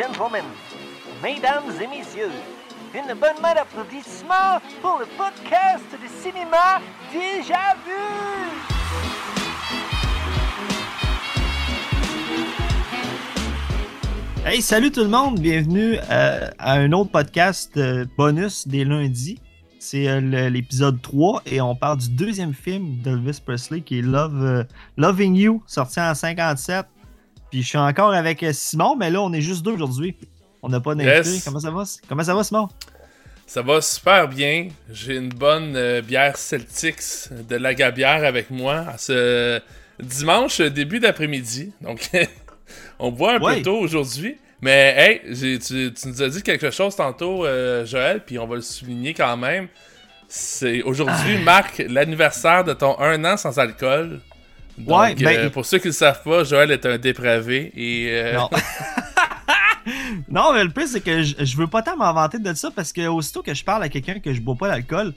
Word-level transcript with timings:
gentlemen, 0.00 0.44
mesdames 1.22 1.70
et 1.78 1.86
messieurs, 1.86 2.32
une 2.94 3.12
bonne 3.18 3.38
main 3.42 3.52
d'applaudissements 3.54 4.58
pour 4.80 4.98
le 4.98 5.04
podcast 5.18 5.84
de 5.92 6.08
cinéma 6.22 6.80
Déjà 7.12 7.74
Vu! 7.84 7.92
Hey, 14.46 14.62
salut 14.62 14.90
tout 14.90 15.02
le 15.02 15.08
monde, 15.08 15.38
bienvenue 15.38 15.96
euh, 16.10 16.48
à 16.58 16.72
un 16.74 16.92
autre 16.92 17.10
podcast 17.10 17.76
euh, 17.76 18.06
bonus 18.16 18.66
des 18.66 18.86
lundis. 18.86 19.38
C'est 19.78 20.08
euh, 20.08 20.48
l'épisode 20.48 21.02
3 21.02 21.42
et 21.44 21.60
on 21.60 21.74
parle 21.74 21.98
du 21.98 22.08
deuxième 22.08 22.54
film 22.54 23.02
d'Elvis 23.02 23.42
Presley 23.44 23.82
qui 23.82 23.98
est 23.98 24.02
Love, 24.02 24.64
Loving 24.96 25.34
You, 25.34 25.62
sorti 25.66 26.00
en 26.00 26.14
57. 26.14 26.86
Puis 27.50 27.62
je 27.62 27.68
suis 27.68 27.78
encore 27.78 28.12
avec 28.12 28.42
euh, 28.42 28.52
Simon, 28.52 28.96
mais 28.96 29.10
là 29.10 29.20
on 29.22 29.32
est 29.32 29.40
juste 29.40 29.62
deux 29.62 29.72
aujourd'hui. 29.72 30.16
On 30.62 30.68
n'a 30.68 30.80
pas 30.80 30.94
d'invité. 30.94 31.30
Yes. 31.34 31.44
Comment 31.44 31.60
ça 31.60 31.70
va? 31.70 31.82
Comment 32.08 32.22
ça 32.24 32.34
va 32.34 32.44
Simon? 32.44 32.68
Ça 33.46 33.62
va 33.62 33.80
super 33.80 34.28
bien. 34.28 34.68
J'ai 34.90 35.16
une 35.16 35.30
bonne 35.30 35.74
euh, 35.74 36.02
bière 36.02 36.36
Celtics 36.36 37.28
de 37.48 37.56
la 37.56 37.74
Gabière 37.74 38.24
avec 38.24 38.50
moi 38.50 38.84
ce 38.98 39.60
dimanche 40.00 40.60
euh, 40.60 40.70
début 40.70 41.00
d'après-midi. 41.00 41.72
Donc, 41.80 42.08
on 42.98 43.10
boit 43.10 43.34
un 43.34 43.40
Ouais. 43.40 43.56
peu 43.56 43.62
tôt 43.62 43.78
aujourd'hui. 43.78 44.36
Mais 44.60 44.94
hey, 45.24 45.34
tu, 45.34 45.58
tu 45.58 46.08
nous 46.08 46.22
as 46.22 46.28
dit 46.28 46.42
quelque 46.42 46.70
chose 46.70 46.94
tantôt, 46.94 47.44
euh, 47.46 47.84
Joël, 47.86 48.22
puis 48.24 48.38
on 48.38 48.46
va 48.46 48.56
le 48.56 48.60
souligner 48.62 49.14
quand 49.14 49.36
même. 49.36 49.66
C'est 50.28 50.82
aujourd'hui 50.82 51.36
Ah. 51.38 51.42
marque 51.42 51.82
l'anniversaire 51.88 52.62
de 52.62 52.72
ton 52.74 52.96
un 53.00 53.24
an 53.24 53.36
sans 53.36 53.58
alcool. 53.58 54.20
Donc, 54.86 55.00
Ouais, 55.00 55.14
ben- 55.14 55.38
euh, 55.38 55.50
pour 55.50 55.64
ceux 55.66 55.78
qui 55.78 55.86
ne 55.88 55.92
le 55.92 55.96
savent 55.96 56.22
pas, 56.22 56.44
Joël 56.44 56.70
est 56.70 56.84
un 56.86 56.98
dépravé 56.98 57.72
et 57.74 58.08
euh, 58.10 58.34
Non. 58.36 58.50
non, 60.28 60.52
mais 60.52 60.64
le 60.64 60.70
plus, 60.70 60.88
c'est 60.92 61.00
que 61.00 61.22
je, 61.22 61.34
je 61.44 61.56
veux 61.56 61.66
pas 61.66 61.82
tant 61.82 61.96
m'en 61.96 62.12
vanter 62.12 62.38
de 62.38 62.54
ça 62.54 62.70
parce 62.74 62.92
que 62.92 63.06
aussitôt 63.06 63.42
que 63.42 63.54
je 63.54 63.64
parle 63.64 63.82
à 63.82 63.88
quelqu'un 63.88 64.18
que 64.20 64.32
je 64.32 64.40
bois 64.40 64.54
pas 64.54 64.68
d'alcool, 64.68 65.14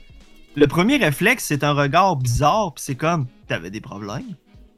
le 0.56 0.66
premier 0.66 0.96
réflexe, 0.96 1.44
c'est 1.44 1.64
un 1.64 1.72
regard 1.72 2.16
bizarre, 2.16 2.72
puis 2.74 2.84
c'est 2.84 2.94
comme 2.94 3.26
T'avais 3.48 3.70
des 3.70 3.80
problèmes? 3.80 4.34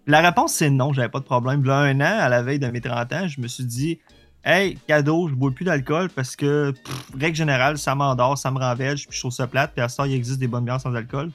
La 0.08 0.20
réponse, 0.20 0.54
c'est 0.54 0.70
non, 0.70 0.92
j'avais 0.92 1.08
pas 1.08 1.18
de 1.20 1.24
problème. 1.24 1.64
Là, 1.64 1.78
un 1.78 2.00
an, 2.00 2.18
à 2.20 2.28
la 2.28 2.42
veille 2.42 2.58
de 2.58 2.66
mes 2.68 2.80
30 2.80 3.12
ans, 3.12 3.28
je 3.28 3.40
me 3.40 3.46
suis 3.48 3.64
dit 3.64 3.98
Hey, 4.44 4.78
cadeau, 4.86 5.28
je 5.28 5.34
bois 5.34 5.50
plus 5.50 5.64
d'alcool 5.64 6.08
parce 6.08 6.36
que, 6.36 6.70
pff, 6.70 7.06
règle 7.20 7.36
générale, 7.36 7.78
ça 7.78 7.94
m'endort, 7.96 8.38
ça 8.38 8.50
me 8.52 8.58
rend 8.58 8.74
veg, 8.76 8.96
puis 8.96 9.08
je 9.10 9.18
trouve 9.20 9.32
ça 9.32 9.46
plate, 9.48 9.72
puis 9.74 9.82
à 9.82 9.88
ce 9.88 9.96
temps, 9.96 10.04
il 10.04 10.14
existe 10.14 10.38
des 10.38 10.46
bonnes 10.46 10.64
bières 10.64 10.80
sans 10.80 10.94
alcool. 10.94 11.30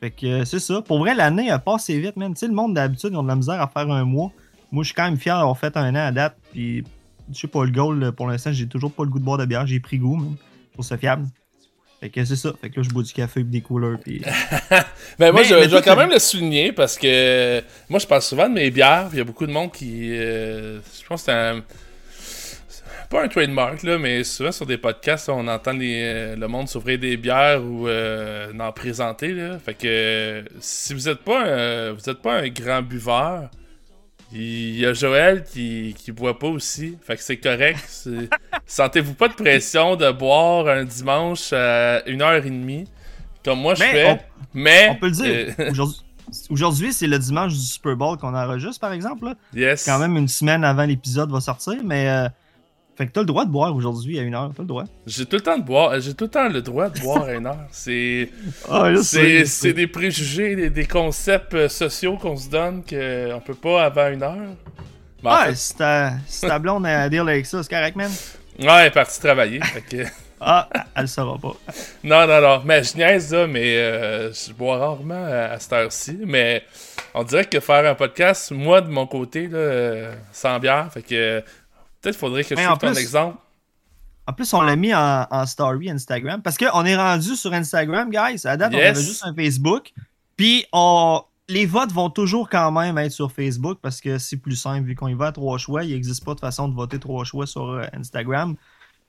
Fait 0.00 0.10
que 0.10 0.26
euh, 0.26 0.44
c'est 0.44 0.58
ça. 0.58 0.82
Pour 0.82 0.98
vrai, 0.98 1.14
l'année 1.14 1.50
a 1.50 1.58
passé 1.58 1.98
vite, 1.98 2.16
man. 2.16 2.32
Tu 2.34 2.40
sais, 2.40 2.46
le 2.48 2.52
monde 2.54 2.74
d'habitude, 2.74 3.10
ils 3.12 3.16
ont 3.16 3.22
de 3.22 3.28
la 3.28 3.36
misère 3.36 3.60
à 3.60 3.66
faire 3.68 3.90
un 3.90 4.04
mois. 4.04 4.30
Moi, 4.72 4.82
je 4.82 4.88
suis 4.88 4.94
quand 4.94 5.04
même 5.04 5.16
fier 5.18 5.36
d'avoir 5.36 5.56
fait 5.58 5.76
un 5.76 5.94
an 5.94 6.06
à 6.08 6.12
date, 6.12 6.36
puis 6.52 6.84
je 7.32 7.38
sais 7.40 7.46
pas, 7.48 7.64
le 7.64 7.70
goal, 7.70 8.12
pour 8.12 8.26
l'instant, 8.28 8.52
j'ai 8.52 8.66
toujours 8.68 8.92
pas 8.92 9.04
le 9.04 9.10
goût 9.10 9.18
de 9.18 9.24
boire 9.24 9.38
de 9.38 9.44
bière, 9.46 9.66
j'ai 9.66 9.80
pris 9.80 9.98
goût, 9.98 10.16
man. 10.16 10.34
Je 10.68 10.72
trouve 10.74 10.84
ça 10.84 10.98
fiable. 10.98 11.26
Fait 12.00 12.10
que 12.10 12.22
c'est 12.26 12.36
ça. 12.36 12.52
Fait 12.60 12.68
que 12.68 12.78
là, 12.78 12.82
je 12.82 12.90
bois 12.90 13.02
du 13.02 13.12
café 13.12 13.40
et 13.40 13.44
des 13.44 13.62
couleurs, 13.62 13.98
puis... 13.98 14.20
Ben 15.18 15.32
moi, 15.32 15.40
Mais- 15.40 15.44
je, 15.48 15.54
mais 15.54 15.62
je 15.64 15.68
vais 15.70 15.76
quand 15.76 15.94
t'as- 15.94 15.96
même 15.96 16.10
le 16.10 16.18
souligner 16.18 16.72
parce 16.72 16.98
que 16.98 17.06
euh, 17.06 17.60
moi, 17.88 17.98
je 17.98 18.06
parle 18.06 18.20
souvent 18.22 18.48
de 18.48 18.54
mes 18.54 18.70
bières. 18.70 19.08
Il 19.12 19.18
y 19.18 19.20
a 19.20 19.24
beaucoup 19.24 19.46
de 19.46 19.52
monde 19.52 19.72
qui. 19.72 20.10
euh, 20.12 20.78
je 21.00 21.06
pense 21.06 21.22
que 21.22 21.26
c'est 21.26 21.32
un. 21.32 21.62
Pas 23.08 23.22
un 23.24 23.28
trademark, 23.28 23.82
là, 23.84 23.98
mais 23.98 24.24
souvent 24.24 24.50
sur 24.52 24.66
des 24.66 24.78
podcasts, 24.78 25.28
on 25.28 25.46
entend 25.46 25.72
les, 25.72 26.02
euh, 26.02 26.36
le 26.36 26.48
monde 26.48 26.68
s'ouvrir 26.68 26.98
des 26.98 27.16
bières 27.16 27.62
ou 27.62 27.86
euh, 27.86 28.52
en 28.58 28.72
présenter. 28.72 29.32
Là. 29.32 29.58
Fait 29.58 29.74
que 29.74 30.44
si 30.60 30.92
vous 30.92 31.08
n'êtes 31.08 31.20
pas, 31.20 31.44
un- 31.44 31.92
vous 31.92 32.10
êtes 32.10 32.20
pas 32.20 32.40
un 32.40 32.48
grand 32.48 32.82
buveur, 32.82 33.48
il 34.32 34.76
y 34.76 34.84
a 34.84 34.92
Joël 34.92 35.44
qui, 35.44 35.94
qui 35.96 36.10
boit 36.10 36.36
pas 36.36 36.48
aussi. 36.48 36.98
Fait 37.06 37.16
que 37.16 37.22
c'est 37.22 37.36
correct. 37.36 37.78
Sentez-vous 38.66 39.14
pas 39.14 39.28
de 39.28 39.34
pression 39.34 39.94
de 39.94 40.10
boire 40.10 40.66
un 40.66 40.84
dimanche 40.84 41.52
à 41.52 42.00
1h30 42.06 42.86
comme 43.44 43.60
moi 43.60 43.74
je 43.76 43.84
fais. 43.84 44.20
mais 44.52 44.88
On 44.90 44.96
peut 44.96 45.06
le 45.06 45.12
dire. 45.12 45.54
euh, 45.60 45.70
Aujourd'hui- 46.50 46.92
c'est 46.92 47.06
le 47.06 47.20
dimanche 47.20 47.52
du 47.52 47.60
Super 47.60 47.94
Bowl 47.94 48.18
qu'on 48.18 48.34
enregistre, 48.34 48.80
par 48.80 48.92
exemple. 48.92 49.26
Là. 49.26 49.34
yes. 49.54 49.84
Quand 49.84 50.00
même 50.00 50.16
une 50.16 50.26
semaine 50.26 50.64
avant 50.64 50.84
l'épisode 50.84 51.30
va 51.30 51.40
sortir, 51.40 51.74
mais... 51.84 52.08
euh, 52.08 52.28
Fait 52.96 53.06
que 53.06 53.12
t'as 53.12 53.20
le 53.20 53.26
droit 53.26 53.44
de 53.44 53.50
boire 53.50 53.74
aujourd'hui 53.76 54.18
à 54.18 54.22
une 54.22 54.34
heure, 54.34 54.50
t'as 54.56 54.62
le 54.62 54.68
droit. 54.68 54.84
J'ai 55.06 55.26
tout 55.26 55.36
le 55.36 55.42
temps 55.42 55.58
de 55.58 55.62
boire, 55.64 56.00
j'ai 56.00 56.14
tout 56.14 56.24
le 56.24 56.30
temps 56.30 56.48
le 56.48 56.62
droit 56.62 56.88
de 56.88 56.98
boire 57.00 57.24
à 57.24 57.32
une 57.34 57.46
heure. 57.46 57.66
C'est 57.70 58.30
Ah, 58.70 58.90
c'est 59.02 59.72
des 59.74 59.86
préjugés, 59.86 60.56
des, 60.56 60.70
des 60.70 60.86
concepts 60.86 61.52
euh, 61.54 61.68
sociaux 61.68 62.16
qu'on 62.16 62.36
se 62.36 62.48
donne 62.48 62.82
qu'on 62.82 63.40
peut 63.44 63.54
pas 63.54 63.84
avant 63.84 64.08
une 64.08 64.22
heure. 64.22 64.36
Ben, 65.22 65.30
en 65.30 65.46
Ouais, 65.48 65.54
si 65.54 65.74
ta, 65.76 66.12
si 66.26 66.40
ta 66.46 66.58
blonde 66.58 66.86
à 66.86 67.08
dire 67.10 67.22
avec 67.22 67.44
ça, 67.46 67.62
c'est 67.62 67.68
correct, 67.68 67.96
man. 67.96 68.10
ouais, 68.60 68.66
elle 68.66 68.86
est 68.86 68.90
partie 68.90 69.20
travailler. 69.20 69.60
fait 69.62 69.82
que- 69.82 70.08
Ah, 70.40 70.68
elle 70.94 71.02
le 71.02 71.06
saura 71.06 71.38
pas. 71.38 71.56
non, 72.04 72.26
non, 72.26 72.40
non. 72.42 72.62
Mais 72.64 72.82
je 72.84 72.94
niaise 72.96 73.32
là, 73.32 73.46
mais 73.46 73.76
euh, 73.78 74.30
je 74.34 74.52
bois 74.52 74.76
rarement 74.76 75.24
à, 75.24 75.52
à 75.52 75.58
cette 75.58 75.72
heure-ci. 75.72 76.18
Mais 76.26 76.62
on 77.14 77.24
dirait 77.24 77.46
que 77.46 77.58
faire 77.58 77.90
un 77.90 77.94
podcast, 77.94 78.50
moi 78.52 78.82
de 78.82 78.88
mon 78.90 79.06
côté, 79.06 79.48
là, 79.48 79.56
euh, 79.56 80.14
sans 80.32 80.58
bière, 80.58 80.90
fait 80.92 81.00
que 81.00 81.42
peut-être 82.06 82.18
faudrait 82.18 82.44
que 82.44 82.54
je 82.54 82.60
suive 82.60 82.78
ton 82.78 82.94
exemple. 82.94 83.38
En 84.28 84.32
plus, 84.32 84.52
on 84.54 84.60
l'a 84.60 84.76
mis 84.76 84.94
en, 84.94 85.26
en 85.30 85.46
story 85.46 85.90
Instagram. 85.90 86.42
Parce 86.42 86.58
qu'on 86.58 86.84
est 86.84 86.96
rendu 86.96 87.36
sur 87.36 87.52
Instagram, 87.52 88.10
guys. 88.10 88.44
À 88.44 88.56
date, 88.56 88.72
on 88.74 88.78
avait 88.78 88.94
juste 88.94 89.24
un 89.24 89.34
Facebook. 89.34 89.92
Puis, 90.36 90.64
on... 90.72 91.22
les 91.48 91.64
votes 91.64 91.92
vont 91.92 92.10
toujours 92.10 92.48
quand 92.48 92.72
même 92.72 92.98
être 92.98 93.12
sur 93.12 93.30
Facebook 93.30 93.78
parce 93.80 94.00
que 94.00 94.18
c'est 94.18 94.36
plus 94.36 94.56
simple. 94.56 94.86
Vu 94.86 94.96
qu'on 94.96 95.08
y 95.08 95.14
va 95.14 95.26
à 95.26 95.32
trois 95.32 95.58
choix, 95.58 95.84
il 95.84 95.92
n'existe 95.92 96.24
pas 96.24 96.34
de 96.34 96.40
façon 96.40 96.68
de 96.68 96.74
voter 96.74 96.98
trois 96.98 97.24
choix 97.24 97.46
sur 97.46 97.70
euh, 97.70 97.84
Instagram. 97.92 98.56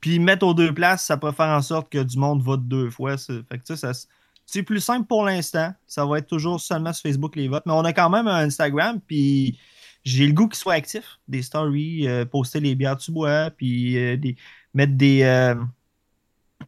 Puis, 0.02 0.20
mettre 0.20 0.46
aux 0.46 0.54
deux 0.54 0.72
places, 0.74 1.04
ça 1.04 1.18
peut 1.18 1.32
faire 1.32 1.50
en 1.50 1.62
sorte 1.64 1.92
que 1.92 2.04
du 2.04 2.20
monde 2.20 2.44
vote 2.44 2.68
deux 2.68 2.92
fois. 2.92 3.18
Fait 3.18 3.58
que, 3.58 3.76
ça, 3.76 3.92
c'est 4.46 4.64
plus 4.64 4.82
simple 4.82 5.08
pour 5.08 5.26
l'instant. 5.26 5.74
Ça 5.88 6.06
va 6.06 6.20
être 6.20 6.28
toujours 6.28 6.62
seulement 6.62 6.94
sur 6.94 7.02
Facebook 7.02 7.36
les 7.36 7.48
votes. 7.48 7.64
Mais 7.66 7.74
on 7.74 7.86
a 7.86 7.94
quand 7.94 8.12
même 8.12 8.28
un 8.28 8.46
Instagram. 8.46 9.00
Puis, 9.06 9.58
j'ai 10.08 10.26
le 10.26 10.34
goût 10.34 10.48
qu'il 10.48 10.58
soit 10.58 10.74
actif. 10.74 11.20
Des 11.28 11.42
stories, 11.42 12.08
euh, 12.08 12.26
poster 12.26 12.60
les 12.60 12.76
bières 12.76 12.98
que 12.98 13.02
tu 13.04 13.12
bois. 13.12 13.52
Puis, 13.52 13.98
euh, 13.98 14.16
des 14.16 14.38
mettre 14.74 14.94
des, 14.94 15.24
euh, 15.24 15.56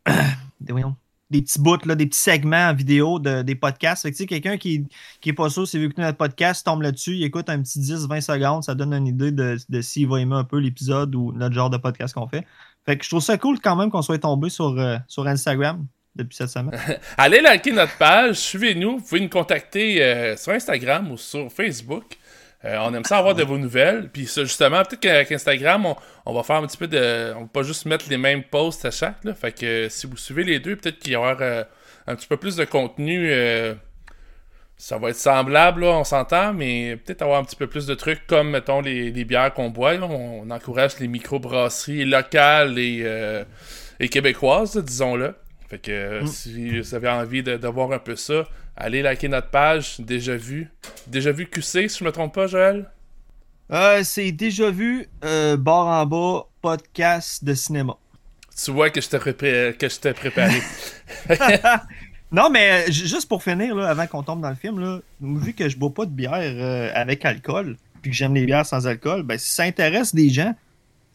des, 0.59 1.41
petits 1.41 1.59
bouts, 1.59 1.77
là, 1.85 1.95
des 1.95 2.07
petits 2.07 2.19
segments 2.19 2.69
en 2.69 2.73
vidéo 2.73 3.19
de, 3.19 3.41
des 3.41 3.55
podcasts. 3.55 4.01
Fait 4.01 4.11
que, 4.11 4.17
tu 4.17 4.23
sais, 4.23 4.27
quelqu'un 4.27 4.57
qui, 4.57 4.85
qui 5.22 5.29
est 5.29 5.33
pas 5.33 5.50
sûr 5.50 5.67
s'il 5.67 5.79
veut 5.79 5.85
écouter 5.85 6.01
notre 6.01 6.17
podcast, 6.17 6.66
tombe 6.66 6.81
là-dessus, 6.81 7.13
il 7.13 7.23
écoute 7.23 7.50
un 7.50 7.61
petit 7.61 7.79
10-20 7.79 8.22
secondes, 8.22 8.63
ça 8.63 8.75
donne 8.75 8.94
une 8.94 9.07
idée 9.07 9.31
de, 9.31 9.57
de 9.69 9.81
s'il 9.81 10.07
va 10.07 10.19
aimer 10.19 10.35
un 10.35 10.44
peu 10.44 10.57
l'épisode 10.57 11.16
ou 11.16 11.31
notre 11.31 11.56
genre 11.56 11.69
de 11.69 11.77
podcast 11.77 12.13
qu'on 12.13 12.27
fait. 12.27 12.45
Fait 12.85 12.97
que 12.97 13.03
je 13.06 13.09
trouve 13.09 13.21
ça 13.21 13.38
cool 13.38 13.59
quand 13.59 13.75
même 13.75 13.89
qu'on 13.89 14.01
soit 14.01 14.17
tombé 14.17 14.50
sur, 14.50 14.75
sur 15.07 15.27
Instagram 15.27 15.85
depuis 16.16 16.35
cette 16.35 16.50
semaine. 16.50 16.77
Allez 17.17 17.41
liker 17.41 17.71
notre 17.71 17.95
page, 17.97 18.38
suivez-nous, 18.38 18.97
vous 18.97 19.03
pouvez 19.06 19.21
nous 19.21 19.29
contacter 19.29 20.35
sur 20.35 20.51
Instagram 20.51 21.11
ou 21.11 21.17
sur 21.17 21.51
Facebook. 21.51 22.17
Euh, 22.65 22.77
on 22.81 22.93
aime 22.93 23.05
ça 23.05 23.17
avoir 23.17 23.35
de 23.35 23.43
vos 23.43 23.57
nouvelles. 23.57 24.09
Puis 24.09 24.23
justement, 24.25 24.83
peut-être 24.83 24.99
qu'avec 24.99 25.31
Instagram, 25.31 25.95
on, 26.25 26.33
va 26.33 26.43
faire 26.43 26.57
un 26.57 26.67
petit 26.67 26.77
peu 26.77 26.87
de. 26.87 27.33
On 27.35 27.41
va 27.41 27.47
pas 27.47 27.63
juste 27.63 27.85
mettre 27.85 28.05
les 28.09 28.17
mêmes 28.17 28.43
posts 28.43 28.85
à 28.85 28.91
chaque. 28.91 29.17
Fait 29.35 29.51
que 29.51 29.65
euh, 29.65 29.89
si 29.89 30.07
vous 30.07 30.17
suivez 30.17 30.43
les 30.43 30.59
deux, 30.59 30.75
peut-être 30.75 30.99
qu'il 30.99 31.13
y 31.13 31.15
aura 31.15 31.37
euh, 31.39 31.63
un 32.07 32.15
petit 32.15 32.27
peu 32.27 32.37
plus 32.37 32.55
de 32.57 32.65
contenu. 32.65 33.31
ça 34.77 34.97
va 34.97 35.09
être 35.09 35.15
semblable, 35.15 35.83
on 35.83 36.03
s'entend, 36.03 36.53
mais 36.53 36.97
peut-être 36.97 37.21
avoir 37.21 37.39
un 37.39 37.43
petit 37.43 37.55
peu 37.55 37.67
plus 37.67 37.85
de 37.85 37.95
trucs 37.95 38.25
comme, 38.27 38.51
mettons, 38.51 38.81
les, 38.81 39.11
bières 39.25 39.53
qu'on 39.53 39.69
boit. 39.69 39.95
On, 39.95 40.49
encourage 40.49 40.99
les 40.99 41.07
microbrasseries 41.07 42.05
locales 42.05 42.77
et, 42.79 43.05
et 43.99 44.09
québécoises, 44.09 44.77
disons-le. 44.77 45.35
Fait 45.69 45.78
que 45.80 45.91
euh, 45.91 46.25
si 46.25 46.80
vous 46.80 46.96
avez 46.96 47.09
envie 47.09 47.44
de, 47.44 47.57
de 47.57 47.68
voir 47.68 47.91
un 47.91 48.00
peu 48.00 48.16
ça, 48.16 48.46
allez 48.75 49.02
liker 49.02 49.28
notre 49.28 49.50
page, 49.50 50.00
déjà 50.00 50.35
vu. 50.35 50.69
Déjà 51.07 51.31
vu 51.31 51.45
QC, 51.45 51.88
si 51.88 52.00
je 52.00 52.04
me 52.04 52.12
trompe 52.12 52.33
pas, 52.33 52.48
Joël? 52.48 52.89
Euh, 53.71 54.04
c'est 54.04 54.31
déjà 54.31 54.71
vu, 54.71 55.07
euh, 55.24 55.57
barre 55.57 55.88
en 55.88 56.06
bas, 56.06 56.48
podcast 56.62 57.44
de 57.44 57.54
cinéma. 57.54 57.95
Tu 58.63 58.71
vois 58.71 58.89
que 58.89 59.00
je 59.00 59.07
t'ai 59.07 60.13
préparé. 60.13 60.62
Non, 62.31 62.50
mais 62.51 62.88
euh, 62.88 62.92
ju- 62.92 63.07
juste 63.07 63.27
pour 63.27 63.42
finir, 63.42 63.74
là, 63.75 63.89
avant 63.89 64.06
qu'on 64.06 64.22
tombe 64.22 64.42
dans 64.42 64.50
le 64.50 64.56
film, 64.56 64.80
là, 64.80 65.00
vu 65.19 65.54
que 65.54 65.68
je 65.68 65.75
bois 65.77 65.92
pas 65.92 66.06
de 66.06 66.12
bière 66.12 66.33
euh, 66.36 66.92
avec 66.94 67.25
alcool, 67.25 67.75
puis 68.01 68.12
que 68.12 68.18
j'aime 68.18 68.36
les 68.36 68.45
bières 68.45 68.65
sans 68.68 68.86
alcool, 68.86 69.24
ben, 69.24 69.38
si 69.38 69.50
ça 69.51 69.63
intéresse 69.63 70.13
des 70.13 70.30
gens, 70.30 70.56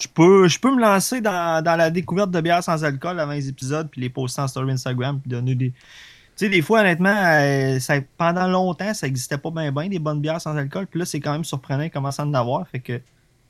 je 0.01 0.09
peux, 0.13 0.49
je 0.49 0.59
peux 0.59 0.75
me 0.75 0.81
lancer 0.81 1.21
dans, 1.21 1.63
dans 1.63 1.77
la 1.77 1.91
découverte 1.91 2.31
de 2.31 2.41
bières 2.41 2.63
sans 2.63 2.85
alcool 2.85 3.19
avant 3.21 3.33
les 3.33 3.49
épisodes, 3.49 3.89
puis 3.91 4.01
les 4.01 4.11
poster 4.11 4.43
en 4.43 4.49
story 4.49 4.73
Instagram, 4.73 5.21
puis 5.21 5.31
donner 5.31 5.55
des. 5.55 5.71
Tu 5.71 6.47
sais, 6.47 6.49
des 6.49 6.63
fois, 6.63 6.81
honnêtement, 6.81 7.15
euh, 7.17 7.79
ça, 7.79 7.95
pendant 8.19 8.49
longtemps, 8.49 8.93
ça 8.93 9.07
existait 9.07 9.39
pas 9.39 9.51
bien, 9.53 9.71
bien 9.71 9.89
des 9.89 10.01
bonnes 10.01 10.21
bières 10.21 10.41
sans 10.41 10.57
alcool, 10.57 10.87
puis 10.89 10.99
là, 10.99 11.07
c'est 11.07 11.21
quand 11.21 11.33
même 11.33 11.45
surprenant 11.45 11.89
comment 11.93 12.11
ça 12.11 12.25
en 12.25 12.35
avoir, 12.35 12.67
fait 12.69 12.81
que 12.81 13.01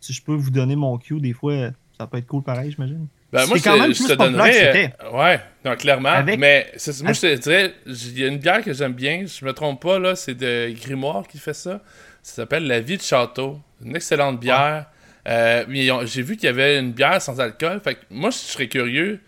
si 0.01 0.13
je 0.13 0.23
peux 0.23 0.35
vous 0.35 0.51
donner 0.51 0.77
mon 0.77 0.99
cue, 0.99 1.19
des 1.19 1.33
fois, 1.33 1.71
ça 1.99 2.07
peut 2.07 2.19
être 2.19 2.27
cool 2.27 2.43
pareil, 2.43 2.71
j'imagine. 2.73 3.07
Ben, 3.33 3.47
moi, 3.47 3.57
quand 3.65 3.75
je, 3.75 3.81
même 3.81 3.93
je 3.95 3.99
plus 3.99 4.07
te 4.09 4.13
populaire 4.13 4.45
que 4.45 4.51
donnerais. 4.51 4.97
euh, 5.03 5.13
ouais, 5.19 5.41
non, 5.65 5.77
clairement. 5.77 6.11
Avec- 6.11 6.39
Mais 6.39 6.71
moi, 7.03 7.13
je 7.15 7.21
te 7.21 7.37
dirais, 7.37 7.75
il 7.87 8.19
y 8.19 8.25
a 8.25 8.29
une 8.29 8.39
bière 8.39 8.63
que 8.63 8.73
j'aime 8.75 8.93
bien, 8.93 9.25
je 9.27 9.45
me 9.45 9.53
trompe 9.55 9.81
pas, 9.83 9.99
là, 9.99 10.15
c'est 10.15 10.35
de 10.35 10.71
Grimoire 10.79 11.27
qui 11.27 11.39
fait 11.39 11.55
ça. 11.55 11.81
Ça 12.23 12.35
s'appelle 12.35 12.67
La 12.67 12.81
Vie 12.81 12.97
de 12.99 13.03
Château. 13.03 13.59
Une 13.85 13.97
excellente 13.97 14.39
bière 14.39 14.87
Euh, 15.29 15.65
mais 15.69 15.89
j'ai 16.05 16.23
vu 16.23 16.37
qu'il 16.37 16.47
y 16.47 16.49
avait 16.49 16.79
une 16.79 16.93
bière 16.93 17.21
sans 17.21 17.41
alcool. 17.41 17.81
Fait 17.83 17.95
que 17.95 18.01
moi, 18.11 18.31
je 18.31 18.37
serais 18.37 18.69
curieux. 18.69 19.21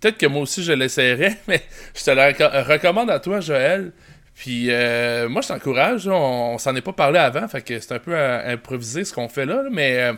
Peut-être 0.00 0.18
que 0.18 0.26
moi 0.26 0.42
aussi, 0.42 0.62
je 0.62 0.72
l'essayerais, 0.72 1.36
mais 1.48 1.62
je 1.94 2.04
te 2.04 2.10
la 2.10 2.28
recommande 2.62 3.10
à 3.10 3.20
toi, 3.20 3.40
Joël. 3.40 3.92
Puis 4.34 4.68
euh, 4.70 5.28
moi, 5.28 5.42
je 5.42 5.48
t'encourage. 5.48 6.08
On, 6.08 6.56
s'en 6.58 6.74
est 6.74 6.80
pas 6.80 6.92
parlé 6.92 7.18
avant, 7.18 7.46
fait 7.48 7.62
que 7.62 7.78
c'est 7.78 7.92
un 7.92 7.98
peu 7.98 8.16
improvisé 8.16 9.04
ce 9.04 9.12
qu'on 9.12 9.28
fait 9.28 9.44
là, 9.44 9.64
mais 9.70 9.98
euh, 9.98 10.12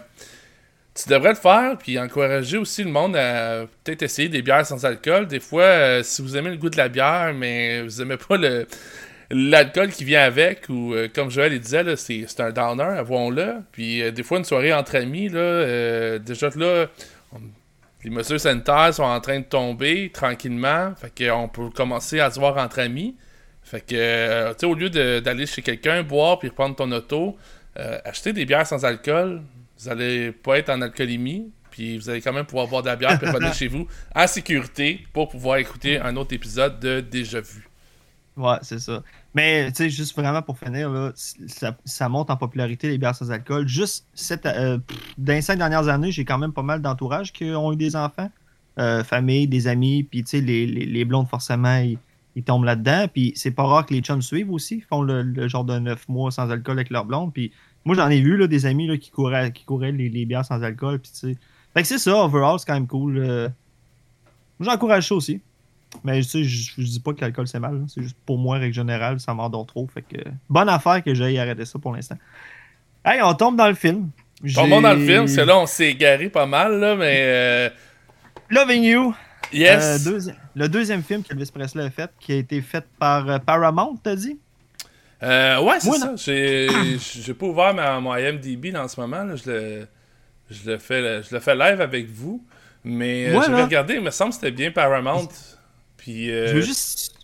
tu 0.95 1.09
devrais 1.09 1.31
le 1.31 1.37
faire, 1.37 1.77
puis 1.79 1.99
encourager 1.99 2.59
aussi 2.59 2.85
le 2.85 2.91
monde 2.91 3.17
à 3.17 3.65
peut-être 3.83 4.03
essayer 4.03 4.29
des 4.29 4.43
bières 4.43 4.67
sans 4.67 4.85
alcool. 4.85 5.27
Des 5.27 5.41
fois, 5.41 6.05
si 6.05 6.23
vous 6.23 6.37
aimez 6.37 6.51
le 6.51 6.57
goût 6.57 6.71
de 6.71 6.77
la 6.77 6.89
bière, 6.89 7.33
mais 7.35 7.83
vous 7.83 8.01
aimez 8.01 8.17
pas 8.17 8.37
le 8.37 8.67
l'alcool 9.33 9.91
qui 9.91 10.05
vient 10.05 10.23
avec, 10.23 10.69
ou 10.69 10.95
euh, 10.95 11.09
comme 11.13 11.31
Joël 11.31 11.53
il 11.53 11.61
disait, 11.61 11.97
c'est 11.97 12.41
un 12.41 12.51
downer, 12.51 12.83
avouons-le. 12.83 13.63
Puis 13.73 14.03
euh, 14.03 14.11
des 14.11 14.23
fois, 14.23 14.39
une 14.39 14.45
soirée 14.45 14.73
entre 14.73 14.97
amis, 14.97 15.29
là, 15.29 15.41
euh, 15.41 16.19
déjà 16.19 16.51
là, 16.55 16.87
les 18.05 18.11
mesures 18.11 18.39
sanitaires 18.39 18.93
sont 18.93 19.05
en 19.05 19.21
train 19.21 19.41
de 19.41 19.45
tomber 19.45 20.11
tranquillement. 20.13 20.93
Fait 20.97 21.27
qu'on 21.27 21.49
peut 21.49 21.71
commencer 21.71 22.21
à 22.21 22.31
se 22.31 22.39
voir 22.39 22.59
entre 22.59 22.81
amis. 22.81 23.17
Fait 23.63 23.81
que, 23.81 24.53
tu 24.53 24.59
sais, 24.59 24.67
au 24.67 24.75
lieu 24.75 24.91
d'aller 24.91 25.47
chez 25.47 25.63
quelqu'un, 25.63 26.03
boire 26.03 26.39
puis 26.39 26.49
reprendre 26.49 26.77
ton 26.77 26.91
auto, 26.93 27.39
acheter 28.05 28.33
des 28.33 28.45
bières 28.45 28.67
sans 28.67 28.85
alcool, 28.85 29.41
vous 29.79 29.89
allez 29.89 30.33
pas 30.33 30.59
être 30.59 30.69
en 30.69 30.83
alcoolémie. 30.83 31.51
Puis 31.71 31.97
vous 31.97 32.11
allez 32.11 32.21
quand 32.21 32.33
même 32.33 32.45
pouvoir 32.45 32.67
boire 32.67 32.83
de 32.83 32.89
la 32.89 32.97
bière 32.97 33.13
et 33.23 33.31
revenir 33.31 33.55
chez 33.55 33.69
vous 33.69 33.87
en 34.15 34.27
sécurité 34.27 35.07
pour 35.13 35.29
pouvoir 35.29 35.57
écouter 35.57 35.99
un 36.01 36.17
autre 36.17 36.35
épisode 36.35 36.81
de 36.81 37.01
Déjà 37.01 37.41
Vu. 37.41 37.67
Ouais, 38.37 38.57
c'est 38.63 38.79
ça. 38.79 39.03
Mais, 39.35 39.71
tu 39.73 39.77
sais, 39.77 39.91
juste 39.91 40.15
vraiment 40.15 40.43
pour 40.43 40.59
finir, 40.59 40.91
là, 40.91 41.13
ça, 41.15 42.09
monte 42.09 42.31
en 42.31 42.37
popularité, 42.37 42.89
les 42.89 42.99
bières 42.99 43.15
sans 43.15 43.31
alcool. 43.31 43.67
Juste, 43.67 44.07
cette, 44.13 44.45
euh, 44.45 44.79
dans 45.17 45.33
les 45.33 45.41
cinq 45.41 45.57
dernières 45.57 45.89
années, 45.89 46.13
j'ai 46.13 46.25
quand 46.25 46.39
même 46.39 46.53
pas 46.53 46.63
mal 46.63 46.83
d'entourage 46.83 47.33
qui 47.33 47.45
ont 47.45 47.73
eu 47.73 47.77
des 47.77 47.97
enfants. 47.97 48.31
Euh, 48.79 49.05
famille, 49.05 49.47
des 49.49 49.69
amis, 49.69 50.03
puis, 50.03 50.25
tu 50.25 50.31
sais, 50.31 50.41
les, 50.41 50.67
les, 50.67 51.05
blondes, 51.05 51.29
forcément, 51.29 51.77
ils, 51.77 52.43
tombent 52.43 52.65
là-dedans. 52.65 53.07
Puis, 53.13 53.33
c'est 53.37 53.51
pas 53.51 53.65
rare 53.65 53.87
que 53.87 53.95
les 53.95 54.01
chums 54.01 54.23
suivent 54.23 54.51
aussi, 54.51 54.81
font 54.81 55.03
le, 55.03 55.49
genre 55.49 55.65
de 55.65 55.79
neuf 55.79 56.09
mois 56.09 56.31
sans 56.31 56.51
alcool 56.51 56.79
avec 56.79 56.91
leurs 56.91 57.05
blondes. 57.05 57.33
Puis, 57.33 57.53
moi, 57.85 57.97
j'en 57.97 58.09
ai 58.09 58.21
vu, 58.21 58.37
là, 58.37 58.47
des 58.47 58.67
amis 58.67 58.87
là, 58.87 58.97
qui 58.97 59.11
couraient, 59.11 59.53
qui 59.53 59.65
couraient 59.65 59.93
les, 59.93 60.09
les 60.09 60.27
bières 60.27 60.45
sans 60.45 60.63
alcool. 60.63 60.99
Puis, 61.01 61.13
tu 61.13 61.19
sais. 61.19 61.37
Fait 61.75 61.83
que 61.83 61.89
c'est 61.89 61.99
ça, 61.99 62.25
overall, 62.25 62.59
c'est 62.59 62.67
quand 62.67 62.75
même 62.75 62.87
cool. 62.87 63.19
Euh. 63.19 63.49
J'encourage 64.61 65.09
ça 65.09 65.15
aussi. 65.15 65.41
Mais 66.05 66.21
tu 66.23 66.29
sais, 66.29 66.45
je, 66.45 66.81
dis 66.81 67.01
pas 67.01 67.13
que 67.13 67.21
l'alcool 67.21 67.47
c'est 67.47 67.61
mal. 67.61 67.85
C'est 67.89 68.03
juste 68.03 68.17
pour 68.25 68.39
moi, 68.39 68.59
règle 68.59 68.75
générale, 68.75 69.21
ça 69.21 69.35
m'endort 69.35 69.67
trop. 69.67 69.87
Fait 69.93 70.03
que 70.03 70.19
bonne 70.49 70.69
affaire 70.69 71.03
que 71.03 71.15
j'aille 71.15 71.39
arrêter 71.39 71.65
ça 71.65 71.79
pour 71.79 71.95
l'instant. 71.95 72.17
Hey, 73.05 73.21
on 73.23 73.35
tombe 73.35 73.57
dans 73.57 73.69
le 73.69 73.75
film. 73.75 74.11
Tombons 74.55 74.81
dans 74.81 74.95
le 74.95 75.05
film, 75.05 75.29
c'est 75.29 75.45
là 75.45 75.59
on 75.59 75.67
s'est 75.67 75.91
égaré 75.91 76.29
pas 76.29 76.47
mal, 76.47 76.79
là, 76.81 76.97
mais. 76.97 77.21
Euh... 77.21 77.71
Loving 78.51 78.83
You. 78.83 79.15
Yes. 79.53 80.07
Euh, 80.07 80.33
le 80.55 80.69
deuxième 80.69 81.03
film 81.03 81.23
qu'Elvis 81.23 81.51
Presley 81.53 81.85
a 81.85 81.91
fait, 81.91 82.11
qui 82.19 82.33
a 82.33 82.37
été 82.37 82.61
fait 82.61 82.85
par 82.99 83.29
euh, 83.29 83.39
Paramount, 83.39 83.97
t'as 84.03 84.17
dit? 84.17 84.39
Euh, 85.23 85.61
ouais, 85.63 85.79
c'est 85.79 85.93
ça. 85.93 86.15
J'ai 86.17 87.35
pas 87.35 87.47
ouvert 87.47 87.75
ma, 87.75 88.01
mon 88.01 88.15
IMDb 88.15 88.75
en 88.75 88.89
ce 88.89 89.01
moment. 89.01 89.25
Là. 89.25 89.37
Je, 89.37 89.51
le, 89.51 89.89
je, 90.51 90.71
le 90.71 90.79
fais, 90.79 91.23
je 91.23 91.35
le 91.35 91.41
fais 91.41 91.55
live 91.55 91.81
avec 91.81 92.11
vous. 92.11 92.45
Mais 92.85 93.31
je 93.31 93.51
vais 93.51 93.63
regarder, 93.63 93.95
il 93.95 94.01
me 94.01 94.11
semble 94.11 94.31
que 94.31 94.37
c'était 94.37 94.51
bien 94.51 94.71
Paramount. 94.71 95.29
Puis, 96.03 96.33
euh, 96.33 96.49
Je 96.49 96.55
veux 96.55 96.63
juste. 96.63 97.15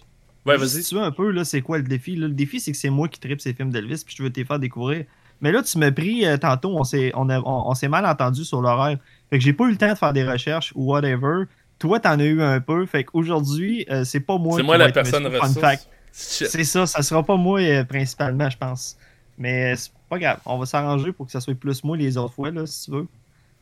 Ouais, 0.46 0.56
vas-y. 0.56 0.84
Tu 0.84 0.94
veux 0.94 1.02
un 1.02 1.10
peu, 1.10 1.32
là, 1.32 1.44
c'est 1.44 1.62
quoi 1.62 1.78
le 1.78 1.84
défi? 1.84 2.14
le 2.14 2.28
défi, 2.28 2.60
c'est 2.60 2.70
que 2.70 2.78
c'est 2.78 2.90
moi 2.90 3.08
qui 3.08 3.18
tripe 3.18 3.40
ces 3.40 3.52
films 3.52 3.70
d'Elvis, 3.70 4.04
puis 4.06 4.14
je 4.16 4.22
veux 4.22 4.30
te 4.30 4.38
les 4.38 4.46
faire 4.46 4.60
découvrir. 4.60 5.04
Mais 5.40 5.50
là, 5.50 5.62
tu 5.62 5.78
m'as 5.78 5.90
pris 5.90 6.24
euh, 6.24 6.36
tantôt, 6.36 6.78
on 6.78 6.84
s'est 6.84 7.10
on, 7.14 7.28
on, 7.28 7.88
mal 7.88 8.06
entendu 8.06 8.44
sur 8.44 8.60
l'horaire. 8.60 8.96
Fait 9.30 9.38
que 9.38 9.44
j'ai 9.44 9.52
pas 9.52 9.64
eu 9.64 9.72
le 9.72 9.76
temps 9.76 9.92
de 9.92 9.98
faire 9.98 10.12
des 10.12 10.24
recherches 10.24 10.72
ou 10.76 10.92
whatever. 10.92 11.44
Toi, 11.80 11.98
t'en 11.98 12.20
as 12.20 12.24
eu 12.24 12.40
un 12.40 12.60
peu. 12.60 12.86
Fait 12.86 13.02
qu'aujourd'hui, 13.02 13.84
euh, 13.90 14.04
c'est 14.04 14.20
pas 14.20 14.38
moi 14.38 14.56
C'est 14.56 14.62
moi 14.62 14.78
la 14.78 14.92
personne 14.92 15.26
ressource. 15.26 15.88
C'est 16.12 16.64
ça, 16.64 16.86
ça 16.86 17.02
sera 17.02 17.24
pas 17.24 17.36
moi 17.36 17.60
principalement, 17.84 18.48
je 18.48 18.58
pense. 18.58 18.96
Mais 19.38 19.74
c'est 19.74 19.90
pas 20.08 20.20
grave. 20.20 20.38
On 20.46 20.56
va 20.56 20.66
s'arranger 20.66 21.10
pour 21.12 21.26
que 21.26 21.32
ça 21.32 21.40
soit 21.40 21.54
plus 21.54 21.82
moi 21.82 21.96
les 21.96 22.16
autres 22.16 22.34
fois, 22.34 22.52
là, 22.52 22.64
si 22.64 22.84
tu 22.84 22.90
veux. 22.92 23.06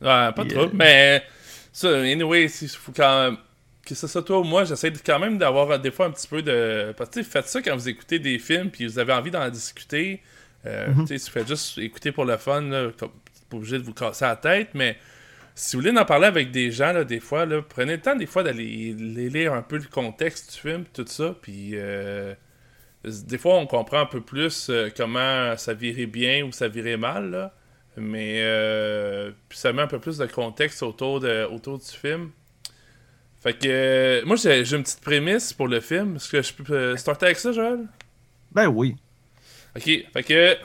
Ouais, 0.03 0.33
pas 0.33 0.45
trop. 0.47 0.69
Mais 0.75 1.23
ça, 1.73 1.89
anyway, 2.01 2.47
il 2.47 2.69
faut 2.69 2.93
quand 2.95 3.25
même 3.25 3.37
que 3.87 3.95
ce 3.95 4.07
soit 4.07 4.23
toi 4.23 4.41
ou 4.41 4.45
moi, 4.45 4.65
j'essaie 4.65 4.93
quand 4.93 5.19
même 5.19 5.39
d'avoir 5.39 5.71
euh, 5.71 5.79
des 5.79 5.91
fois 5.91 6.07
un 6.07 6.11
petit 6.11 6.29
peu 6.29 6.43
de. 6.43 6.93
Parce 6.97 7.11
que 7.11 7.23
faites 7.23 7.47
ça 7.47 7.63
quand 7.63 7.75
vous 7.75 7.89
écoutez 7.89 8.19
des 8.19 8.39
films 8.39 8.71
puis 8.71 8.87
vous 8.87 8.99
avez 8.99 9.13
envie 9.13 9.31
d'en 9.31 9.49
discuter. 9.49 10.21
Euh, 10.67 10.89
mm 10.89 11.05
-hmm. 11.05 11.07
Tu 11.07 11.31
faites 11.31 11.49
juste 11.49 11.79
écouter 11.79 12.13
pour 12.13 12.25
le 12.25 12.37
fun, 12.37 12.63
là, 12.63 12.91
pas 12.99 13.07
obligé 13.53 13.79
de 13.79 13.85
vous 13.85 13.95
casser 13.95 14.25
la 14.25 14.37
tête, 14.37 14.71
mais 14.75 14.97
si 15.55 15.77
vous 15.77 15.83
voulez 15.83 15.97
en 15.99 16.05
parler 16.05 16.27
avec 16.27 16.51
des 16.51 16.73
gens, 16.73 16.93
là, 16.93 17.05
des 17.05 17.21
fois, 17.21 17.47
là, 17.47 17.63
prenez 17.63 17.95
le 17.97 18.03
temps 18.03 18.17
des 18.17 18.27
fois 18.27 18.43
d'aller 18.43 18.93
lire 19.39 19.53
un 19.55 19.63
peu 19.63 19.77
le 19.77 19.89
contexte 20.01 20.55
du 20.55 20.61
film, 20.61 20.85
tout 20.93 21.07
ça, 21.07 21.35
puis 21.41 21.71
euh, 21.75 22.35
des 23.05 23.39
fois 23.39 23.55
on 23.63 23.67
comprend 23.67 24.01
un 24.01 24.07
peu 24.07 24.21
plus 24.21 24.69
euh, 24.69 24.91
comment 24.97 25.57
ça 25.57 25.73
virait 25.75 26.07
bien 26.07 26.45
ou 26.45 26.51
ça 26.53 26.67
virait 26.69 26.97
mal, 26.99 27.31
là, 27.31 27.55
mais 27.97 28.33
puis 29.49 29.59
ça 29.59 29.73
met 29.73 29.83
un 29.83 29.87
peu 29.87 30.01
plus 30.01 30.19
de 30.19 30.27
contexte 30.27 30.83
autour, 30.83 31.21
de, 31.21 31.45
autour 31.45 31.79
du 31.79 31.93
film. 32.05 32.31
Fait 33.47 33.53
que 33.53 33.69
euh, 33.69 34.23
moi 34.25 34.35
j'ai 34.35 34.75
une 34.75 34.83
petite 34.83 35.03
prémisse 35.03 35.53
pour 35.53 35.69
le 35.69 35.79
film. 35.79 36.17
Est-ce 36.17 36.29
que 36.29 36.43
je 36.43 36.53
peux 36.53 36.73
euh, 36.73 36.97
starter 36.97 37.27
avec 37.27 37.39
ça, 37.39 37.53
Joël? 37.53 37.79
Ben 38.51 38.67
oui. 38.67 38.97
Ok, 39.77 39.85
fait 39.85 40.23
que 40.25 40.57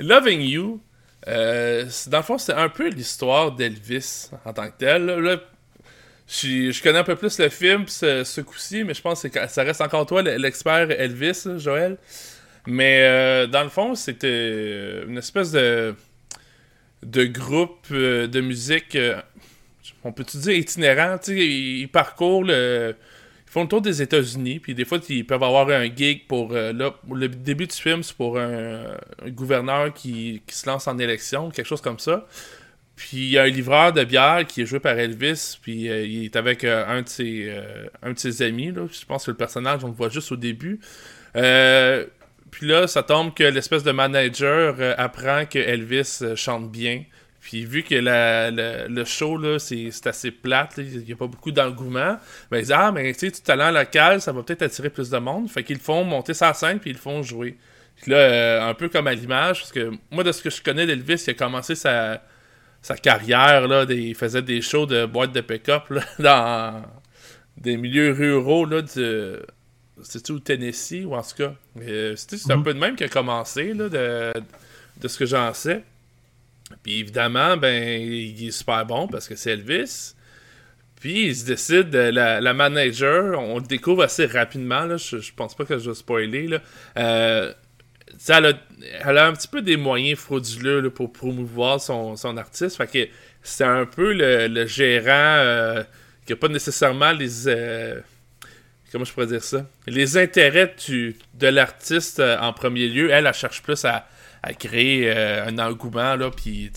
Loving 0.00 0.40
You, 0.40 0.82
euh, 1.28 1.84
dans 2.08 2.16
le 2.16 2.24
fond, 2.24 2.38
c'est 2.38 2.54
un 2.54 2.68
peu 2.68 2.88
l'histoire 2.88 3.52
d'Elvis 3.52 4.30
en 4.44 4.52
tant 4.52 4.68
que 4.68 4.76
tel. 4.76 5.06
Là, 5.06 5.36
je, 6.26 6.82
connais 6.82 6.98
un 6.98 7.04
peu 7.04 7.14
plus 7.14 7.38
le 7.38 7.50
film 7.50 7.86
ce, 7.86 8.24
ce 8.24 8.40
coup-ci, 8.40 8.82
mais 8.82 8.92
je 8.92 9.02
pense 9.02 9.22
que 9.22 9.48
ça 9.48 9.62
reste 9.62 9.80
encore 9.80 10.06
toi 10.06 10.22
l'expert 10.22 10.90
Elvis, 10.90 11.46
Joël. 11.58 11.98
Mais 12.66 13.46
dans 13.46 13.62
le 13.62 13.68
fond, 13.68 13.94
c'était 13.94 15.04
une 15.06 15.18
espèce 15.18 15.52
de, 15.52 15.94
de 17.04 17.24
groupe 17.26 17.92
de 17.92 18.40
musique 18.40 18.98
on 20.04 20.12
peut-tu 20.12 20.38
dire 20.38 20.54
itinérant, 20.54 21.18
tu 21.18 21.36
sais, 21.36 21.46
ils, 21.46 21.88
parcourent 21.88 22.44
le, 22.44 22.94
ils 23.46 23.50
font 23.50 23.62
le 23.62 23.68
tour 23.68 23.82
des 23.82 24.02
États-Unis, 24.02 24.60
puis 24.60 24.74
des 24.74 24.84
fois 24.84 24.98
ils 25.08 25.26
peuvent 25.26 25.42
avoir 25.42 25.68
un 25.68 25.84
gig 25.84 26.26
pour 26.26 26.52
euh, 26.52 26.72
le 27.10 27.28
début 27.28 27.66
du 27.66 27.76
film, 27.76 28.02
c'est 28.02 28.16
pour 28.16 28.38
un, 28.38 28.96
gouverneur 29.28 29.92
qui, 29.92 30.42
se 30.48 30.66
lance 30.66 30.88
en 30.88 30.98
élection, 30.98 31.50
quelque 31.50 31.66
chose 31.66 31.80
comme 31.80 31.98
ça. 31.98 32.26
Puis 32.94 33.16
il 33.16 33.30
y 33.30 33.38
a 33.38 33.42
un 33.42 33.48
livreur 33.48 33.92
de 33.92 34.04
bière 34.04 34.46
qui 34.46 34.62
est 34.62 34.66
joué 34.66 34.78
par 34.78 34.98
Elvis, 34.98 35.58
puis 35.60 35.88
euh, 35.88 36.04
il 36.04 36.24
est 36.24 36.36
avec 36.36 36.64
euh, 36.64 36.84
un, 36.86 37.02
de 37.02 37.08
ses, 38.18 38.42
amis, 38.42 38.72
je 38.74 39.04
pense 39.06 39.26
que 39.26 39.30
le 39.30 39.36
personnage, 39.36 39.84
on 39.84 39.88
le 39.88 39.94
voit 39.94 40.10
juste 40.10 40.30
au 40.32 40.36
début. 40.36 40.80
puis 41.34 42.66
là, 42.66 42.86
ça 42.86 43.02
tombe 43.02 43.34
que 43.34 43.44
l'espèce 43.44 43.82
de 43.82 43.92
manager 43.92 44.76
apprend 44.98 45.46
que 45.46 45.58
Elvis 45.58 46.22
chante 46.36 46.70
bien. 46.70 47.04
Puis 47.42 47.64
vu 47.64 47.82
que 47.82 47.96
le 47.96 49.04
show, 49.04 49.36
là, 49.36 49.58
c'est, 49.58 49.90
assez 50.06 50.30
plate, 50.30 50.74
il 50.78 51.00
n'y 51.00 51.12
a 51.12 51.16
pas 51.16 51.26
beaucoup 51.26 51.50
d'engouement, 51.50 52.16
ben 52.50 52.58
ils 52.58 52.60
disent 52.60 52.72
Ah, 52.72 52.92
mais 52.92 53.12
tu 53.12 53.18
sais, 53.18 53.32
tu 53.32 53.42
talent 53.42 53.72
local, 53.72 54.20
ça 54.20 54.30
va 54.30 54.44
peut-être 54.44 54.62
attirer 54.62 54.90
plus 54.90 55.10
de 55.10 55.18
monde. 55.18 55.50
Fait 55.50 55.64
qu'ils 55.64 55.80
font 55.80 56.04
monter 56.04 56.34
sa 56.34 56.54
scène, 56.54 56.78
puis 56.78 56.90
ils 56.90 56.94
le 56.94 57.00
font 57.00 57.20
jouer. 57.24 57.58
Puis 57.96 58.12
là, 58.12 58.16
euh, 58.16 58.70
un 58.70 58.74
peu 58.74 58.88
comme 58.88 59.08
à 59.08 59.14
l'image, 59.14 59.58
parce 59.58 59.72
que 59.72 59.90
moi, 60.12 60.22
de 60.22 60.30
ce 60.30 60.40
que 60.40 60.50
je 60.50 60.62
connais 60.62 60.86
d'Elvis, 60.86 61.24
il 61.26 61.30
a 61.30 61.34
commencé 61.34 61.74
sa, 61.74 62.22
sa 62.80 62.96
carrière, 62.96 63.66
là, 63.66 63.86
il 63.88 64.14
faisait 64.14 64.42
des 64.42 64.62
shows 64.62 64.86
de 64.86 65.04
boîtes 65.04 65.32
de 65.32 65.40
pick-up 65.40 65.92
dans 66.20 66.80
des 67.56 67.76
milieux 67.76 68.12
ruraux 68.12 68.66
là, 68.66 68.82
de. 68.82 69.44
C'est-tu 70.04 70.30
au 70.30 70.38
Tennessee, 70.38 71.04
ou 71.04 71.14
en 71.16 71.22
tout 71.22 71.36
cas. 71.38 71.54
Euh, 71.80 72.14
c'est 72.16 72.52
un 72.52 72.58
mhm. 72.58 72.62
peu 72.62 72.74
de 72.74 72.78
même 72.78 72.94
qu'il 72.94 73.06
a 73.06 73.08
commencé, 73.08 73.74
là, 73.74 73.88
de, 73.88 74.32
de 75.00 75.08
ce 75.08 75.18
que 75.18 75.26
j'en 75.26 75.52
sais. 75.52 75.82
Puis 76.82 77.00
évidemment, 77.00 77.56
ben, 77.56 78.00
il 78.00 78.48
est 78.48 78.50
super 78.50 78.84
bon 78.86 79.08
parce 79.08 79.28
que 79.28 79.36
c'est 79.36 79.52
Elvis. 79.52 80.14
Puis 81.02 81.26
il 81.26 81.36
se 81.36 81.44
décide, 81.44 81.92
la, 81.92 82.40
la, 82.40 82.54
manager, 82.54 83.36
on 83.36 83.58
le 83.58 83.66
découvre 83.66 84.04
assez 84.04 84.24
rapidement, 84.24 84.84
là, 84.84 84.96
je, 84.98 85.32
pense 85.34 85.56
pas 85.56 85.64
que 85.64 85.76
je 85.76 85.90
vais 85.90 85.96
spoiler. 85.96 86.46
Là. 86.46 86.60
Euh, 86.96 87.52
elle, 88.28 88.46
a, 88.46 88.52
elle, 89.04 89.18
a, 89.18 89.26
un 89.26 89.32
petit 89.32 89.48
peu 89.48 89.62
des 89.62 89.76
moyens 89.76 90.16
frauduleux 90.20 90.90
pour 90.90 91.12
promouvoir 91.12 91.80
son, 91.80 92.14
son, 92.14 92.36
artiste. 92.36 92.76
Fait 92.76 92.86
que 92.86 93.10
c'est 93.42 93.64
un 93.64 93.84
peu 93.84 94.12
le, 94.12 94.64
gérant 94.66 95.08
euh, 95.08 95.82
qui 96.24 96.34
n'a 96.34 96.36
pas 96.36 96.46
nécessairement 96.46 97.10
les. 97.10 97.48
Euh, 97.48 98.00
comment 98.92 99.04
je 99.04 99.12
pourrais 99.12 99.26
dire 99.26 99.42
ça? 99.42 99.66
Les 99.88 100.16
intérêts 100.16 100.72
de 100.88 101.46
l'artiste 101.48 102.20
en 102.20 102.52
premier 102.52 102.86
lieu. 102.86 103.10
Elle, 103.10 103.26
elle 103.26 103.34
cherche 103.34 103.60
plus 103.60 103.84
à 103.84 104.06
à 104.42 104.54
créer 104.54 105.10
euh, 105.10 105.46
un 105.46 105.58
engouement, 105.58 106.16
là, 106.16 106.30
puis 106.30 106.70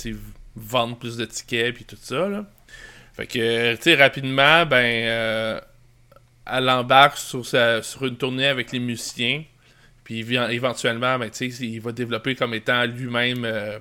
vendre 0.56 0.98
plus 0.98 1.18
de 1.18 1.26
tickets, 1.26 1.74
puis 1.74 1.86
tout 1.86 1.98
ça. 2.00 2.28
Là. 2.30 2.46
Fait 3.16 3.28
que, 3.28 3.98
rapidement, 3.98 4.66
ben, 4.66 5.08
euh, 5.08 5.60
elle 6.46 6.70
embarque 6.70 7.18
sur, 7.18 7.46
sur 7.46 8.06
une 8.06 8.18
tournée 8.18 8.48
avec 8.48 8.72
les 8.72 8.80
musiciens. 8.80 9.44
Puis 10.04 10.20
éventuellement, 10.20 11.18
ben, 11.18 11.32
il 11.40 11.82
va 11.82 11.92
développer 11.92 12.36
comme 12.36 12.54
étant 12.54 12.86
lui-même. 12.86 13.44
Euh, 13.46 13.80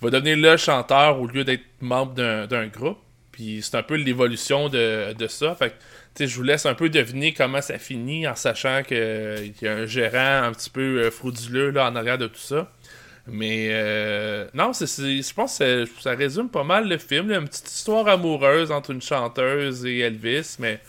va 0.00 0.10
devenir 0.10 0.36
le 0.36 0.56
chanteur 0.56 1.20
au 1.20 1.28
lieu 1.28 1.44
d'être 1.44 1.64
membre 1.80 2.14
d'un 2.46 2.66
groupe. 2.66 2.98
Puis 3.30 3.60
c'est 3.62 3.76
un 3.76 3.82
peu 3.82 3.94
l'évolution 3.94 4.68
de, 4.68 5.12
de 5.12 5.26
ça. 5.28 5.54
Fait 5.54 5.74
que, 6.18 6.26
je 6.26 6.34
vous 6.34 6.42
laisse 6.42 6.66
un 6.66 6.74
peu 6.74 6.88
deviner 6.88 7.32
comment 7.32 7.60
ça 7.60 7.78
finit 7.78 8.26
en 8.26 8.34
sachant 8.34 8.82
qu'il 8.82 9.54
y 9.62 9.68
a 9.68 9.72
un 9.72 9.86
gérant 9.86 10.42
un 10.42 10.52
petit 10.52 10.70
peu 10.70 11.04
euh, 11.04 11.10
frauduleux 11.10 11.70
là, 11.70 11.88
en 11.88 11.94
arrière 11.94 12.18
de 12.18 12.26
tout 12.26 12.40
ça. 12.40 12.72
Mais 13.28 13.68
euh, 13.70 14.46
non, 14.52 14.72
c'est, 14.72 14.86
c'est- 14.88 15.22
je 15.22 15.34
pense 15.34 15.58
que 15.58 15.84
ça, 15.86 15.92
ça 16.00 16.10
résume 16.14 16.48
pas 16.48 16.64
mal 16.64 16.88
le 16.88 16.98
film. 16.98 17.28
là. 17.28 17.38
Une 17.38 17.46
petite 17.48 17.70
histoire 17.70 18.08
amoureuse 18.08 18.72
entre 18.72 18.90
une 18.90 19.02
chanteuse 19.02 19.84
et 19.86 20.00
Elvis, 20.00 20.56
mais 20.58 20.80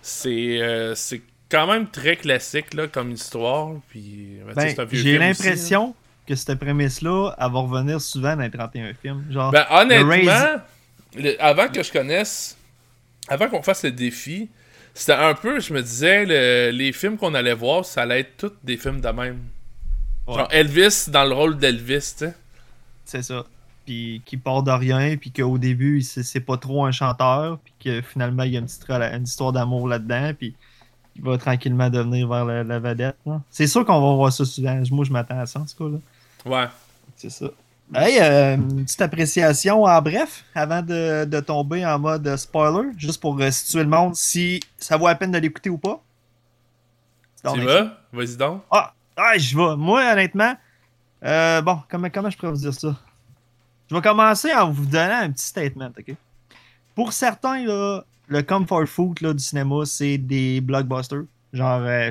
c'est, 0.00 0.60
euh, 0.60 0.94
c'est 0.94 1.22
quand 1.48 1.66
même 1.66 1.86
très 1.88 2.16
classique 2.16 2.74
là, 2.74 2.88
comme 2.88 3.12
histoire. 3.12 3.70
Puis, 3.90 4.38
ben, 4.44 4.54
tu 4.54 4.60
sais, 4.60 4.66
Ben, 4.66 4.74
c'est 4.74 4.80
un 4.80 4.84
vieux 4.84 4.98
j'ai 5.02 5.10
film 5.18 5.30
aussi, 5.30 5.42
là. 5.42 5.48
l'impression 5.50 5.94
que 6.26 6.34
cette 6.34 6.58
prémisse-là, 6.58 7.30
elle 7.38 7.52
va 7.52 7.58
revenir 7.60 8.00
souvent 8.00 8.34
dans 8.36 8.42
les 8.42 8.50
31 8.50 8.92
films. 8.94 9.24
Genre, 9.30 9.50
Ben, 9.52 9.66
honnêtement, 9.70 10.62
le- 11.16 11.36
avant 11.42 11.68
que 11.68 11.82
je 11.82 11.92
connaisse, 11.92 12.56
avant 13.28 13.48
qu'on 13.48 13.62
fasse 13.62 13.84
le 13.84 13.92
défi, 13.92 14.48
c'était 14.94 15.12
un 15.12 15.34
peu, 15.34 15.60
je 15.60 15.72
me 15.72 15.82
disais, 15.82 16.24
le- 16.26 16.70
les 16.76 16.92
films 16.92 17.16
qu'on 17.16 17.34
allait 17.34 17.54
voir, 17.54 17.84
ça 17.84 18.02
allait 18.02 18.20
être 18.20 18.36
tous 18.36 18.52
des 18.64 18.76
films 18.76 19.00
de 19.00 19.08
même. 19.08 19.38
Ouais. 20.26 20.36
Genre 20.36 20.48
Elvis 20.50 21.06
dans 21.08 21.24
le 21.24 21.34
rôle 21.34 21.58
d'Elvis, 21.58 22.14
tu 22.16 22.26
sais. 22.26 22.34
c'est 23.04 23.22
ça. 23.22 23.44
Puis 23.84 24.22
qui 24.24 24.36
part 24.36 24.62
de 24.62 24.70
rien, 24.70 25.16
puis 25.16 25.32
qu'au 25.32 25.58
début, 25.58 26.02
c'est 26.02 26.40
pas 26.40 26.56
trop 26.56 26.84
un 26.84 26.92
chanteur, 26.92 27.58
puis 27.64 27.74
que 27.84 28.00
finalement, 28.02 28.44
il 28.44 28.52
y 28.52 28.56
a 28.56 28.60
une, 28.60 28.66
petite 28.66 28.88
une 28.88 29.24
histoire 29.24 29.52
d'amour 29.52 29.88
là-dedans, 29.88 30.32
puis 30.38 30.54
il 31.16 31.22
va 31.22 31.36
tranquillement 31.36 31.90
devenir 31.90 32.28
vers 32.28 32.44
la, 32.44 32.62
la 32.62 32.78
vedette. 32.78 33.16
C'est 33.50 33.66
sûr 33.66 33.84
qu'on 33.84 34.00
va 34.00 34.14
voir 34.14 34.32
ça 34.32 34.44
souvent. 34.44 34.80
Moi, 34.92 35.04
je 35.04 35.12
m'attends 35.12 35.40
à 35.40 35.46
ça, 35.46 35.60
en 35.60 35.64
tout 35.64 35.90
cas. 35.90 35.96
là. 35.96 36.62
Ouais. 36.64 36.68
C'est 37.16 37.30
ça. 37.30 37.46
Hey, 37.94 38.18
euh, 38.20 38.54
une 38.54 38.84
petite 38.84 39.02
appréciation 39.02 39.82
en 39.82 40.00
bref, 40.00 40.44
avant 40.54 40.80
de, 40.80 41.26
de 41.26 41.40
tomber 41.40 41.84
en 41.84 41.98
mode 41.98 42.36
spoiler, 42.36 42.88
juste 42.96 43.20
pour 43.20 43.38
euh, 43.38 43.50
situer 43.50 43.82
le 43.82 43.88
monde, 43.90 44.16
si 44.16 44.60
ça 44.78 44.96
vaut 44.96 45.08
la 45.08 45.14
peine 45.14 45.32
de 45.32 45.38
l'écouter 45.38 45.68
ou 45.68 45.76
pas. 45.76 46.00
Tu 47.52 47.60
vas? 47.60 47.98
Vas-y 48.12 48.36
donc. 48.36 48.62
Ah, 48.70 48.94
ah 49.22 49.38
je 49.38 49.56
vais. 49.56 49.76
Moi, 49.76 50.02
honnêtement, 50.12 50.54
euh, 51.24 51.62
bon, 51.62 51.80
comment, 51.88 52.10
comment 52.10 52.30
je 52.30 52.36
pourrais 52.36 52.52
vous 52.52 52.58
dire 52.58 52.74
ça? 52.74 52.96
Je 53.88 53.94
vais 53.94 54.02
commencer 54.02 54.52
en 54.52 54.70
vous 54.70 54.86
donnant 54.86 55.20
un 55.22 55.30
petit 55.30 55.44
statement, 55.46 55.90
ok? 55.98 56.14
Pour 56.94 57.12
certains, 57.12 57.64
là, 57.64 58.04
le 58.28 58.42
comfort 58.42 58.86
food 58.86 59.20
là, 59.20 59.32
du 59.32 59.42
cinéma, 59.42 59.84
c'est 59.84 60.18
des 60.18 60.60
blockbusters, 60.60 61.24
genre 61.52 61.80
euh, 61.82 62.10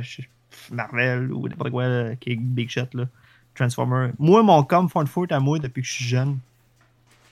Marvel 0.71 1.31
ou 1.31 1.47
n'importe 1.47 1.71
quoi, 1.71 1.87
là, 1.87 2.11
Big 2.25 2.69
Shot, 2.69 2.87
là, 2.93 3.05
Transformer. 3.55 4.11
Moi, 4.17 4.43
mon 4.43 4.63
comfort 4.63 5.07
food 5.07 5.31
à 5.31 5.39
moi, 5.39 5.59
depuis 5.59 5.81
que 5.81 5.87
je 5.87 5.93
suis 5.93 6.05
jeune, 6.05 6.37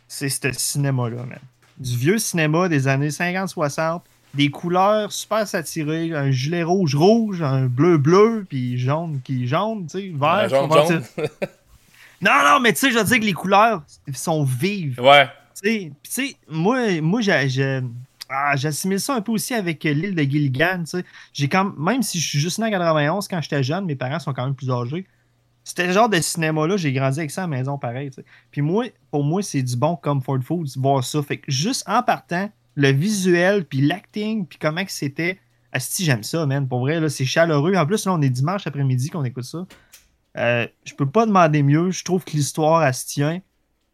c'est 0.07 0.29
ce 0.29 0.51
cinéma-là, 0.51 1.23
man. 1.23 1.39
Du 1.77 1.95
vieux 1.95 2.17
cinéma 2.17 2.67
des 2.67 2.87
années 2.87 3.09
50-60, 3.09 4.01
des 4.33 4.49
couleurs 4.49 5.11
super 5.11 5.47
satirées, 5.47 6.13
un 6.13 6.29
gilet 6.31 6.63
rouge-rouge, 6.63 7.41
un 7.41 7.65
bleu-bleu, 7.65 8.45
puis 8.47 8.77
jaune 8.77 9.21
qui 9.23 9.47
jaune, 9.47 9.87
tu 9.87 9.99
sais, 9.99 10.11
vert. 10.15 10.43
Ouais, 10.43 10.49
jaune, 10.49 10.69
comment 10.69 10.87
jaune. 10.87 11.03
dire. 11.17 11.29
Non, 12.21 12.31
non, 12.43 12.59
mais 12.59 12.73
tu 12.73 12.79
sais, 12.79 12.91
je 12.91 12.97
veux 12.97 13.03
dire 13.05 13.19
que 13.21 13.25
les 13.25 13.31
couleurs 13.33 13.81
sont 14.13 14.43
vives. 14.43 14.99
Ouais. 14.99 15.25
Tu 15.55 15.69
sais, 15.69 15.91
Puis 16.03 16.11
tu 16.11 16.27
sais, 16.27 16.35
moi, 16.49 16.99
moi 16.99 17.21
j'ai- 17.21 17.79
ah, 18.29 18.57
j'assimile 18.57 18.99
ça 18.99 19.15
un 19.15 19.21
peu 19.21 19.31
aussi 19.31 19.53
avec 19.53 19.85
euh, 19.85 19.93
l'île 19.93 20.15
de 20.15 20.23
Gilligan. 20.23 20.79
tu 20.79 20.97
sais. 20.99 21.05
J'ai 21.31 21.47
quand 21.47 21.73
même 21.77 22.03
si 22.03 22.19
je 22.19 22.27
suis 22.27 22.39
juste 22.39 22.59
né 22.59 22.65
en 22.65 22.71
91 22.71 23.25
quand 23.29 23.41
j'étais 23.41 23.63
jeune, 23.63 23.85
mes 23.85 23.95
parents 23.95 24.19
sont 24.19 24.33
quand 24.33 24.43
même 24.43 24.53
plus 24.53 24.69
âgés. 24.69 25.07
C'était 25.63 25.87
le 25.87 25.93
genre 25.93 26.09
de 26.09 26.19
cinéma-là, 26.19 26.75
j'ai 26.75 26.91
grandi 26.91 27.19
avec 27.19 27.31
ça 27.31 27.43
à 27.43 27.47
la 27.47 27.55
maison 27.55 27.77
pareil. 27.77 28.11
Puis 28.51 28.61
moi, 28.61 28.85
pour 29.11 29.23
moi, 29.23 29.41
c'est 29.41 29.61
du 29.63 29.77
bon 29.77 29.95
comfort 29.95 30.39
food, 30.43 30.67
voir 30.75 31.01
ça. 31.03 31.23
Fait 31.23 31.37
que 31.37 31.49
juste 31.49 31.83
en 31.87 32.03
partant, 32.03 32.51
le 32.75 32.91
visuel, 32.91 33.65
puis 33.65 33.81
l'acting, 33.81 34.45
puis 34.45 34.57
comment 34.59 34.83
que 34.85 34.91
c'était. 34.91 35.39
Asti, 35.71 36.03
j'aime 36.03 36.23
ça, 36.23 36.45
man. 36.45 36.67
Pour 36.67 36.79
vrai, 36.79 36.99
là, 36.99 37.09
c'est 37.09 37.25
chaleureux. 37.25 37.75
En 37.75 37.85
plus, 37.85 38.05
là, 38.05 38.13
on 38.13 38.21
est 38.21 38.29
dimanche 38.29 38.65
après-midi 38.65 39.09
qu'on 39.09 39.23
écoute 39.23 39.43
ça. 39.43 39.67
Euh, 40.37 40.67
je 40.83 40.93
peux 40.95 41.09
pas 41.09 41.25
demander 41.25 41.61
mieux. 41.61 41.91
Je 41.91 42.03
trouve 42.03 42.23
que 42.23 42.31
l'histoire, 42.31 42.83
elle 42.83 43.41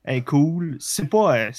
est 0.06 0.22
cool. 0.22 0.78
C'est 0.80 1.10
pas. 1.10 1.38
euh, 1.38 1.52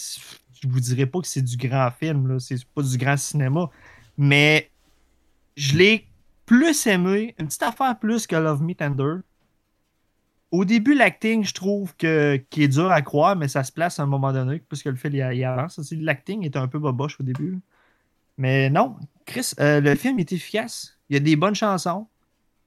je 0.63 0.69
vous 0.69 0.81
dirais 0.81 1.07
pas 1.07 1.21
que 1.21 1.27
c'est 1.27 1.43
du 1.43 1.57
grand 1.57 1.91
film, 1.91 2.29
là. 2.29 2.39
C'est 2.39 2.65
pas 2.65 2.83
du 2.83 2.97
grand 2.97 3.17
cinéma. 3.17 3.69
Mais 4.17 4.71
je 5.57 5.77
l'ai 5.77 6.07
plus 6.47 6.87
aimé. 6.87 7.35
Une 7.39 7.47
petite 7.47 7.63
affaire 7.63 7.99
plus 7.99 8.27
que 8.27 8.37
Love 8.37 8.63
Me 8.63 8.75
Tender. 8.75 9.17
Au 10.53 10.65
début, 10.65 10.95
l'acting, 10.95 11.45
je 11.45 11.55
trouve 11.55 11.95
que 11.97 12.41
est 12.57 12.69
dur 12.69 12.91
à 12.91 13.03
croire, 13.03 13.37
mais 13.37 13.49
ça 13.49 13.65
se 13.65 13.73
place 13.73 13.99
à 13.99 14.05
un 14.05 14.07
moment 14.07 14.33
donné, 14.33 14.61
puisque 14.69 14.87
le 14.87 14.95
film 14.95 15.15
il. 15.15 16.05
L'acting 16.05 16.45
était 16.47 16.59
un 16.59 16.69
peu 16.69 16.79
boboche 16.79 17.21
au 17.21 17.25
début. 17.25 17.61
Mais 18.39 18.71
non, 18.71 18.97
Chris, 19.25 19.53
euh, 19.61 19.81
le 19.81 19.95
film 19.95 20.19
est 20.19 20.33
efficace. 20.33 20.99
Il 21.09 21.15
y 21.15 21.17
a 21.17 21.21
des 21.21 21.37
bonnes 21.37 21.55
chansons. 21.55 22.07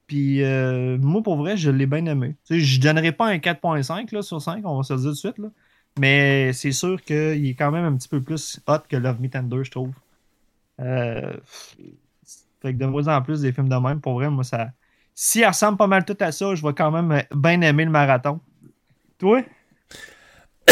Puis 0.08 0.44
euh, 0.44 0.98
moi, 1.00 1.22
pour 1.24 1.38
vrai, 1.38 1.58
je 1.58 1.70
l'ai 1.70 1.86
bien 1.86 2.06
aimé. 2.06 2.36
Je 2.50 2.80
donnerai 2.82 3.12
pas 3.12 3.28
un 3.28 3.38
4.5 3.38 4.14
là, 4.14 4.22
sur 4.24 4.42
5, 4.42 4.66
on 4.66 4.78
va 4.78 4.84
se 4.84 4.94
le 4.94 5.00
dire 5.00 5.10
tout 5.10 5.14
de 5.14 5.18
suite. 5.18 5.54
Mais 6.00 6.54
c'est 6.54 6.72
sûr 6.72 7.02
qu'il 7.04 7.46
est 7.48 7.56
quand 7.56 7.72
même 7.72 7.86
un 7.86 7.96
petit 7.96 8.08
peu 8.10 8.22
plus 8.22 8.60
hot 8.68 8.80
que 8.90 8.98
Love 8.98 9.22
Me 9.22 9.30
Tender, 9.30 9.64
je 9.64 9.72
trouve. 9.72 9.94
Euh, 10.80 11.38
fait 12.62 12.74
que 12.74 12.78
de 12.80 12.86
moins 12.86 13.08
en 13.08 13.22
plus 13.22 13.42
des 13.42 13.52
films 13.54 13.70
de 13.70 13.76
même, 13.76 14.02
pour 14.02 14.14
vrai, 14.14 14.30
moi, 14.30 14.44
ça. 14.44 14.72
Si 15.22 15.42
elle 15.42 15.50
ressemble 15.50 15.78
pas 15.78 15.88
mal 15.88 16.06
tout 16.06 16.16
à 16.22 16.32
ça, 16.32 16.56
je 16.56 16.66
vais 16.66 16.74
quand 16.74 16.92
même 16.92 17.22
bien 17.36 17.60
aimer 17.60 17.84
le 17.84 17.92
marathon. 17.92 18.40
Toi? 19.18 19.42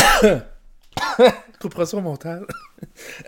Coupera 1.59 1.85
ça 1.85 1.97
au 1.97 2.01
montage. 2.01 2.43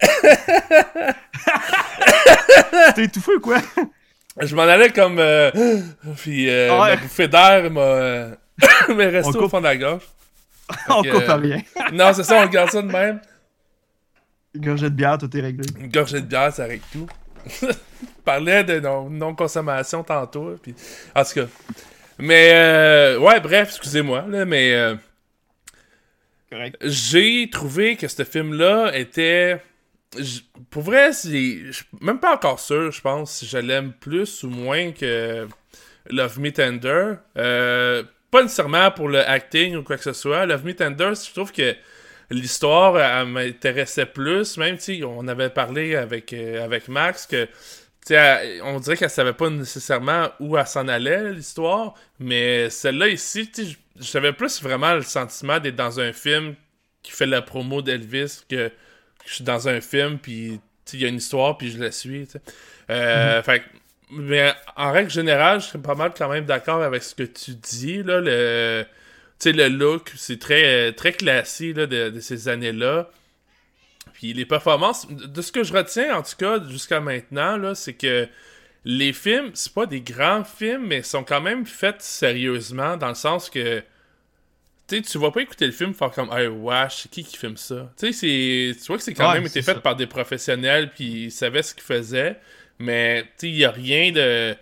T'es 2.95 3.03
étouffé 3.03 3.33
ou 3.35 3.41
quoi? 3.41 3.57
Je 4.41 4.55
m'en 4.55 4.61
allais 4.61 4.91
comme. 4.91 5.19
euh, 5.19 5.51
Puis 6.15 6.49
euh, 6.49 6.69
Ouais. 6.71 6.95
ma 6.95 7.01
bouffée 7.01 7.27
d'air 7.27 7.69
m'a. 7.69 7.81
euh, 7.81 8.35
au 8.87 9.49
fond 9.49 9.59
de 9.59 9.65
la 9.65 9.75
gorge. 9.75 10.03
on 10.87 11.03
coupe 11.03 11.27
euh, 11.27 11.35
rien. 11.35 11.61
Non, 11.91 12.13
c'est 12.13 12.23
ça, 12.23 12.41
on 12.41 12.47
garde 12.47 12.71
ça 12.71 12.81
de 12.81 12.87
même. 12.87 13.19
Une 14.53 14.63
gorgée 14.63 14.89
de 14.89 14.95
bière, 14.95 15.17
tout 15.17 15.35
est 15.35 15.41
réglé. 15.41 15.67
Une 15.81 15.91
gorgée 15.91 16.21
de 16.21 16.25
bière, 16.27 16.53
ça 16.53 16.63
règle 16.63 16.85
tout. 16.93 17.07
Je 17.61 17.67
parlais 18.25 18.63
de 18.63 18.79
non- 18.79 19.09
non-consommation 19.09 20.03
tantôt. 20.03 20.55
Puis... 20.61 20.75
En 21.15 21.23
tout 21.23 21.33
cas. 21.35 21.47
Mais, 22.19 22.51
euh, 22.53 23.17
ouais, 23.19 23.39
bref, 23.39 23.69
excusez-moi, 23.69 24.25
là, 24.27 24.45
mais 24.45 24.73
euh, 24.73 24.95
j'ai 26.81 27.49
trouvé 27.49 27.95
que 27.95 28.07
ce 28.07 28.23
film-là 28.23 28.91
était. 28.97 29.61
j- 30.17 30.47
Pour 30.69 30.83
vrai, 30.83 31.11
je 31.11 31.71
suis 31.71 31.85
Même 32.01 32.19
pas 32.19 32.33
encore 32.33 32.59
sûr, 32.59 32.91
je 32.91 33.01
pense, 33.01 33.35
si 33.37 33.45
je 33.45 33.57
l'aime 33.57 33.93
plus 33.93 34.43
ou 34.43 34.49
moins 34.49 34.91
que 34.91 35.47
Love 36.09 36.39
Me 36.39 36.51
Tender. 36.51 37.13
Euh, 37.37 38.03
pas 38.31 38.43
nécessairement 38.43 38.91
pour 38.91 39.07
le 39.09 39.19
acting 39.27 39.75
ou 39.75 39.83
quoi 39.83 39.97
que 39.97 40.03
ce 40.03 40.13
soit. 40.13 40.45
Love 40.45 40.65
Me 40.65 40.73
Tender, 40.75 41.11
je 41.15 41.31
trouve 41.33 41.51
que 41.51 41.75
l'histoire 42.29 42.99
elle 42.99 43.27
m'intéressait 43.27 44.05
plus. 44.05 44.57
Même, 44.57 44.77
tu 44.77 45.03
on 45.03 45.27
avait 45.27 45.49
parlé 45.49 45.95
avec, 45.95 46.33
euh, 46.33 46.63
avec 46.63 46.87
Max 46.87 47.25
que. 47.25 47.47
tu 48.05 48.15
on 48.63 48.79
dirait 48.79 48.97
qu'elle 48.97 49.09
savait 49.09 49.33
pas 49.33 49.49
nécessairement 49.49 50.29
où 50.39 50.57
elle 50.57 50.67
s'en 50.67 50.87
allait, 50.87 51.31
l'histoire. 51.33 51.93
Mais 52.19 52.69
celle-là 52.69 53.07
ici, 53.07 53.49
tu 53.51 53.65
sais, 53.65 53.77
j'avais 53.99 54.33
plus 54.33 54.61
vraiment 54.61 54.93
le 54.95 55.01
sentiment 55.01 55.59
d'être 55.59 55.75
dans 55.75 55.99
un 55.99 56.13
film 56.13 56.55
qui 57.03 57.11
fait 57.11 57.25
la 57.25 57.41
promo 57.41 57.81
d'Elvis 57.81 58.41
que 58.49 58.71
je 59.25 59.33
suis 59.35 59.43
dans 59.43 59.67
un 59.69 59.81
film, 59.81 60.17
puis 60.19 60.59
tu 60.85 60.91
sais, 60.91 60.97
il 60.97 61.03
y 61.03 61.05
a 61.05 61.09
une 61.09 61.17
histoire, 61.17 61.57
puis 61.57 61.71
je 61.71 61.79
la 61.79 61.91
suis. 61.91 62.25
tu 62.25 62.33
sais. 62.33 62.41
Euh, 62.89 63.43
fait 63.43 63.59
que- 63.59 63.65
mais 64.11 64.51
en 64.75 64.91
règle 64.91 65.11
générale, 65.11 65.61
je 65.61 65.67
serais 65.67 65.79
pas 65.79 65.93
mal 65.93 66.11
quand 66.17 66.29
même 66.29 66.45
d'accord 66.45 66.81
avec 66.81 67.03
ce 67.03 67.13
que 67.13 67.23
tu 67.23 67.51
dis. 67.51 68.01
Là, 68.01 68.19
le, 68.21 68.85
sais, 69.39 69.51
le 69.53 69.67
look, 69.69 70.11
c'est 70.15 70.39
très, 70.39 70.91
très 70.93 71.13
classique 71.13 71.77
là, 71.77 71.85
de, 71.87 72.09
de 72.09 72.19
ces 72.19 72.47
années-là. 72.47 73.09
Puis 74.13 74.33
les 74.33 74.45
performances, 74.45 75.07
de 75.09 75.41
ce 75.41 75.51
que 75.51 75.63
je 75.63 75.73
retiens 75.73 76.17
en 76.17 76.23
tout 76.23 76.35
cas 76.37 76.59
jusqu'à 76.69 76.99
maintenant, 76.99 77.57
là, 77.57 77.75
c'est 77.75 77.93
que 77.93 78.27
les 78.85 79.13
films, 79.13 79.51
c'est 79.53 79.73
pas 79.73 79.85
des 79.85 80.01
grands 80.01 80.43
films, 80.43 80.87
mais 80.87 81.03
sont 81.03 81.23
quand 81.23 81.41
même 81.41 81.65
faits 81.65 82.01
sérieusement, 82.01 82.97
dans 82.97 83.09
le 83.09 83.15
sens 83.15 83.49
que 83.49 83.83
tu 84.87 85.01
tu 85.03 85.17
vas 85.19 85.31
pas 85.31 85.41
écouter 85.41 85.65
le 85.67 85.71
film 85.71 85.93
faire 85.93 86.11
comme 86.11 86.31
Hey, 86.31 86.47
wesh, 86.47 87.01
c'est 87.03 87.11
qui 87.11 87.23
qui 87.23 87.37
filme 87.37 87.57
ça? 87.57 87.91
Tu 87.97 88.07
sais, 88.07 88.73
c'est- 88.73 88.79
tu 88.81 88.87
vois 88.87 88.97
que 88.97 89.03
c'est 89.03 89.13
quand 89.13 89.27
Ouais, 89.29 89.35
même 89.35 89.45
été 89.45 89.61
fait 89.61 89.73
ça. 89.75 89.79
par 89.79 89.95
des 89.95 90.07
professionnels, 90.07 90.91
puis 90.91 91.25
ils 91.25 91.31
savaient 91.31 91.61
ce 91.61 91.73
qu'ils 91.75 91.83
faisaient, 91.83 92.37
mais 92.79 93.23
tu 93.37 93.47
il 93.47 93.57
y 93.57 93.65
a 93.65 93.71
rien 93.71 94.11
de. 94.11 94.55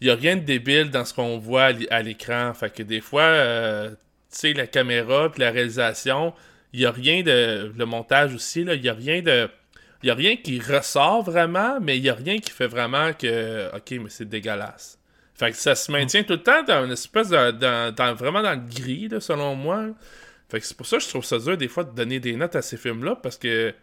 Il 0.00 0.10
a 0.10 0.14
rien 0.16 0.36
de 0.36 0.42
débile 0.42 0.90
dans 0.90 1.04
ce 1.04 1.14
qu'on 1.14 1.38
voit 1.38 1.64
à 1.64 1.72
l'é- 1.72 1.88
à 1.90 2.02
l'écran. 2.02 2.52
Fait 2.54 2.70
que 2.70 2.82
des 2.82 3.00
fois, 3.00 3.22
euh, 3.22 3.90
tu 3.90 3.96
la 4.42 4.66
caméra 4.66 5.30
puis 5.30 5.40
la 5.40 5.50
réalisation, 5.50 6.34
il 6.72 6.80
y 6.80 6.86
a 6.86 6.90
rien 6.90 7.22
de. 7.22 7.72
Le 7.76 7.86
montage 7.86 8.34
aussi, 8.34 8.62
il 8.62 8.84
y 8.84 8.88
a 8.88 8.94
rien 8.94 9.22
de. 9.22 9.48
Il 10.02 10.08
y 10.08 10.10
a 10.10 10.14
rien 10.14 10.36
qui 10.36 10.60
ressort 10.60 11.22
vraiment, 11.22 11.80
mais 11.80 11.96
il 11.96 12.04
y 12.04 12.10
a 12.10 12.14
rien 12.14 12.38
qui 12.38 12.50
fait 12.50 12.66
vraiment 12.66 13.12
que. 13.12 13.74
Ok, 13.74 13.92
mais 13.92 14.10
c'est 14.10 14.28
dégueulasse. 14.28 14.98
Fait 15.34 15.50
que 15.50 15.56
ça 15.56 15.74
se 15.74 15.90
maintient 15.90 16.22
tout 16.22 16.34
le 16.34 16.42
temps 16.42 16.62
dans 16.62 16.84
une 16.84 16.92
espèce 16.92 17.28
de. 17.30 17.90
dans- 17.90 18.14
vraiment 18.14 18.42
dans 18.42 18.52
le 18.52 18.68
gris, 18.68 19.08
selon 19.20 19.54
moi. 19.54 19.86
Fait 20.48 20.60
que 20.60 20.66
c'est 20.66 20.76
pour 20.76 20.86
ça 20.86 20.98
que 20.98 21.02
je 21.02 21.08
trouve 21.08 21.24
ça 21.24 21.38
dur 21.38 21.56
des 21.56 21.68
fois 21.68 21.84
de 21.84 21.94
donner 21.94 22.20
des 22.20 22.36
notes 22.36 22.54
à 22.54 22.62
ces 22.62 22.76
films-là, 22.76 23.16
parce 23.16 23.38
que, 23.38 23.70
tu 23.70 23.76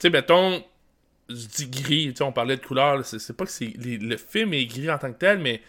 sais, 0.00 0.10
mettons, 0.10 0.62
je 1.28 1.46
dis 1.46 1.68
gris, 1.68 2.14
on 2.20 2.32
parlait 2.32 2.56
de 2.56 2.64
couleur, 2.64 3.04
c'est 3.06 3.36
pas 3.36 3.44
que 3.44 3.50
c'est 3.50 3.72
le 3.78 4.16
film 4.16 4.52
est 4.54 4.66
gris 4.66 4.90
en 4.90 4.98
tant 4.98 5.12
que 5.12 5.18
tel, 5.18 5.38
mais 5.38 5.62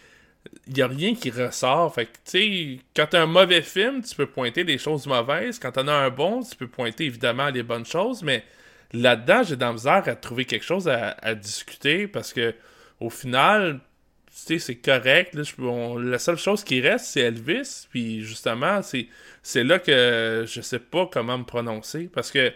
il 0.66 0.78
y 0.78 0.82
a 0.82 0.86
rien 0.86 1.14
qui 1.14 1.30
ressort. 1.30 1.94
Fait 1.94 2.06
que, 2.06 2.12
tu 2.12 2.18
sais, 2.24 2.80
quand 2.96 3.06
t'as 3.10 3.22
un 3.22 3.26
mauvais 3.26 3.62
film, 3.62 4.02
tu 4.02 4.14
peux 4.14 4.26
pointer 4.26 4.64
des 4.64 4.78
choses 4.78 5.06
mauvaises. 5.06 5.58
Quand 5.58 5.72
t'en 5.72 5.88
as 5.88 5.92
un 5.92 6.10
bon, 6.10 6.42
tu 6.42 6.56
peux 6.56 6.68
pointer 6.68 7.04
évidemment 7.04 7.50
les 7.50 7.62
bonnes 7.62 7.86
choses, 7.86 8.22
mais 8.22 8.44
là-dedans, 8.92 9.42
j'ai 9.42 9.56
dans 9.56 9.68
la 9.68 9.72
misère 9.74 10.02
à 10.06 10.16
trouver 10.16 10.44
quelque 10.44 10.64
chose 10.64 10.88
à, 10.88 11.34
discuter 11.34 12.06
parce 12.06 12.32
que, 12.32 12.54
au 13.00 13.10
final, 13.10 13.80
tu 14.26 14.32
sais, 14.32 14.58
c'est 14.58 14.76
correct. 14.76 15.34
la 15.34 16.18
seule 16.18 16.38
chose 16.38 16.64
qui 16.64 16.80
reste, 16.80 17.06
c'est 17.06 17.20
Elvis. 17.20 17.86
Puis 17.90 18.22
justement, 18.22 18.80
c'est 18.82 19.64
là 19.64 19.78
que 19.78 20.44
je 20.46 20.60
sais 20.60 20.78
pas 20.78 21.08
comment 21.12 21.38
me 21.38 21.44
prononcer 21.44 22.08
parce 22.12 22.30
que 22.30 22.52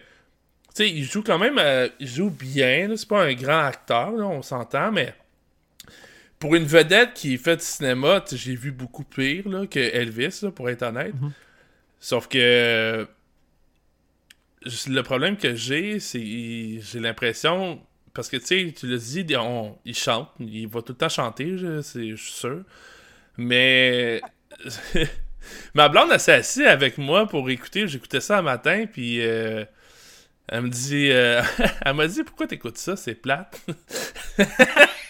tu 0.75 0.85
sais, 0.85 0.91
il 0.91 1.05
joue 1.05 1.23
quand 1.23 1.39
même, 1.39 1.59
euh, 1.59 1.89
il 1.99 2.07
joue 2.07 2.31
bien, 2.31 2.95
c'est 2.97 3.09
pas 3.09 3.25
un 3.25 3.35
grand 3.35 3.65
acteur, 3.65 4.13
on 4.15 4.43
s'entend, 4.43 4.93
mais 4.93 5.15
pour 6.39 6.55
une 6.55 6.65
vedette 6.65 7.15
qui 7.15 7.37
fait 7.37 7.57
du 7.57 7.65
cinéma, 7.65 8.25
j'ai 8.31 8.55
vu 8.55 8.71
beaucoup 8.71 9.05
pire 9.05 9.45
que 9.71 9.79
Elvis, 9.79 10.45
pour 10.55 10.71
être 10.71 10.83
honnête. 10.83 11.15
Mhm. 11.15 11.33
Sauf 12.01 12.29
que 12.29 13.07
le 14.89 15.03
problème 15.03 15.37
que 15.37 15.55
j'ai, 15.55 16.01
c'est 16.01 16.21
j'ai 16.21 17.01
l'impression 17.01 17.81
parce 18.15 18.29
que 18.29 18.37
tu 18.37 18.47
sais, 18.47 18.75
tu 18.77 18.87
le 18.87 18.99
dis, 18.99 19.25
il 19.85 19.95
chante, 19.95 20.29
il 20.41 20.67
va 20.67 20.83
tout 20.83 20.93
le 20.93 20.99
temps 20.99 21.09
chanter, 21.09 21.57
je, 21.57 21.81
suis 21.83 22.17
sûr. 22.17 22.63
Mais 23.37 24.21
ma 25.75 25.89
blonde 25.89 26.09
elle 26.13 26.19
s'est 26.19 26.33
assise 26.33 26.67
avec 26.67 26.99
moi 26.99 27.29
pour 27.29 27.49
écouter, 27.49 27.87
j'écoutais 27.87 28.21
ça 28.21 28.39
un 28.39 28.43
matin, 28.43 28.87
puis 28.93 29.21
euh, 29.21 29.65
elle 30.49 30.63
me 30.63 30.69
dit, 30.69 31.11
euh, 31.13 31.43
elle 31.83 31.95
m'a 31.95 32.09
dit 32.09 32.25
pourquoi 32.25 32.49
t'écoutes 32.49 32.79
ça, 32.79 32.97
c'est 32.97 33.15
plate. 33.15 33.61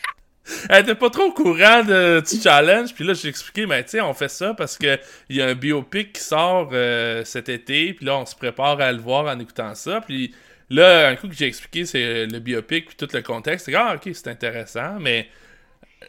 elle 0.69 0.83
était 0.83 0.95
pas 0.95 1.11
trop 1.11 1.25
au 1.25 1.33
courant 1.33 1.83
de, 1.83 2.21
du 2.21 2.41
challenge. 2.41 2.95
Puis 2.95 3.05
là, 3.05 3.15
j'ai 3.15 3.29
expliqué, 3.29 3.67
mais 3.67 3.83
tu 3.85 3.91
sais, 3.91 4.01
on 4.01 4.15
fait 4.15 4.29
ça 4.29 4.55
parce 4.55 4.79
que 4.79 4.99
il 5.29 5.37
y 5.37 5.43
a 5.43 5.47
un 5.47 5.55
biopic 5.55 6.13
qui 6.13 6.23
sort 6.23 6.71
euh, 6.73 7.25
cet 7.25 7.49
été. 7.49 7.93
Puis 7.95 8.07
là, 8.07 8.19
on 8.19 8.27
se 8.27 8.35
prépare 8.35 8.81
à 8.81 8.93
le 8.93 8.99
voir 8.99 9.27
en 9.27 9.39
écoutant 9.39 9.75
ça. 9.75 10.01
Puis 10.01 10.35
là, 10.71 11.09
un 11.09 11.17
coup 11.17 11.29
que 11.29 11.35
j'ai 11.35 11.47
expliqué, 11.47 11.87
c'est 11.87 12.27
le 12.27 12.39
biopic 12.39 12.87
puis 12.87 12.97
tout 12.97 13.09
le 13.13 13.23
contexte. 13.23 13.67
C'est 13.67 13.75
ah, 13.75 13.95
ok, 13.97 14.11
c'est 14.13 14.29
intéressant. 14.29 14.99
Mais 15.01 15.29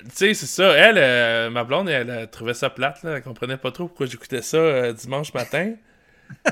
tu 0.03 0.09
sais, 0.13 0.33
c'est 0.33 0.45
ça. 0.45 0.71
Elle, 0.71 0.97
euh, 0.97 1.49
ma 1.49 1.63
blonde, 1.63 1.89
elle, 1.89 2.27
trouvait 2.31 2.53
ça 2.53 2.69
plate. 2.69 2.99
Elle 3.03 3.21
comprenait 3.21 3.57
pas 3.57 3.71
trop 3.71 3.87
pourquoi 3.87 4.05
j'écoutais 4.05 4.41
ça 4.41 4.93
dimanche 4.93 5.33
matin. 5.33 5.73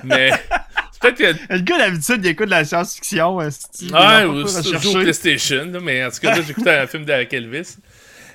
Mais 0.04 0.32
Le 1.04 1.60
gars, 1.60 1.78
d'habitude, 1.78 2.20
il 2.24 2.28
écoute 2.28 2.46
de 2.48 2.52
la 2.52 2.66
science-fiction. 2.66 3.38
Ouais, 3.38 4.26
ou 4.26 4.48
sur 4.48 5.02
PlayStation. 5.02 5.66
mais 5.82 6.04
en 6.04 6.10
tout 6.10 6.20
cas, 6.20 6.36
là, 6.36 6.42
j'écoutais 6.42 6.72
un 6.72 6.88
film 6.88 7.06
d'Elvis. 7.06 7.36
Elvis. 7.36 7.78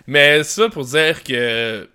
Mais 0.06 0.42
ça 0.44 0.68
pour 0.68 0.84
dire 0.84 1.22
que. 1.22 1.88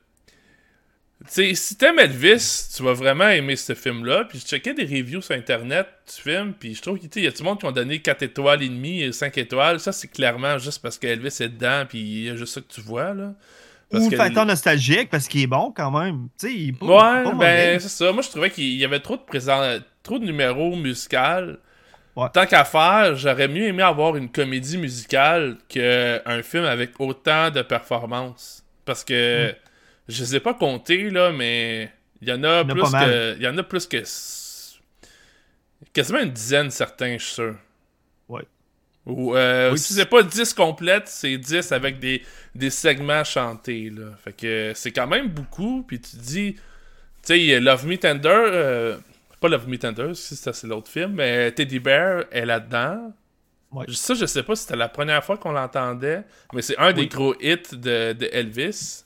Tu 1.25 1.33
sais, 1.33 1.55
si 1.55 1.75
t'aimes 1.75 1.99
Elvis, 1.99 2.69
tu 2.75 2.83
vas 2.83 2.93
vraiment 2.93 3.27
aimer 3.27 3.55
ce 3.55 3.73
film-là. 3.73 4.25
Puis 4.25 4.39
je 4.39 4.45
checkais 4.45 4.73
des 4.73 4.83
reviews 4.83 5.21
sur 5.21 5.35
Internet 5.35 5.87
du 6.07 6.21
film, 6.21 6.53
puis 6.53 6.75
je 6.75 6.81
trouve 6.81 6.99
qu'il 6.99 7.23
y 7.23 7.27
a 7.27 7.31
tout 7.31 7.43
le 7.43 7.49
monde 7.49 7.59
qui 7.59 7.65
ont 7.65 7.71
donné 7.71 7.99
4 7.99 8.23
étoiles 8.23 8.63
et 8.63 8.69
demi 8.69 9.01
et 9.01 9.11
5 9.11 9.37
étoiles. 9.37 9.79
Ça, 9.79 9.91
c'est 9.91 10.07
clairement 10.07 10.57
juste 10.57 10.81
parce 10.81 10.97
qu'Elvis 10.97 11.37
est 11.39 11.49
dedans, 11.49 11.85
puis 11.87 11.99
il 11.99 12.23
y 12.25 12.29
a 12.29 12.35
juste 12.35 12.53
ça 12.53 12.61
que 12.61 12.67
tu 12.71 12.81
vois, 12.81 13.13
là. 13.13 13.33
Parce 13.89 14.05
Ou 14.05 14.09
que... 14.09 14.15
facteur 14.17 14.45
nostalgique, 14.45 15.09
parce 15.09 15.27
qu'il 15.27 15.41
est 15.41 15.47
bon 15.47 15.71
quand 15.75 15.91
même. 15.91 16.27
Tu 16.37 16.47
sais, 16.47 16.53
il 16.53 16.69
est 16.69 16.73
pas, 16.73 17.23
Ouais, 17.23 17.33
ben, 17.35 17.79
c'est 17.79 17.87
ça. 17.87 18.11
Moi, 18.11 18.21
je 18.21 18.29
trouvais 18.29 18.49
qu'il 18.49 18.75
y 18.75 18.83
avait 18.83 18.99
trop 18.99 19.15
de 19.15 19.21
présent 19.21 19.61
trop 20.03 20.19
de 20.19 20.25
numéros 20.25 20.75
musicaux. 20.75 21.57
Tant 22.33 22.45
qu'à 22.47 22.65
faire, 22.65 23.15
j'aurais 23.15 23.47
mieux 23.47 23.67
aimé 23.67 23.83
avoir 23.83 24.15
une 24.15 24.29
comédie 24.29 24.77
musicale 24.77 25.57
qu'un 25.69 26.41
film 26.43 26.65
avec 26.65 26.99
autant 26.99 27.51
de 27.51 27.61
performances. 27.61 28.65
Parce 28.85 29.03
que 29.03 29.51
hmm. 29.51 29.55
je 30.07 30.21
ne 30.21 30.27
sais 30.27 30.39
pas 30.39 30.53
compter, 30.53 31.09
là, 31.09 31.31
mais 31.31 31.91
il 32.21 32.27
y 32.27 32.33
en 32.33 32.43
a, 32.43 32.65
plus 32.65 32.81
que. 32.81 33.35
Il 33.37 33.43
y 33.43 33.47
en 33.47 33.57
a 33.57 33.63
plus 33.63 33.85
que. 33.85 34.03
Quasiment 35.93 36.19
une 36.19 36.31
dizaine, 36.31 36.71
certains, 36.71 37.17
je 37.17 37.23
suis 37.23 37.33
sûr. 37.35 37.55
Ou 39.07 39.35
euh, 39.35 39.73
si 39.77 39.93
c'est 39.93 40.05
pas 40.05 40.21
10 40.21 40.53
complètes, 40.53 41.07
c'est 41.07 41.37
10 41.37 41.71
avec 41.71 41.99
des, 41.99 42.23
des 42.53 42.69
segments 42.69 43.23
chantés. 43.23 43.89
Là. 43.89 44.07
Fait 44.21 44.33
que 44.33 44.73
c'est 44.75 44.91
quand 44.91 45.07
même 45.07 45.29
beaucoup. 45.29 45.83
Puis 45.87 46.01
tu 46.01 46.17
dis, 46.17 46.53
tu 46.53 46.61
sais, 47.23 47.59
Love 47.61 47.87
Me 47.87 47.97
Tender, 47.97 48.27
euh, 48.29 48.97
pas 49.39 49.47
Love 49.47 49.69
Me 49.69 49.77
Tender, 49.77 50.11
c'est 50.13 50.63
l'autre 50.63 50.91
film, 50.91 51.13
mais 51.13 51.51
Teddy 51.53 51.79
Bear 51.79 52.25
est 52.31 52.45
là-dedans. 52.45 53.13
Ça, 53.93 54.13
je 54.13 54.25
sais 54.25 54.43
pas 54.43 54.55
si 54.55 54.63
c'était 54.63 54.75
la 54.75 54.89
première 54.89 55.23
fois 55.23 55.37
qu'on 55.37 55.51
l'entendait, 55.51 56.23
mais 56.53 56.61
c'est 56.61 56.77
un 56.77 56.91
des 56.91 57.07
gros 57.07 57.33
hits 57.39 57.77
de, 57.77 58.29
Elvis. 58.33 59.03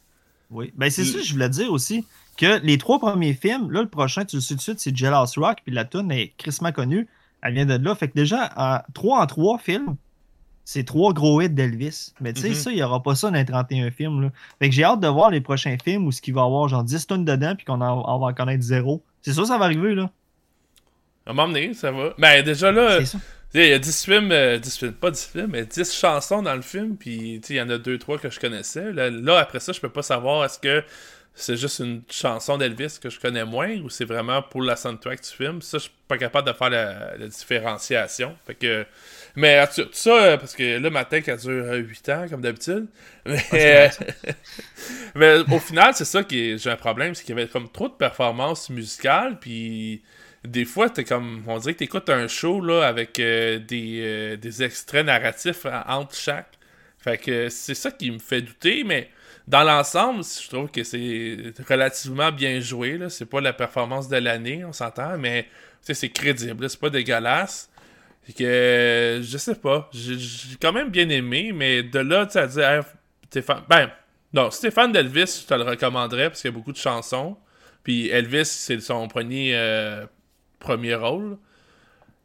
Oui, 0.50 0.74
ben 0.76 0.90
c'est 0.90 1.06
ça 1.06 1.20
je 1.22 1.32
voulais 1.32 1.50
dire 1.50 1.72
aussi, 1.72 2.06
que 2.38 2.60
les 2.64 2.78
trois 2.78 3.00
premiers 3.00 3.34
films, 3.34 3.72
là, 3.72 3.82
le 3.82 3.90
prochain, 3.90 4.26
tu 4.26 4.38
le 4.38 4.42
sais 4.42 4.56
tout 4.56 4.58
de 4.58 4.62
suite, 4.62 4.80
c'est 4.80 4.96
Jealous 4.96 5.26
Rock, 5.38 5.60
puis 5.64 5.74
la 5.74 5.86
tune 5.86 6.12
est 6.12 6.34
crissement 6.38 6.72
connue, 6.72 7.08
elle 7.42 7.54
vient 7.54 7.66
de 7.66 7.76
là. 7.76 7.96
Fait 7.96 8.08
que 8.08 8.14
déjà, 8.14 8.52
en, 8.56 8.80
trois 8.94 9.22
en 9.22 9.26
trois 9.26 9.58
films, 9.58 9.96
c'est 10.64 10.84
trois 10.84 11.14
gros 11.14 11.42
hits 11.42 11.50
d'Elvis. 11.50 12.14
Mais 12.22 12.34
tu 12.34 12.42
sais, 12.42 12.50
mhm. 12.50 12.56
ça, 12.56 12.72
il 12.72 12.76
n'y 12.76 12.84
aura 12.84 13.02
pas 13.02 13.16
ça 13.16 13.30
dans 13.30 13.38
les 13.38 13.46
31 13.46 13.92
films. 13.92 14.22
Là. 14.22 14.32
Fait 14.60 14.70
que 14.70 14.76
j'ai 14.76 14.84
hâte 14.84 15.00
de 15.00 15.08
voir 15.08 15.32
les 15.32 15.42
prochains 15.42 15.78
films 15.84 16.06
où 16.06 16.12
ce 16.12 16.22
qu'il 16.22 16.34
va 16.34 16.42
y 16.42 16.46
avoir 16.46 16.68
genre 16.68 16.84
10 16.84 17.08
tonnes 17.08 17.26
dedans, 17.26 17.56
puis 17.56 17.66
qu'on 17.66 17.78
va 17.78 17.92
en 17.92 18.34
connaître 18.34 18.64
zéro. 18.64 19.04
C'est 19.22 19.34
ça, 19.34 19.46
ça 19.46 19.58
va 19.58 19.66
arriver, 19.66 19.96
là. 19.96 20.10
À 21.26 21.34
m'emmener, 21.34 21.74
ça 21.74 21.92
va. 21.92 22.14
Ben, 22.18 22.44
déjà 22.44 22.72
là, 22.72 23.00
il 23.54 23.68
y 23.68 23.74
a 23.74 23.80
10 23.80 24.06
films, 24.06 24.32
euh, 24.32 24.60
films, 24.62 24.94
pas 24.94 25.12
10 25.12 25.26
films, 25.26 25.50
mais 25.52 25.66
10 25.66 25.94
chansons 25.94 26.42
dans 26.42 26.56
le 26.56 26.62
film, 26.62 26.96
puis 26.96 27.42
il 27.48 27.56
y 27.56 27.62
en 27.62 27.70
a 27.70 27.78
2-3 27.78 28.20
que 28.20 28.30
je 28.30 28.40
connaissais. 28.40 28.92
Là, 28.92 29.40
après 29.40 29.60
ça, 29.60 29.72
je 29.72 29.80
peux 29.80 29.90
pas 29.90 30.04
savoir 30.04 30.46
est-ce 30.46 30.60
que 30.60 30.84
c'est 31.34 31.56
juste 31.56 31.80
une 31.80 32.04
chanson 32.10 32.58
d'Elvis 32.58 33.00
que 33.02 33.10
je 33.10 33.20
connais 33.20 33.46
moins 33.46 33.78
ou 33.80 33.90
c'est 33.90 34.06
vraiment 34.06 34.42
pour 34.42 34.62
la 34.62 34.76
soundtrack 34.76 35.22
du 35.22 35.30
film? 35.30 35.62
Ça, 35.62 35.78
je 35.78 35.84
suis 35.84 35.92
pas 36.08 36.18
capable 36.18 36.48
de 36.48 36.54
faire 36.54 36.70
la, 36.70 37.18
différenciation. 37.28 38.36
Fait 38.46 38.56
que. 38.56 38.86
Mais 39.36 39.66
tout 39.68 39.88
ça, 39.94 40.12
euh, 40.12 40.38
parce 40.38 40.54
que 40.56 40.78
là, 40.78 40.90
ma 40.90 41.06
tech, 41.06 41.24
elle 41.28 41.38
dure 41.38 41.74
8 41.74 42.10
ans, 42.10 42.26
comme 42.30 42.42
d'habitude. 42.42 42.88
Mais, 43.26 43.90
ah, 43.98 44.32
mais 45.16 45.38
au 45.52 45.60
final, 45.60 45.94
c'est 45.94 46.06
ça 46.06 46.24
que 46.24 46.58
j'ai 46.58 46.70
un 46.70 46.76
problème, 46.76 47.14
c'est 47.16 47.24
qu'il 47.24 47.38
y 47.38 47.40
avait 47.40 47.48
comme 47.48 47.72
trop 47.72 47.88
de 47.88 47.94
performances 47.94 48.70
musicales, 48.70 49.40
puis 49.40 50.02
des 50.44 50.66
fois, 50.66 50.90
t'es 50.90 51.04
comme. 51.04 51.44
On 51.48 51.60
dirait 51.60 51.74
que 51.74 51.80
t'écoutes 51.80 52.10
un 52.10 52.28
show 52.28 52.62
là, 52.62 52.88
avec 52.88 53.20
euh, 53.20 53.60
euh, 53.72 54.36
des, 54.38 54.64
extraits 54.64 55.06
narratifs 55.06 55.66
entre 55.88 56.16
chaque. 56.16 56.58
Fait 56.98 57.18
que 57.18 57.50
c'est 57.50 57.76
ça 57.76 57.92
qui 57.92 58.12
me 58.12 58.20
fait 58.20 58.42
douter, 58.42 58.84
mais 58.84 59.10
dans 59.48 59.64
l'ensemble, 59.64 60.24
je 60.24 60.50
trouve 60.50 60.70
que 60.70 60.84
c'est 60.84 61.54
relativement 61.68 62.32
bien 62.32 62.60
joué. 62.60 63.00
C'est 63.10 63.26
pas 63.26 63.42
la 63.42 63.54
performance 63.54 64.08
de 64.08 64.18
l'année, 64.18 64.64
on 64.66 64.74
s'entend, 64.74 65.18
mais 65.18 65.48
c'est 65.82 66.10
crédible, 66.10 66.70
c'est 66.70 66.80
pas 66.80 66.90
dégueulasse. 66.90 67.70
Que 68.38 69.20
je 69.22 69.38
sais 69.38 69.56
pas. 69.56 69.90
J'ai 69.92 70.56
quand 70.62 70.72
même 70.72 70.90
bien 70.90 71.10
aimé, 71.10 71.52
mais 71.54 71.84
de 71.84 72.00
là, 72.00 72.26
tu 72.28 72.38
as 72.38 72.48
dit 72.48 73.42
fan. 73.42 73.62
Ben, 73.68 73.92
non, 74.34 74.52
si 74.52 74.62
t'es 74.62 74.72
fan 74.72 74.92
d'Elvis, 74.92 75.42
je 75.42 75.48
te 75.48 75.54
le 75.54 75.64
recommanderais 75.64 76.30
parce 76.30 76.42
qu'il 76.42 76.52
y 76.52 76.54
a 76.54 76.56
beaucoup 76.56 76.72
de 76.72 76.78
chansons. 76.78 77.36
Puis 77.84 78.08
Elvis, 78.10 78.46
c'est 78.46 78.80
son 78.80 79.08
premier 79.08 79.56
euh, 79.56 80.06
premier 80.60 80.96
rôle. 80.96 81.38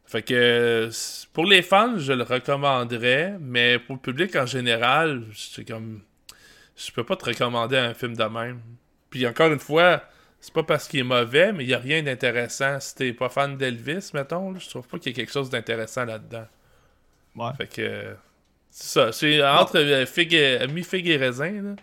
Fait 0.05 0.21
que 0.21 0.89
pour 1.33 1.45
les 1.45 1.61
fans, 1.61 1.97
je 1.97 2.13
le 2.13 2.23
recommanderais, 2.23 3.35
mais 3.41 3.77
pour 3.79 3.95
le 3.95 4.01
public 4.01 4.35
en 4.37 4.45
général, 4.45 5.23
c'est 5.33 5.67
comme 5.67 6.01
je 6.77 6.91
peux 6.91 7.03
pas 7.03 7.15
te 7.15 7.25
recommander 7.25 7.77
un 7.77 7.93
film 7.93 8.15
de 8.15 8.23
même. 8.23 8.61
Puis 9.09 9.25
encore 9.27 9.51
une 9.51 9.59
fois, 9.59 10.03
c'est 10.39 10.53
pas 10.53 10.63
parce 10.63 10.87
qu'il 10.87 10.99
est 10.99 11.03
mauvais, 11.03 11.51
mais 11.51 11.63
il 11.63 11.69
y 11.69 11.73
a 11.73 11.79
rien 11.79 12.03
d'intéressant. 12.03 12.79
Si 12.79 12.95
t'es 12.95 13.13
pas 13.13 13.29
fan 13.29 13.57
d'Elvis, 13.57 14.11
mettons, 14.13 14.57
je 14.57 14.69
trouve 14.69 14.87
pas 14.87 14.99
qu'il 14.99 15.07
y 15.07 15.11
ait 15.11 15.15
quelque 15.15 15.31
chose 15.31 15.49
d'intéressant 15.49 16.05
là-dedans. 16.05 16.45
Ouais. 17.35 17.51
Fait 17.57 17.67
que 17.67 18.15
c'est 18.69 18.87
ça, 18.87 19.11
c'est 19.11 19.43
entre 19.43 19.79
euh, 19.79 20.05
figue 20.05 20.33
et, 20.33 20.67
mi-figue 20.67 21.07
et 21.07 21.17
raisin 21.17 21.51
là. 21.51 21.75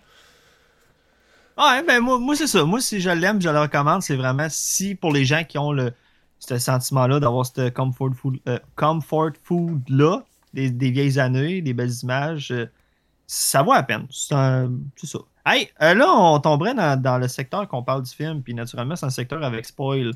Ouais, 1.57 1.85
ben 1.85 2.00
moi, 2.00 2.18
moi 2.18 2.35
c'est 2.35 2.48
ça. 2.48 2.64
Moi, 2.64 2.80
si 2.80 3.00
je 3.00 3.11
l'aime, 3.11 3.40
je 3.40 3.48
le 3.48 3.61
recommande. 3.61 4.02
C'est 4.02 4.16
vraiment 4.16 4.48
si 4.50 4.96
pour 4.96 5.12
les 5.12 5.24
gens 5.24 5.44
qui 5.44 5.57
ont 5.57 5.70
le, 5.70 5.92
ce 6.40 6.59
sentiment-là 6.59 7.20
d'avoir 7.20 7.46
ce 7.46 7.68
comfort 7.68 8.12
food, 8.14 8.38
euh, 8.48 8.59
comfort 8.74 9.30
food 9.42 9.83
là, 9.88 10.24
des, 10.52 10.90
vieilles 10.90 11.18
années, 11.18 11.62
des 11.62 11.72
belles 11.72 11.94
images, 12.02 12.50
euh, 12.50 12.66
ça 13.26 13.62
vaut 13.62 13.72
la 13.72 13.82
peine. 13.82 14.06
C'est 14.10 14.26
ça. 14.26 15.18
Hey, 15.46 15.70
euh, 15.82 15.94
là, 15.94 16.06
on 16.08 16.40
tomberait 16.40 16.74
dans, 16.74 17.18
le 17.18 17.28
secteur 17.28 17.68
qu'on 17.68 17.82
parle 17.82 18.02
du 18.02 18.10
film, 18.10 18.42
puis 18.42 18.54
naturellement, 18.54 18.96
c'est 18.96 19.06
un 19.06 19.10
secteur 19.10 19.42
avec 19.42 19.66
spoil. 19.66 20.12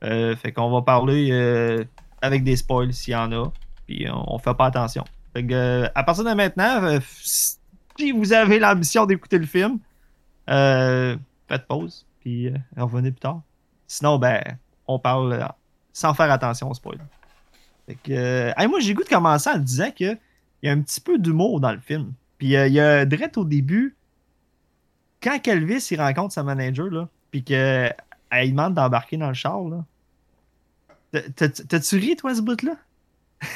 fait 0.00 0.52
qu'on 0.54 0.70
va 0.70 0.82
parler 0.82 1.86
avec 2.20 2.44
des 2.44 2.56
spoils 2.56 2.92
s'il 2.92 3.12
y 3.12 3.16
en 3.16 3.32
a, 3.32 3.50
puis 3.86 4.06
on, 4.10 4.38
fait 4.38 4.54
pas 4.54 4.66
attention. 4.66 5.04
Fait 5.32 5.46
que, 5.46 5.88
à 5.94 6.02
partir 6.02 6.24
de 6.24 6.32
maintenant, 6.32 6.98
si 7.22 8.12
vous 8.12 8.32
avez 8.32 8.58
l'ambition 8.58 9.06
d'écouter 9.06 9.38
le 9.38 9.46
film, 9.46 9.78
faites 10.46 11.66
pause, 11.68 12.06
puis 12.20 12.52
revenez 12.76 13.10
plus 13.10 13.20
tard. 13.20 13.42
Sinon, 13.86 14.18
ben, 14.18 14.42
on 14.86 14.98
parle 14.98 15.48
sans 15.92 16.14
faire 16.14 16.30
attention 16.30 16.70
au 16.70 16.74
spoil. 16.74 16.98
Fait 17.86 17.96
que, 17.96 18.12
euh, 18.12 18.52
hey, 18.56 18.66
moi, 18.68 18.80
j'ai 18.80 18.94
goût 18.94 19.04
de 19.04 19.08
commencer 19.08 19.50
en 19.50 19.58
disant 19.58 19.90
qu'il 19.90 20.18
y 20.62 20.68
a 20.68 20.72
un 20.72 20.80
petit 20.80 21.00
peu 21.00 21.18
d'humour 21.18 21.60
dans 21.60 21.72
le 21.72 21.80
film. 21.80 22.12
Puis 22.42 22.56
euh, 22.56 22.66
il 22.66 22.72
y 22.72 22.80
a 22.80 23.04
Drette 23.04 23.38
au 23.38 23.44
début, 23.44 23.94
quand 25.22 25.46
Elvis 25.46 25.86
il 25.92 26.00
rencontre 26.00 26.34
sa 26.34 26.42
manager, 26.42 26.86
là, 26.86 27.08
puis 27.30 27.44
qu'elle 27.44 27.94
demande 28.32 28.74
d'embarquer 28.74 29.16
dans 29.16 29.28
le 29.28 29.34
char, 29.34 29.60
là. 29.68 29.84
T'as-tu 31.36 31.98
ri, 31.98 32.16
toi, 32.16 32.34
ce 32.34 32.40
bout-là? 32.40 32.72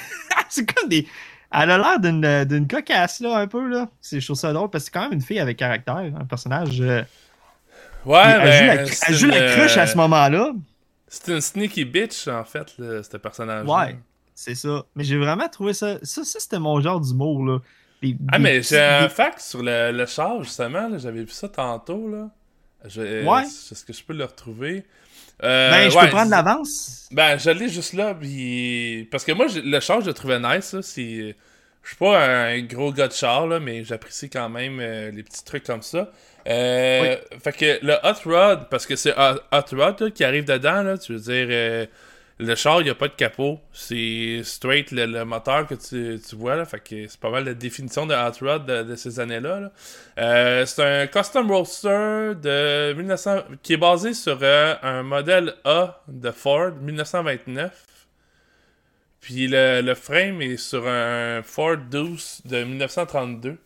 c'est 0.49 0.73
comme 0.73 0.89
des. 0.89 1.09
Elle 1.51 1.73
a 1.73 1.79
l'air 1.79 1.99
d'une, 1.99 2.45
d'une 2.45 2.69
cocasse, 2.69 3.19
là, 3.19 3.39
un 3.39 3.49
peu, 3.49 3.67
là. 3.67 3.89
C'est, 4.01 4.21
je 4.21 4.25
trouve 4.25 4.37
ça 4.37 4.53
drôle 4.53 4.71
parce 4.71 4.85
que 4.85 4.87
c'est 4.87 4.93
quand 4.93 5.03
même 5.03 5.15
une 5.15 5.21
fille 5.21 5.41
avec 5.41 5.57
caractère, 5.57 5.97
un 5.97 6.25
personnage. 6.25 6.81
Euh, 6.81 7.03
ouais, 8.05 8.23
elle, 8.25 8.41
ben, 8.41 8.87
joue, 8.87 8.87
la, 8.87 9.09
elle 9.09 9.15
joue 9.17 9.27
la 9.27 9.53
cruche 9.53 9.77
à 9.79 9.89
ce 9.89 9.97
moment-là. 9.97 10.53
C'est 11.09 11.33
une 11.33 11.41
sneaky 11.41 11.85
bitch, 11.87 12.29
en 12.29 12.45
fait, 12.45 12.79
là, 12.79 13.03
ce 13.03 13.17
personnage. 13.17 13.67
Ouais, 13.67 13.99
c'est 14.33 14.55
ça. 14.55 14.85
Mais 14.95 15.03
j'ai 15.03 15.19
vraiment 15.19 15.49
trouvé 15.49 15.73
ça. 15.75 15.99
Ça, 16.05 16.23
ça 16.23 16.39
c'était 16.39 16.61
mon 16.61 16.81
genre 16.81 17.01
d'humour, 17.01 17.45
là. 17.45 17.59
Des, 18.03 18.17
ah, 18.31 18.39
mais 18.39 18.63
j'ai 18.63 18.81
un 18.81 19.09
fact 19.09 19.41
sur 19.41 19.63
le, 19.63 19.93
le 19.93 20.07
char, 20.07 20.43
justement. 20.43 20.89
Là, 20.89 20.99
j'avais 20.99 21.23
vu 21.23 21.31
ça 21.31 21.49
tantôt, 21.49 22.09
là. 22.09 22.29
Je, 22.85 23.25
ouais. 23.25 23.43
Est-ce 23.43 23.85
que 23.85 23.93
je 23.93 24.05
peux 24.05 24.13
le 24.13 24.25
retrouver? 24.25 24.85
Euh, 25.43 25.71
ben, 25.71 25.91
je 25.91 25.99
peux 25.99 26.09
prendre 26.09 26.31
l'avance. 26.31 27.09
Ben, 27.11 27.39
je 27.39 27.51
l'ai 27.51 27.69
juste 27.69 27.93
là. 27.95 28.15
Puis... 28.15 29.09
Parce 29.11 29.25
que 29.25 29.33
moi, 29.33 29.47
le 29.55 29.81
char, 29.81 30.01
je 30.01 30.07
le 30.07 30.15
trouvais 30.15 30.39
nice. 30.39 30.73
Là. 30.73 30.81
Je 30.83 31.91
suis 31.91 31.97
pas 31.99 32.25
un 32.25 32.63
gros 32.63 32.93
gars 32.93 33.09
de 33.09 33.13
char, 33.13 33.47
là, 33.47 33.61
mais 33.61 33.85
j'apprécie 33.85 34.29
quand 34.31 34.49
même 34.49 34.79
euh, 34.81 35.11
les 35.11 35.23
petits 35.23 35.45
trucs 35.45 35.65
comme 35.65 35.83
ça. 35.83 36.11
Euh, 36.49 37.17
Fait 37.43 37.53
que 37.53 37.85
le 37.85 37.95
Hot 38.03 38.29
Rod, 38.29 38.69
parce 38.71 38.87
que 38.87 38.97
c'est 38.97 39.15
Hot 39.17 39.77
Rod 39.77 40.13
qui 40.13 40.25
arrive 40.25 40.45
dedans, 40.45 40.83
là, 40.83 40.99
tu 40.99 41.13
veux 41.13 41.21
dire, 41.21 41.89
le 42.39 42.55
char, 42.55 42.83
il 42.83 42.85
n'y 42.85 42.91
a 42.91 42.95
pas 42.95 43.09
de 43.09 43.15
capot. 43.15 43.61
C'est 43.73 44.43
straight 44.45 44.91
le, 44.91 45.25
moteur 45.25 45.67
que 45.67 45.75
tu, 45.75 46.21
tu 46.21 46.37
vois. 46.37 46.57
Là, 46.57 46.65
c'est 46.67 47.17
pas 47.19 47.31
mal 47.31 47.45
la 47.45 47.55
définition 47.55 48.05
de 48.05 48.15
Hot 48.15 48.45
Rod 48.45 48.67
de, 48.67 48.95
ces 48.95 49.21
années-là. 49.21 49.73
Euh, 50.19 50.67
c'est 50.67 50.83
un 50.83 51.07
custom 51.07 51.51
roadster 51.51 52.35
de 52.35 52.93
1900, 52.93 53.43
qui 53.63 53.73
est 53.73 53.79
basé 53.79 54.13
sur 54.13 54.39
euh, 54.43 54.75
un 54.83 55.03
modèle 55.03 55.55
A 55.65 56.03
de 56.09 56.31
Ford 56.31 56.73
1929. 56.73 57.85
Puis 59.21 59.49
le, 59.49 59.95
frame 59.95 60.43
est 60.43 60.59
sur 60.59 60.87
un 60.87 61.43
Ford 61.43 61.79
Deuce 61.79 62.43
de 62.45 62.65
1932. 62.65 63.57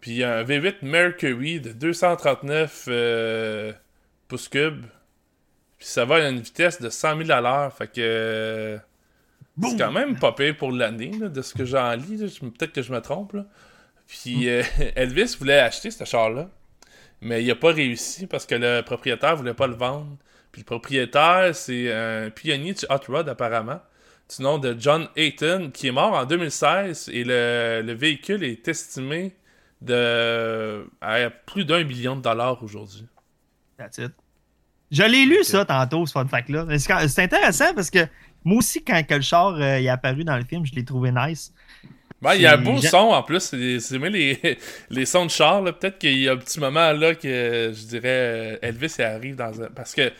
Puis 0.00 0.22
un 0.22 0.44
V8 0.44 0.76
Mercury 0.82 1.60
de 1.60 1.72
239 1.72 2.84
euh, 2.88 3.72
pouces 4.28 4.48
cubes 4.48 4.84
puis 5.78 5.86
ça 5.86 6.04
va 6.04 6.16
à 6.16 6.28
une 6.28 6.40
vitesse 6.40 6.80
de 6.80 6.90
100 6.90 7.18
000 7.18 7.30
à 7.30 7.40
l'heure. 7.40 7.72
Fait 7.72 7.90
que. 7.90 8.78
C'est 9.60 9.76
quand 9.76 9.90
même 9.90 10.16
pas 10.18 10.32
pire 10.32 10.56
pour 10.56 10.70
l'année, 10.70 11.10
de 11.10 11.42
ce 11.42 11.52
que 11.52 11.64
j'en 11.64 11.92
lis. 11.94 12.38
Peut-être 12.40 12.72
que 12.72 12.82
je 12.82 12.92
me 12.92 13.00
trompe. 13.00 13.32
Là. 13.32 13.44
Puis 14.06 14.46
hmm. 14.46 14.48
euh, 14.48 14.62
Elvis 14.96 15.36
voulait 15.38 15.58
acheter 15.58 15.90
ce 15.90 16.04
char-là. 16.04 16.48
Mais 17.20 17.42
il 17.42 17.50
a 17.50 17.56
pas 17.56 17.72
réussi 17.72 18.26
parce 18.26 18.46
que 18.46 18.54
le 18.54 18.82
propriétaire 18.82 19.36
voulait 19.36 19.54
pas 19.54 19.66
le 19.66 19.74
vendre. 19.74 20.16
Puis 20.52 20.62
le 20.62 20.64
propriétaire, 20.66 21.54
c'est 21.54 21.92
un 21.92 22.30
pionnier 22.30 22.74
de 22.74 22.86
Hot 22.88 23.12
Rod, 23.12 23.28
apparemment. 23.28 23.80
Du 24.36 24.42
nom 24.42 24.58
de 24.58 24.76
John 24.78 25.08
Ayton, 25.16 25.70
qui 25.72 25.88
est 25.88 25.92
mort 25.92 26.12
en 26.12 26.24
2016. 26.24 27.10
Et 27.12 27.24
le, 27.24 27.82
le 27.84 27.92
véhicule 27.92 28.44
est 28.44 28.66
estimé 28.68 29.34
de 29.80 30.86
à 31.00 31.30
plus 31.30 31.64
d'un 31.64 31.82
million 31.84 32.16
de 32.16 32.22
dollars 32.22 32.62
aujourd'hui. 32.62 33.06
That's 33.76 33.98
it. 33.98 34.12
Je 34.90 35.02
l'ai 35.02 35.26
lu, 35.26 35.42
ça, 35.42 35.64
tantôt, 35.64 36.06
ce 36.06 36.12
fun 36.12 36.26
fact-là. 36.26 36.66
C'est 36.78 37.22
intéressant 37.22 37.74
parce 37.74 37.90
que 37.90 38.06
moi 38.44 38.58
aussi, 38.58 38.82
quand 38.82 39.02
le 39.10 39.20
char 39.20 39.54
euh, 39.56 39.76
est 39.76 39.88
apparu 39.88 40.24
dans 40.24 40.36
le 40.36 40.44
film, 40.44 40.64
je 40.64 40.74
l'ai 40.74 40.84
trouvé 40.84 41.12
nice. 41.12 41.52
Ben, 42.20 42.34
il 42.34 42.42
y 42.42 42.46
a 42.46 42.54
un 42.54 42.58
beau 42.58 42.78
son 42.78 42.96
en 42.96 43.22
plus. 43.22 43.40
C'est 43.40 43.98
les, 43.98 44.58
les 44.90 45.06
sons 45.06 45.26
de 45.26 45.30
char. 45.30 45.62
Peut-être 45.62 45.98
qu'il 45.98 46.18
y 46.18 46.28
a 46.28 46.32
un 46.32 46.36
petit 46.36 46.58
moment 46.58 46.92
là 46.92 47.14
que 47.14 47.72
je 47.74 47.86
dirais 47.86 48.02
euh, 48.04 48.56
Elvis 48.62 49.00
arrive 49.00 49.36
dans 49.36 49.62
un. 49.62 49.68
Parce 49.68 49.94
que, 49.94 50.08
tu 50.08 50.14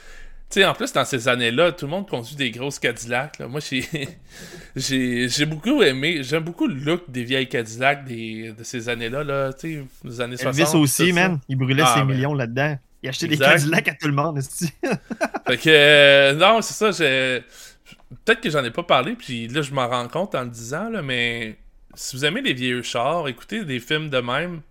sais, 0.50 0.64
en 0.64 0.74
plus, 0.74 0.92
dans 0.92 1.04
ces 1.04 1.26
années-là, 1.26 1.72
tout 1.72 1.86
le 1.86 1.90
monde 1.90 2.08
conduit 2.08 2.36
des 2.36 2.50
grosses 2.50 2.78
Cadillacs. 2.78 3.40
Moi, 3.40 3.60
j'ai 4.76 5.46
beaucoup 5.46 5.82
aimé. 5.82 6.22
J'aime 6.22 6.44
beaucoup 6.44 6.68
le 6.68 6.74
look 6.74 7.10
des 7.10 7.24
vieilles 7.24 7.48
Cadillacs 7.48 8.04
des, 8.04 8.54
de 8.56 8.62
ces 8.62 8.88
années-là. 8.88 9.24
Là, 9.24 9.50
des 9.62 10.20
années 10.20 10.36
Elvis 10.38 10.42
60. 10.42 10.58
Elvis 10.58 10.76
aussi, 10.76 11.12
man. 11.12 11.40
Il 11.48 11.56
brûlait 11.56 11.82
ah, 11.84 11.94
ses 11.94 12.00
ben. 12.00 12.14
millions 12.14 12.34
là-dedans. 12.34 12.78
Il 13.02 13.08
achetait 13.08 13.28
des 13.28 13.38
Cadillacs 13.38 13.88
à 13.88 13.94
tout 13.94 14.08
le 14.08 14.14
monde, 14.14 14.40
Fait 15.46 15.56
que, 15.56 15.68
euh, 15.68 16.34
non, 16.34 16.60
c'est 16.62 16.74
ça, 16.74 16.90
j'ai... 16.90 17.42
Peut-être 18.24 18.40
que 18.40 18.50
j'en 18.50 18.64
ai 18.64 18.70
pas 18.70 18.82
parlé, 18.82 19.14
puis 19.14 19.48
là, 19.48 19.62
je 19.62 19.72
m'en 19.72 19.86
rends 19.86 20.08
compte 20.08 20.34
en 20.34 20.42
le 20.42 20.48
disant, 20.48 20.88
là, 20.88 21.02
mais 21.02 21.58
si 21.94 22.16
vous 22.16 22.24
aimez 22.24 22.42
les 22.42 22.54
vieux 22.54 22.82
chars, 22.82 23.28
écoutez 23.28 23.64
des 23.64 23.80
films 23.80 24.08
de 24.08 24.18
même, 24.18 24.62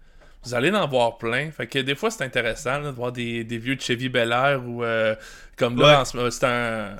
vous 0.43 0.53
allez 0.53 0.71
en 0.71 0.87
voir 0.87 1.17
plein. 1.17 1.51
Fait 1.51 1.67
que 1.67 1.79
des 1.79 1.95
fois, 1.95 2.09
c'est 2.09 2.23
intéressant 2.23 2.81
de 2.81 2.89
voir 2.89 3.11
des, 3.11 3.43
des, 3.43 3.57
vieux 3.57 3.77
Chevy 3.79 4.09
Bel 4.09 4.31
Air 4.31 4.61
ou 4.65 4.83
euh, 4.83 5.15
comme 5.55 5.79
là, 5.79 6.03
c'est 6.05 6.45
un, 6.45 6.95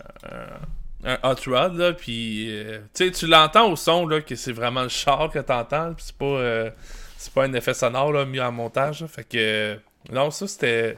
un, 1.03 1.17
Hot 1.23 1.35
Rod, 1.47 1.75
là, 1.75 1.93
puis 1.93 2.47
euh, 2.49 2.79
tu 2.93 3.27
l'entends 3.27 3.71
au 3.71 3.75
son, 3.75 4.05
là, 4.07 4.21
que 4.21 4.35
c'est 4.35 4.51
vraiment 4.51 4.83
le 4.83 4.89
char 4.89 5.29
que 5.31 5.39
t'entends, 5.39 5.93
puis 5.93 6.05
c'est 6.07 6.17
pas, 6.17 6.71
c'est 7.17 7.33
pas 7.33 7.43
un 7.43 7.53
effet 7.53 7.73
sonore, 7.73 8.11
là, 8.11 8.25
mis 8.25 8.39
en 8.39 8.51
montage, 8.51 9.05
fait 9.07 9.23
que... 9.23 9.77
non, 10.11 10.31
ça, 10.31 10.47
c'était... 10.47 10.97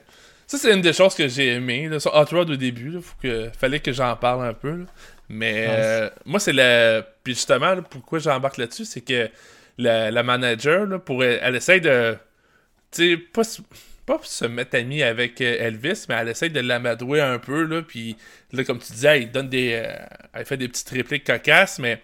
Ça, 0.49 0.57
c'est 0.57 0.73
une 0.73 0.81
des 0.81 0.93
choses 0.93 1.13
que 1.13 1.27
j'ai 1.27 1.53
aimé. 1.53 1.88
Là, 1.88 1.99
sur 1.99 2.12
Hot 2.15 2.25
Rod 2.31 2.49
au 2.49 2.55
début, 2.55 2.95
il 2.95 3.01
que, 3.21 3.51
fallait 3.55 3.81
que 3.81 3.93
j'en 3.93 4.15
parle 4.15 4.43
un 4.43 4.53
peu. 4.55 4.83
Mais 5.29 5.67
euh, 5.69 6.09
moi, 6.25 6.39
c'est 6.39 6.53
le. 6.53 7.03
Puis 7.23 7.35
justement, 7.35 7.79
pourquoi 7.83 8.17
j'embarque 8.17 8.57
là-dessus, 8.57 8.85
c'est 8.85 9.01
que 9.01 9.29
la, 9.77 10.23
manager, 10.23 10.88
là, 10.88 10.97
pour, 10.97 11.23
elle, 11.23 11.55
essaie 11.55 11.79
de. 11.79 12.17
Tu 12.89 13.12
sais, 13.12 13.17
pas, 13.17 13.43
pas 14.07 14.19
se 14.23 14.45
mettre 14.45 14.75
amie 14.75 15.03
avec 15.03 15.39
euh, 15.39 15.67
Elvis, 15.67 16.05
mais 16.09 16.15
elle 16.15 16.29
essaie 16.29 16.49
de 16.49 16.62
l'amadouer 16.62 17.21
un 17.21 17.38
peu. 17.38 17.62
Là, 17.65 17.83
puis 17.83 18.17
là, 18.51 18.63
comme 18.63 18.79
tu 18.79 18.91
disais, 18.91 19.21
elle 19.21 19.31
donne 19.31 19.49
des. 19.49 19.73
Euh, 19.85 19.93
elle 20.33 20.45
fait 20.45 20.57
des 20.57 20.67
petites 20.67 20.89
répliques 20.89 21.27
cocasses, 21.27 21.77
mais 21.77 22.01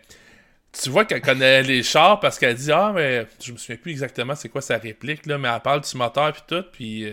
tu 0.71 0.91
vois 0.91 1.05
qu'elle 1.05 1.21
connaît 1.21 1.63
les 1.63 1.81
chars 1.81 2.19
parce 2.19 2.37
qu'elle 2.37 2.53
dit 2.53 2.71
Ah, 2.71 2.91
mais 2.93 3.25
je 3.43 3.51
me 3.51 3.57
souviens 3.57 3.77
plus 3.77 3.91
exactement 3.91 4.35
c'est 4.35 4.49
quoi 4.49 4.61
sa 4.61 4.77
réplique, 4.77 5.25
là, 5.25 5.39
mais 5.39 5.49
elle 5.51 5.61
parle 5.61 5.81
du 5.81 5.97
moteur 5.97 6.31
puis 6.31 6.43
tout, 6.47 6.63
puis 6.71 7.11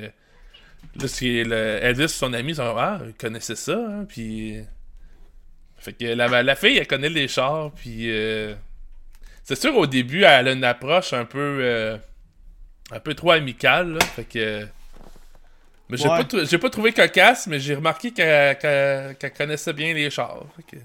Là, 0.96 1.08
c'est 1.08 1.44
le, 1.44 1.78
Elvis, 1.82 2.10
son 2.10 2.32
ami, 2.32 2.54
sont, 2.54 2.74
ah, 2.76 3.00
il 3.06 3.14
connaissait 3.14 3.56
ça, 3.56 3.72
hein, 3.74 4.04
puis. 4.06 4.58
Fait 5.78 5.92
que 5.94 6.04
la, 6.04 6.42
la, 6.42 6.54
fille, 6.54 6.78
elle 6.78 6.86
connaît 6.86 7.08
les 7.08 7.28
chars, 7.28 7.72
puis. 7.72 8.10
Euh, 8.10 8.54
c'est 9.42 9.60
sûr, 9.60 9.76
au 9.76 9.86
début, 9.86 10.22
elle 10.22 10.48
a 10.48 10.52
une 10.52 10.64
approche 10.64 11.12
un 11.12 11.24
peu. 11.24 11.58
Euh, 11.62 11.96
un 12.90 13.00
peu 13.00 13.14
trop 13.14 13.30
amicale, 13.30 13.94
là, 13.94 14.04
fait 14.04 14.24
que. 14.24 14.66
Mais 15.88 15.96
j'ai 15.96 16.08
pas, 16.08 16.24
pas, 16.58 16.70
trouvé 16.70 16.92
cocasse, 16.92 17.46
mais 17.46 17.58
j'ai 17.58 17.74
remarqué 17.74 18.12
qu'elle 18.12 19.16
connaissait 19.36 19.72
bien 19.72 19.92
les 19.92 20.08
chars. 20.08 20.44
Fait 20.56 20.62
que... 20.62 20.76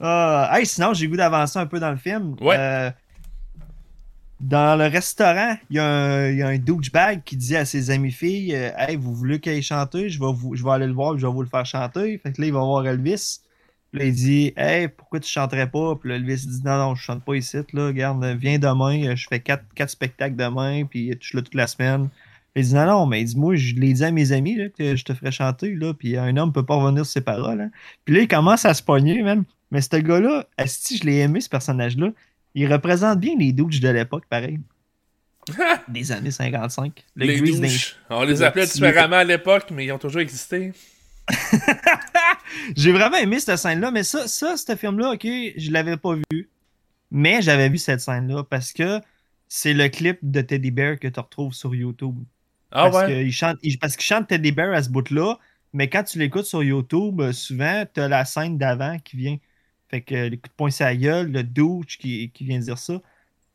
uh, 0.00 0.56
hey, 0.56 0.64
sinon, 0.64 0.94
j'ai 0.94 1.06
goût 1.06 1.16
d'avancer 1.16 1.58
un 1.58 1.66
peu 1.66 1.80
dans 1.80 1.90
le 1.90 1.98
film. 1.98 2.34
Ouais. 2.40 2.92
Euh, 4.40 4.44
dans 4.44 4.78
le 4.78 4.86
restaurant, 4.86 5.56
il 5.70 5.76
y, 5.76 5.78
a 5.78 5.86
un, 5.86 6.30
y 6.30 6.42
a 6.42 6.48
un 6.48 6.58
douchebag 6.58 7.22
qui 7.24 7.36
dit 7.36 7.56
à 7.56 7.64
ses 7.64 7.90
amis 7.90 8.12
filles 8.12 8.54
euh, 8.54 8.70
Hey, 8.76 8.96
vous 8.96 9.14
voulez 9.14 9.40
qu'il 9.40 9.62
chante 9.62 9.92
Je 9.94 10.18
vais, 10.18 10.56
je 10.56 10.64
vais 10.64 10.70
aller 10.70 10.86
le 10.86 10.92
voir 10.92 11.18
je 11.18 11.26
vais 11.26 11.32
vous 11.32 11.42
le 11.42 11.48
faire 11.48 11.66
chanter. 11.66 12.18
Fait 12.18 12.32
que 12.32 12.40
là, 12.40 12.46
il 12.46 12.52
va 12.52 12.60
voir 12.60 12.86
Elvis. 12.86 13.40
Puis 13.90 14.00
là, 14.00 14.06
il 14.06 14.14
dit 14.14 14.52
Hey, 14.56 14.88
pourquoi 14.88 15.20
tu 15.20 15.30
chanterais 15.30 15.70
pas? 15.70 15.96
Puis 15.96 16.10
là, 16.10 16.16
Elvis 16.16 16.46
dit 16.46 16.62
Non, 16.64 16.78
non, 16.78 16.94
je 16.94 17.02
chante 17.02 17.24
pas 17.24 17.34
ici. 17.34 17.58
Là, 17.72 17.86
regarde, 17.86 18.24
viens 18.40 18.58
demain. 18.58 19.14
Je 19.14 19.26
fais 19.28 19.40
quatre, 19.40 19.64
quatre 19.74 19.90
spectacles 19.90 20.36
demain. 20.36 20.84
Puis 20.84 21.10
tu 21.20 21.28
suis 21.28 21.36
là 21.36 21.42
toute 21.42 21.54
la 21.54 21.66
semaine. 21.66 22.08
il 22.56 22.64
dit 22.64 22.74
Non, 22.74 22.86
non, 22.86 23.06
mais 23.06 23.22
il 23.22 23.24
dit 23.24 23.36
Moi, 23.36 23.56
je 23.56 23.74
l'ai 23.74 23.92
dit 23.92 24.04
à 24.04 24.10
mes 24.10 24.32
amis 24.32 24.58
que 24.76 24.96
je 24.96 25.04
te 25.04 25.14
ferais 25.14 25.32
chanter. 25.32 25.74
Là, 25.74 25.94
puis 25.94 26.16
un 26.16 26.36
homme 26.36 26.52
peut 26.52 26.64
pas 26.64 26.76
revenir 26.76 27.04
sur 27.04 27.12
ses 27.14 27.20
paroles. 27.22 27.60
Hein. 27.60 27.70
Puis 28.04 28.14
là, 28.14 28.22
il 28.22 28.28
commence 28.28 28.64
à 28.64 28.74
se 28.74 28.82
pogner, 28.82 29.22
même. 29.22 29.44
Mais 29.70 29.80
ce 29.82 29.96
gars-là, 29.96 30.46
si 30.66 30.96
je 30.96 31.04
l'ai 31.04 31.18
aimé, 31.18 31.40
ce 31.40 31.48
personnage-là. 31.48 32.12
Il 32.58 32.72
représente 32.72 33.20
bien 33.20 33.36
les 33.38 33.52
douches 33.52 33.78
de 33.78 33.88
l'époque, 33.88 34.24
pareil. 34.28 34.58
des 35.88 36.10
années 36.10 36.32
55. 36.32 37.04
les 37.14 37.40
douches. 37.40 37.94
On 38.10 38.24
les 38.24 38.42
appelait 38.42 38.66
différemment 38.66 39.18
à 39.18 39.22
l'époque, 39.22 39.66
mais 39.70 39.84
ils 39.84 39.92
ont 39.92 39.98
toujours 39.98 40.20
existé. 40.20 40.72
J'ai 42.76 42.90
vraiment 42.90 43.16
aimé 43.16 43.38
cette 43.38 43.58
scène-là, 43.58 43.92
mais 43.92 44.02
ça, 44.02 44.26
ça 44.26 44.56
ce 44.56 44.74
film-là, 44.74 45.12
ok, 45.12 45.24
je 45.24 45.70
l'avais 45.70 45.96
pas 45.96 46.16
vu. 46.32 46.50
Mais 47.12 47.42
j'avais 47.42 47.68
vu 47.68 47.78
cette 47.78 48.00
scène-là 48.00 48.42
parce 48.42 48.72
que 48.72 49.00
c'est 49.46 49.72
le 49.72 49.88
clip 49.88 50.18
de 50.22 50.40
Teddy 50.40 50.72
Bear 50.72 50.98
que 50.98 51.06
tu 51.06 51.20
retrouves 51.20 51.54
sur 51.54 51.76
YouTube. 51.76 52.16
Ah 52.72 52.90
parce 52.90 53.06
ouais? 53.06 53.24
il 53.24 53.32
chante, 53.32 53.58
parce 53.80 53.96
qu'il 53.96 54.04
chante 54.04 54.26
Teddy 54.26 54.50
Bear 54.50 54.74
à 54.74 54.82
ce 54.82 54.90
bout-là, 54.90 55.38
mais 55.72 55.88
quand 55.88 56.02
tu 56.02 56.18
l'écoutes 56.18 56.46
sur 56.46 56.64
YouTube, 56.64 57.22
souvent, 57.30 57.84
tu 57.94 58.00
as 58.00 58.08
la 58.08 58.24
scène 58.24 58.58
d'avant 58.58 58.98
qui 58.98 59.16
vient. 59.16 59.36
Fait 59.90 60.02
que 60.02 60.14
les 60.14 60.36
coups 60.36 60.50
de 60.50 60.56
poing 60.56 60.70
la 60.80 60.96
gueule, 60.96 61.32
le 61.32 61.42
douche 61.42 61.98
qui, 61.98 62.30
qui 62.30 62.44
vient 62.44 62.58
dire 62.58 62.78
ça. 62.78 63.00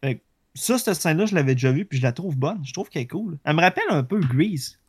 Fait 0.04 0.16
que 0.16 0.22
ça, 0.56 0.78
cette 0.78 0.96
scène-là, 0.96 1.26
je 1.26 1.36
l'avais 1.36 1.54
déjà 1.54 1.72
vue, 1.72 1.86
puis 1.86 2.00
je 2.00 2.04
la 2.04 2.12
trouve 2.12 2.36
bonne. 2.36 2.62
Je 2.66 2.74
trouve 2.74 2.90
qu'elle 2.90 3.04
est 3.04 3.08
cool. 3.08 3.38
Elle 3.44 3.56
me 3.56 3.62
rappelle 3.62 3.84
un 3.90 4.04
peu 4.04 4.20
Grease. 4.20 4.80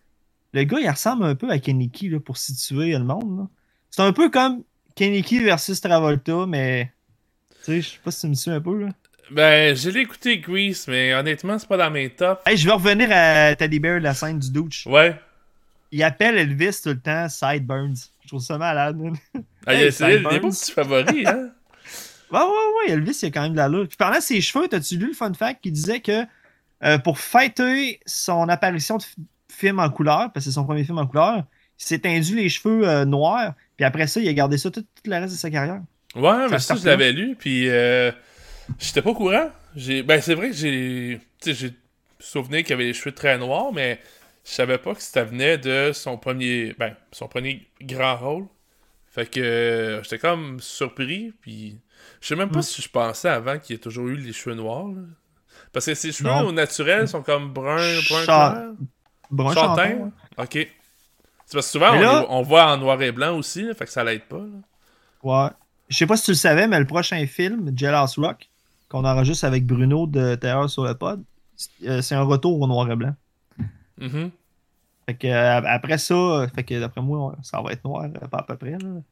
Le 0.52 0.64
gars, 0.64 0.78
il 0.80 0.88
ressemble 0.88 1.24
un 1.24 1.34
peu 1.34 1.50
à 1.50 1.58
Keniki 1.58 2.08
là, 2.08 2.20
pour 2.20 2.36
situer 2.36 2.92
le 2.92 3.04
monde. 3.04 3.48
C'est 3.90 4.02
un 4.02 4.12
peu 4.12 4.30
comme 4.30 4.62
Keniki 4.94 5.40
versus 5.40 5.80
Travolta, 5.80 6.46
mais. 6.46 6.92
Tu 7.64 7.64
sais, 7.64 7.82
je 7.82 7.88
sais 7.90 7.98
pas 8.02 8.10
si 8.10 8.22
tu 8.22 8.28
me 8.28 8.34
suis 8.34 8.50
un 8.50 8.60
peu, 8.60 8.84
là. 8.84 8.88
Ben, 9.30 9.74
j'ai 9.74 9.98
écouté 10.00 10.38
Grease, 10.38 10.86
mais 10.86 11.14
honnêtement, 11.14 11.58
c'est 11.58 11.68
pas 11.68 11.78
dans 11.78 11.90
mes 11.90 12.10
tops. 12.10 12.42
Hey, 12.46 12.56
je 12.56 12.66
vais 12.66 12.74
revenir 12.74 13.08
à 13.10 13.54
Teddy 13.56 13.80
Bear, 13.80 14.00
la 14.00 14.14
scène 14.14 14.38
du 14.38 14.50
douche. 14.50 14.86
Ouais. 14.86 15.18
Il 15.94 16.02
appelle 16.02 16.36
Elvis 16.36 16.80
tout 16.82 16.88
le 16.88 16.98
temps 16.98 17.28
Sideburns. 17.28 17.94
Je 18.24 18.26
trouve 18.26 18.40
ça 18.42 18.58
malade. 18.58 19.00
Ah, 19.64 19.74
Hey, 19.74 19.92
c'est 19.92 20.18
des 20.18 20.40
beaux 20.40 20.50
petits 20.50 20.72
favoris, 20.72 21.24
hein? 21.26 21.50
Ouais, 22.32 22.40
ouais, 22.40 22.86
ouais, 22.88 22.92
Elvis, 22.94 23.16
il 23.22 23.26
a 23.26 23.30
quand 23.30 23.42
même 23.42 23.52
de 23.52 23.58
la 23.58 23.68
look. 23.68 23.86
Puis 23.88 23.96
parlant 23.96 24.16
de 24.16 24.22
ses 24.22 24.40
cheveux, 24.40 24.66
t'as-tu 24.66 24.96
lu 24.96 25.08
le 25.08 25.12
fun 25.12 25.32
fact 25.34 25.60
qui 25.62 25.70
disait 25.70 26.00
que 26.00 26.24
euh, 26.82 26.98
pour 26.98 27.20
fêter 27.20 28.00
son 28.06 28.48
apparition 28.48 28.96
de 28.96 29.04
film 29.52 29.78
en 29.78 29.88
couleur, 29.88 30.32
parce 30.32 30.44
que 30.46 30.50
c'est 30.50 30.54
son 30.54 30.64
premier 30.64 30.82
film 30.82 30.98
en 30.98 31.06
couleur, 31.06 31.44
il 31.78 31.84
s'est 31.84 32.00
tendu 32.00 32.34
les 32.34 32.48
cheveux 32.48 32.88
euh, 32.88 33.04
noirs, 33.04 33.54
puis 33.76 33.84
après 33.84 34.08
ça, 34.08 34.18
il 34.18 34.28
a 34.28 34.32
gardé 34.32 34.58
ça 34.58 34.72
tout, 34.72 34.80
tout 34.80 34.88
le 35.04 35.14
reste 35.14 35.34
de 35.34 35.38
sa 35.38 35.48
carrière. 35.48 35.80
Ouais, 36.16 36.48
mais 36.50 36.58
Ça 36.58 36.74
je 36.74 36.84
l'avais 36.86 37.12
lu, 37.12 37.36
puis 37.38 37.68
euh, 37.68 38.10
j'étais 38.80 39.00
pas 39.02 39.10
au 39.10 39.14
courant. 39.14 39.50
Ben, 40.04 40.20
c'est 40.20 40.34
vrai 40.34 40.50
que 40.50 40.56
j'ai, 40.56 41.20
tu 41.40 41.54
sais, 41.54 41.54
j'ai 41.54 41.74
souvenir 42.18 42.64
qu'il 42.64 42.72
avait 42.72 42.84
les 42.84 42.94
cheveux 42.94 43.14
très 43.14 43.38
noirs, 43.38 43.70
mais 43.72 44.00
je 44.44 44.50
savais 44.52 44.78
pas 44.78 44.94
que 44.94 45.02
ça 45.02 45.24
venait 45.24 45.58
de 45.58 45.92
son 45.92 46.16
premier, 46.18 46.74
ben, 46.78 46.94
son 47.12 47.28
premier 47.28 47.66
grand 47.80 48.16
rôle. 48.16 48.46
Fait 49.08 49.30
que 49.30 49.40
euh, 49.40 50.02
j'étais 50.02 50.18
comme 50.18 50.58
surpris, 50.60 51.32
puis 51.40 51.78
je 52.20 52.28
sais 52.28 52.36
même 52.36 52.50
pas 52.50 52.58
Mm. 52.58 52.62
si 52.62 52.82
je 52.82 52.88
pensais 52.88 53.28
avant 53.28 53.58
qu'il 53.58 53.76
ait 53.76 53.78
toujours 53.78 54.08
eu 54.08 54.16
les 54.16 54.32
cheveux 54.32 54.56
noirs. 54.56 54.88
là. 54.88 55.02
Parce 55.72 55.86
que 55.86 55.94
ses 55.94 56.12
cheveux 56.12 56.28
Non. 56.30 56.48
au 56.48 56.52
naturel 56.52 57.06
sont 57.08 57.22
comme 57.22 57.52
brun, 57.52 57.76
brun 58.08 58.24
Cha-. 58.24 58.64
Brun 59.30 59.54
chantin, 59.54 59.90
ouais. 59.90 60.10
Ok. 60.38 60.52
C'est 61.46 61.52
parce 61.52 61.66
que 61.66 61.72
souvent, 61.72 62.26
on, 62.28 62.42
voit 62.42 62.72
en 62.72 62.76
noir 62.78 63.00
et 63.02 63.12
blanc 63.12 63.36
aussi, 63.36 63.62
là, 63.64 63.74
fait 63.74 63.84
que 63.84 63.90
ça 63.90 64.02
l'aide 64.02 64.22
pas. 64.24 64.42
Ouais. 65.22 65.48
Je 65.88 65.96
sais 65.96 66.06
pas 66.06 66.16
si 66.16 66.24
tu 66.24 66.30
le 66.32 66.36
savais, 66.36 66.66
mais 66.66 66.78
le 66.78 66.86
prochain 66.86 67.24
film, 67.26 67.70
Jailhouse 67.76 68.18
Rock, 68.18 68.48
qu'on 68.88 69.04
enregistre 69.04 69.44
avec 69.44 69.66
Bruno 69.66 70.06
de 70.06 70.34
Terreur 70.36 70.68
sur 70.70 70.84
le 70.84 70.94
pod, 70.94 71.22
c'est 71.56 71.70
euh, 71.88 72.02
c'est 72.02 72.14
un 72.14 72.22
retour 72.22 72.60
au 72.60 72.66
noir 72.66 72.90
et 72.90 72.96
blanc. 72.96 73.14
Mhm. 73.98 74.30
Fait 75.06 75.14
que 75.14 75.26
euh, 75.26 75.60
après 75.66 75.98
ça, 75.98 76.14
euh, 76.14 76.48
fait 76.48 76.64
que 76.64 76.80
d'après 76.80 77.02
moi, 77.02 77.36
ça 77.42 77.60
va 77.60 77.72
être 77.72 77.84
noir, 77.84 78.04
euh, 78.04 78.26
pas 78.28 78.38
à 78.38 78.42
peu 78.42 78.56
près. 78.56 78.70
Là. 78.72 79.02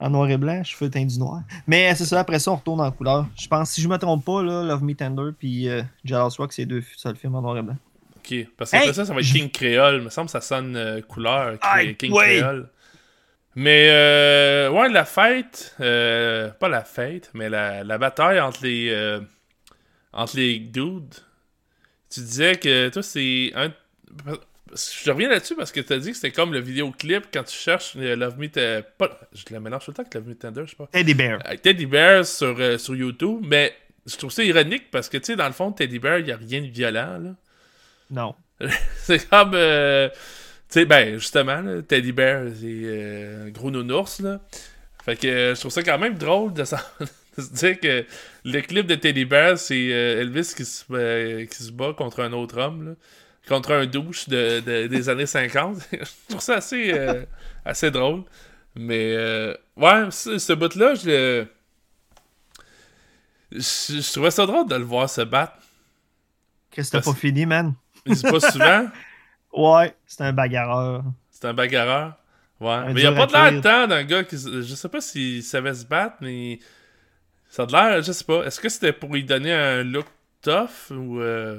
En 0.00 0.10
noir 0.10 0.30
et 0.30 0.36
blanc, 0.36 0.62
cheveux 0.62 0.90
teints 0.90 1.06
du 1.06 1.18
noir. 1.18 1.42
Mais 1.66 1.92
c'est 1.96 2.04
ça, 2.04 2.20
après 2.20 2.38
ça, 2.38 2.52
on 2.52 2.56
retourne 2.56 2.80
en 2.80 2.90
couleur. 2.92 3.26
Je 3.40 3.48
pense, 3.48 3.70
si 3.70 3.80
je 3.82 3.88
me 3.88 3.96
trompe 3.96 4.24
pas, 4.24 4.42
là, 4.42 4.62
Love 4.62 4.84
Me 4.84 4.94
Tender 4.94 5.30
puis 5.36 5.68
euh, 5.68 5.82
Rock, 6.08 6.52
c'est 6.52 6.66
deux 6.66 6.82
seuls 6.96 7.16
films 7.16 7.34
en 7.34 7.42
noir 7.42 7.56
et 7.58 7.62
blanc. 7.62 7.76
Ok, 8.18 8.46
parce 8.56 8.74
Hey, 8.74 8.92
ça, 8.94 9.04
ça 9.06 9.12
va 9.14 9.20
être 9.20 9.26
je- 9.26 9.32
King 9.34 9.50
Créole. 9.50 9.96
Il 9.96 10.02
me 10.04 10.10
semble 10.10 10.26
que 10.26 10.32
ça 10.32 10.40
sonne 10.40 10.76
euh, 10.76 11.00
couleur, 11.00 11.58
Cré- 11.58 11.96
King 11.96 12.12
ouais. 12.12 12.38
Créole. 12.40 12.68
Mais, 13.56 13.88
euh, 13.90 14.70
ouais, 14.70 14.88
la 14.88 15.04
fête, 15.04 15.74
euh, 15.80 16.50
pas 16.50 16.68
la 16.68 16.84
fête, 16.84 17.30
mais 17.34 17.48
la, 17.48 17.82
la 17.82 17.98
bataille 17.98 18.38
entre 18.40 18.62
les, 18.62 18.90
euh, 18.90 19.20
entre 20.12 20.36
les 20.36 20.60
dudes. 20.60 21.14
Tu 22.08 22.20
disais 22.20 22.54
que 22.56 22.88
toi, 22.90 23.02
c'est 23.02 23.50
un. 23.56 23.72
Je 24.74 25.10
reviens 25.10 25.30
là-dessus 25.30 25.54
parce 25.54 25.72
que 25.72 25.80
tu 25.80 25.92
as 25.92 25.98
dit 25.98 26.10
que 26.10 26.16
c'était 26.16 26.30
comme 26.30 26.52
le 26.52 26.60
vidéoclip 26.60 27.24
quand 27.32 27.44
tu 27.44 27.56
cherches 27.56 27.94
Love 27.94 28.38
Me 28.38 28.48
Tender. 28.48 28.82
Je 29.32 29.54
le 29.54 29.60
mélange 29.60 29.84
tout 29.84 29.90
le 29.92 29.94
temps 29.94 30.02
avec 30.02 30.14
Love 30.14 30.28
Me 30.28 30.34
Tender, 30.34 30.62
je 30.66 30.70
sais 30.70 30.76
pas. 30.76 30.88
Teddy 30.92 31.14
Bear. 31.14 31.38
Teddy 31.62 31.86
Bear 31.86 32.26
sur, 32.26 32.54
euh, 32.58 32.76
sur 32.76 32.94
YouTube, 32.94 33.44
mais 33.46 33.74
je 34.06 34.16
trouve 34.16 34.30
ça 34.30 34.42
ironique 34.42 34.90
parce 34.90 35.08
que, 35.08 35.18
tu 35.18 35.24
sais, 35.24 35.36
dans 35.36 35.46
le 35.46 35.52
fond, 35.52 35.72
Teddy 35.72 35.98
Bear, 35.98 36.18
il 36.18 36.26
n'y 36.26 36.32
a 36.32 36.36
rien 36.36 36.60
de 36.60 36.66
violent, 36.66 37.18
là. 37.18 37.34
Non. 38.10 38.34
C'est 38.96 39.28
comme. 39.28 39.52
euh, 39.54 40.08
tu 40.08 40.16
sais, 40.80 40.84
ben, 40.84 41.14
justement, 41.14 41.60
là, 41.60 41.82
Teddy 41.82 42.12
Bear, 42.12 42.44
c'est 42.54 42.66
euh, 42.66 43.50
gros 43.50 43.70
nounours, 43.70 44.20
là. 44.20 44.40
Fait 45.04 45.16
que 45.16 45.26
euh, 45.26 45.54
je 45.54 45.60
trouve 45.60 45.72
ça 45.72 45.82
quand 45.82 45.98
même 45.98 46.18
drôle 46.18 46.52
de, 46.52 46.62
de 47.38 47.42
se 47.42 47.52
dire 47.54 47.80
que 47.80 48.04
le 48.44 48.60
clip 48.60 48.86
de 48.86 48.94
Teddy 48.94 49.24
Bear, 49.24 49.56
c'est 49.56 49.86
Elvis 49.86 50.52
qui 50.54 50.66
se, 50.66 51.44
qui 51.44 51.62
se 51.62 51.72
bat 51.72 51.94
contre 51.96 52.20
un 52.20 52.32
autre 52.32 52.58
homme, 52.58 52.88
là. 52.88 52.92
Contre 53.48 53.72
un 53.72 53.86
douche 53.86 54.28
de, 54.28 54.60
de- 54.60 54.86
des 54.88 55.08
années 55.08 55.26
50. 55.26 55.78
je 55.92 55.98
trouve 56.28 56.40
ça 56.40 56.56
assez, 56.56 56.92
euh, 56.92 57.24
assez 57.64 57.90
drôle. 57.90 58.24
Mais, 58.74 59.14
euh, 59.16 59.54
ouais, 59.76 60.10
ce, 60.10 60.38
ce 60.38 60.52
bout-là, 60.52 60.94
je. 60.94 61.46
Je, 63.50 63.58
je 64.00 64.12
trouvais 64.12 64.30
ça 64.30 64.44
drôle 64.46 64.68
de 64.68 64.74
le 64.76 64.84
voir 64.84 65.08
se 65.08 65.22
battre. 65.22 65.54
Qu'est-ce 66.70 66.92
que 66.92 66.98
t'as 66.98 67.02
pas 67.02 67.14
fini, 67.14 67.46
man? 67.46 67.74
Se 68.06 68.30
bat 68.30 68.40
souvent. 68.50 68.86
Ouais, 69.50 69.94
c'est 70.06 70.22
un 70.24 70.32
bagarreur. 70.34 71.04
C'est 71.30 71.46
un 71.46 71.54
bagarreur. 71.54 72.18
Ouais. 72.60 72.68
Un 72.68 72.92
mais 72.92 73.00
il 73.00 73.06
a 73.06 73.12
pas 73.12 73.26
de 73.26 73.32
l'air 73.32 73.62
tant 73.62 73.86
d'un 73.86 74.04
gars 74.04 74.22
qui. 74.22 74.36
Je 74.36 74.74
sais 74.74 74.88
pas 74.90 75.00
s'il 75.00 75.42
savait 75.42 75.72
se 75.72 75.86
battre, 75.86 76.16
mais. 76.20 76.58
Ça 77.48 77.62
a 77.62 77.66
de 77.66 77.72
l'air, 77.72 78.02
je 78.02 78.12
sais 78.12 78.24
pas. 78.24 78.44
Est-ce 78.44 78.60
que 78.60 78.68
c'était 78.68 78.92
pour 78.92 79.10
lui 79.14 79.24
donner 79.24 79.54
un 79.54 79.82
look 79.82 80.04
tough 80.42 80.90
ou. 80.90 81.18
euh, 81.20 81.58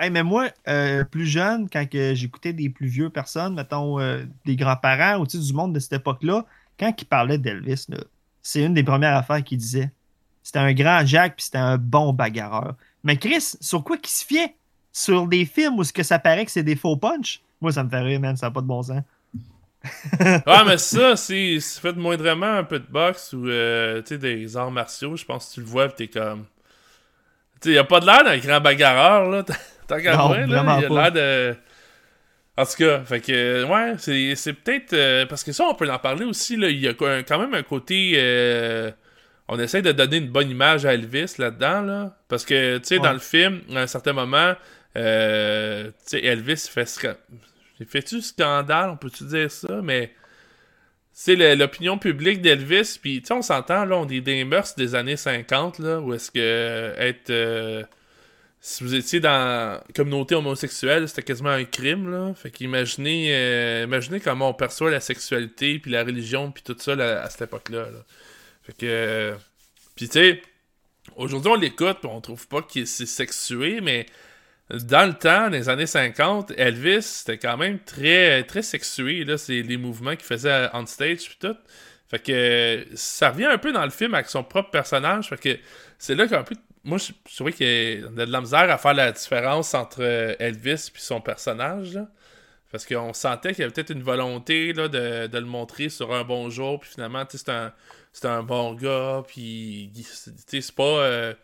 Hey, 0.00 0.08
mais 0.08 0.22
moi, 0.22 0.48
euh, 0.66 1.04
plus 1.04 1.26
jeune, 1.26 1.68
quand 1.68 1.84
j'écoutais 1.92 2.54
des 2.54 2.70
plus 2.70 2.86
vieux 2.86 3.10
personnes, 3.10 3.54
mettons 3.54 4.00
euh, 4.00 4.24
des 4.46 4.56
grands-parents 4.56 5.18
ou 5.18 5.26
tu 5.26 5.38
du 5.38 5.52
monde 5.52 5.74
de 5.74 5.78
cette 5.78 5.92
époque-là, 5.92 6.46
quand 6.78 6.90
ils 6.98 7.04
parlaient 7.04 7.36
d'Elvis, 7.36 7.86
c'est 8.40 8.62
une 8.62 8.72
des 8.72 8.82
premières 8.82 9.14
affaires 9.14 9.44
qu'ils 9.44 9.58
disaient. 9.58 9.90
C'était 10.42 10.60
un 10.60 10.72
grand 10.72 11.04
Jack 11.04 11.36
puis 11.36 11.44
c'était 11.44 11.58
un 11.58 11.76
bon 11.76 12.14
bagarreur. 12.14 12.76
Mais 13.04 13.18
Chris, 13.18 13.56
sur 13.60 13.84
quoi 13.84 13.98
qu'il 13.98 14.08
se 14.08 14.24
fiait 14.24 14.54
Sur 14.90 15.26
des 15.26 15.44
films 15.44 15.78
où 15.78 15.84
ce 15.84 15.92
que 15.92 16.02
ça 16.02 16.18
paraît 16.18 16.46
que 16.46 16.50
c'est 16.50 16.62
des 16.62 16.76
faux 16.76 16.96
punch? 16.96 17.42
Moi, 17.60 17.70
ça 17.70 17.84
me 17.84 17.90
fait 17.90 18.00
rire, 18.00 18.20
man, 18.20 18.38
ça 18.38 18.46
n'a 18.46 18.52
pas 18.52 18.62
de 18.62 18.66
bon 18.66 18.82
sens. 18.82 19.02
Ah, 20.46 20.64
mais 20.66 20.78
ça, 20.78 21.16
c'est 21.16 21.58
c'est 21.60 21.80
fait 21.80 21.92
moindrement 21.92 22.54
un 22.56 22.64
peu 22.64 22.78
de 22.78 22.86
boxe 22.86 23.34
ou 23.34 23.48
euh, 23.48 24.00
tu 24.02 24.18
des 24.18 24.56
arts 24.56 24.70
martiaux. 24.70 25.16
Je 25.16 25.24
pense 25.26 25.48
que 25.48 25.54
tu 25.54 25.60
le 25.60 25.66
vois, 25.66 25.88
pis 25.88 26.08
t'es 26.08 26.08
comme. 26.08 26.46
Tu 27.60 27.72
il 27.72 27.78
a 27.78 27.84
pas 27.84 28.00
de 28.00 28.06
l'air 28.06 28.24
d'un 28.24 28.38
grand 28.38 28.60
bagarreur, 28.60 29.30
là. 29.30 29.44
Tant 29.90 30.00
qu'à 30.00 30.16
Non, 30.16 30.28
moi, 30.28 30.38
là. 30.46 30.78
Il 30.80 30.84
a 30.98 31.10
l'air 31.10 31.12
de. 31.12 31.56
En 32.56 32.64
tout 32.66 32.76
cas, 32.78 33.00
fait 33.04 33.20
que, 33.20 33.64
ouais, 33.64 33.94
c'est 33.98 34.34
c'est 34.36 34.52
peut-être. 34.52 34.92
euh, 34.92 35.26
parce 35.26 35.44
que 35.44 35.52
ça, 35.52 35.64
on 35.64 35.74
peut 35.74 35.90
en 35.90 35.98
parler 35.98 36.24
aussi, 36.24 36.56
là. 36.56 36.68
Il 36.68 36.78
y 36.78 36.88
a 36.88 36.94
quand 36.94 37.38
même 37.38 37.54
un 37.54 37.62
côté. 37.62 38.12
euh, 38.16 38.90
on 39.48 39.58
essaie 39.58 39.82
de 39.82 39.92
donner 39.92 40.18
une 40.18 40.28
bonne 40.30 40.50
image 40.50 40.86
à 40.86 40.94
Elvis 40.94 41.34
là-dedans, 41.38 41.80
là. 41.82 42.16
Parce 42.28 42.44
que, 42.44 42.78
tu 42.78 42.84
sais, 42.86 42.96
Ouais. 42.98 43.02
dans 43.04 43.12
le 43.12 43.18
film, 43.18 43.60
à 43.74 43.80
un 43.80 43.86
certain 43.86 44.12
moment, 44.12 44.54
euh, 44.96 45.86
tu 45.86 45.92
sais, 46.18 46.24
Elvis 46.24 46.68
fait. 46.72 46.88
il 47.80 47.86
Fait-tu 47.86 48.20
scandale, 48.20 48.90
on 48.90 48.96
peut-tu 48.96 49.24
dire 49.24 49.50
ça, 49.50 49.80
mais. 49.82 50.12
C'est 51.12 51.36
l'opinion 51.56 51.98
publique 51.98 52.40
d'Elvis, 52.40 52.98
puis 53.02 53.20
tu 53.20 53.26
sais, 53.26 53.34
on 53.34 53.42
s'entend, 53.42 53.84
là, 53.84 53.96
on 53.96 54.08
est 54.08 54.20
des 54.22 54.44
mœurs 54.44 54.74
des 54.76 54.94
années 54.94 55.16
50, 55.16 55.78
là, 55.80 56.00
où 56.00 56.14
est-ce 56.14 56.30
que 56.30 56.94
être. 56.98 57.86
Si 58.60 58.84
vous 58.84 58.94
étiez 58.94 59.20
dans 59.20 59.30
la 59.30 59.84
communauté 59.94 60.34
homosexuelle, 60.34 61.08
c'était 61.08 61.22
quasiment 61.22 61.50
un 61.50 61.64
crime, 61.64 62.10
là. 62.10 62.34
Fait 62.34 62.50
qu'imaginez 62.50 63.34
euh, 63.34 63.84
imaginez 63.84 64.20
comment 64.20 64.50
on 64.50 64.54
perçoit 64.54 64.90
la 64.90 65.00
sexualité, 65.00 65.78
puis 65.78 65.90
la 65.90 66.04
religion, 66.04 66.52
puis 66.52 66.62
tout 66.62 66.76
ça 66.78 66.94
là, 66.94 67.22
à 67.22 67.30
cette 67.30 67.42
époque-là. 67.42 67.84
là. 67.90 68.04
Fait 68.62 68.72
que. 68.74 68.86
euh, 68.86 69.34
Puis 69.96 70.08
tu 70.08 70.14
sais, 70.14 70.42
aujourd'hui 71.16 71.50
on 71.50 71.56
l'écoute, 71.56 71.98
puis 72.00 72.10
on 72.12 72.20
trouve 72.20 72.46
pas 72.48 72.62
qu'il 72.62 72.86
s'est 72.86 73.06
sexué, 73.06 73.80
mais 73.80 74.06
dans 74.70 75.06
le 75.06 75.14
temps, 75.14 75.44
dans 75.44 75.52
les 75.52 75.68
années 75.68 75.86
50, 75.86 76.52
Elvis, 76.56 77.02
c'était 77.02 77.38
quand 77.38 77.56
même 77.56 77.80
très, 77.80 78.44
très 78.44 78.62
sexué, 78.62 79.24
là. 79.24 79.38
C'est 79.38 79.62
les 79.62 79.76
mouvements 79.78 80.16
qu'il 80.16 80.26
faisait 80.26 80.68
on 80.74 80.86
stage, 80.86 81.28
puis 81.28 81.38
tout. 81.40 81.56
Fait 82.08 82.18
que 82.20 82.86
ça 82.94 83.30
revient 83.30 83.46
un 83.46 83.58
peu 83.58 83.72
dans 83.72 83.84
le 83.84 83.90
film 83.90 84.14
avec 84.14 84.28
son 84.28 84.42
propre 84.44 84.70
personnage. 84.70 85.28
Fait 85.30 85.38
que 85.38 85.58
c'est 85.98 86.14
là 86.14 86.26
qu'un 86.28 86.42
peu. 86.44 86.54
Moi, 86.84 86.98
je 86.98 87.12
je 87.28 87.34
trouvais 87.36 87.52
qu'il 87.52 87.66
y 87.66 88.04
a 88.04 88.08
de 88.26 88.32
la 88.32 88.40
misère 88.40 88.70
à 88.70 88.78
faire 88.78 88.94
la 88.94 89.12
différence 89.12 89.74
entre 89.74 90.02
euh, 90.02 90.34
Elvis 90.38 90.90
et 90.94 90.98
son 90.98 91.20
personnage. 91.20 91.94
là. 91.94 92.08
Parce 92.72 92.86
qu'on 92.86 93.12
sentait 93.12 93.50
qu'il 93.50 93.60
y 93.60 93.64
avait 93.64 93.72
peut-être 93.72 93.90
une 93.90 94.02
volonté 94.02 94.72
là, 94.72 94.88
de, 94.88 95.26
de 95.26 95.38
le 95.38 95.44
montrer 95.44 95.88
sur 95.88 96.14
un 96.14 96.22
bon 96.24 96.50
jour. 96.50 96.80
Puis 96.80 96.90
finalement, 96.90 97.26
tu 97.26 97.36
sais, 97.36 97.44
c'est 98.12 98.26
un, 98.26 98.38
un 98.38 98.42
bon 98.44 98.74
gars. 98.74 99.22
Puis, 99.26 99.90
tu 99.94 100.02
sais, 100.04 100.60
c'est 100.60 100.74
pas. 100.74 100.84
euh, 100.84 101.34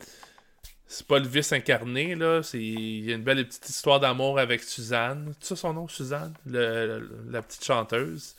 c'est 0.87 1.07
pas 1.07 1.19
le 1.19 1.27
vice 1.27 1.53
incarné, 1.53 2.15
là. 2.15 2.41
Il 2.55 3.05
y 3.05 3.13
a 3.13 3.17
une 3.17 3.25
belle 3.25 3.45
petite 3.47 3.69
histoire 3.69 3.99
d'amour 4.01 4.39
avec 4.39 4.63
Suzanne. 4.63 5.35
C'est 5.41 5.49
ça 5.51 5.57
son 5.57 5.73
nom, 5.75 5.89
Suzanne? 5.89 6.33
Le- 6.47 6.87
le- 7.01 7.11
la 7.31 7.43
petite 7.43 7.65
chanteuse. 7.65 8.37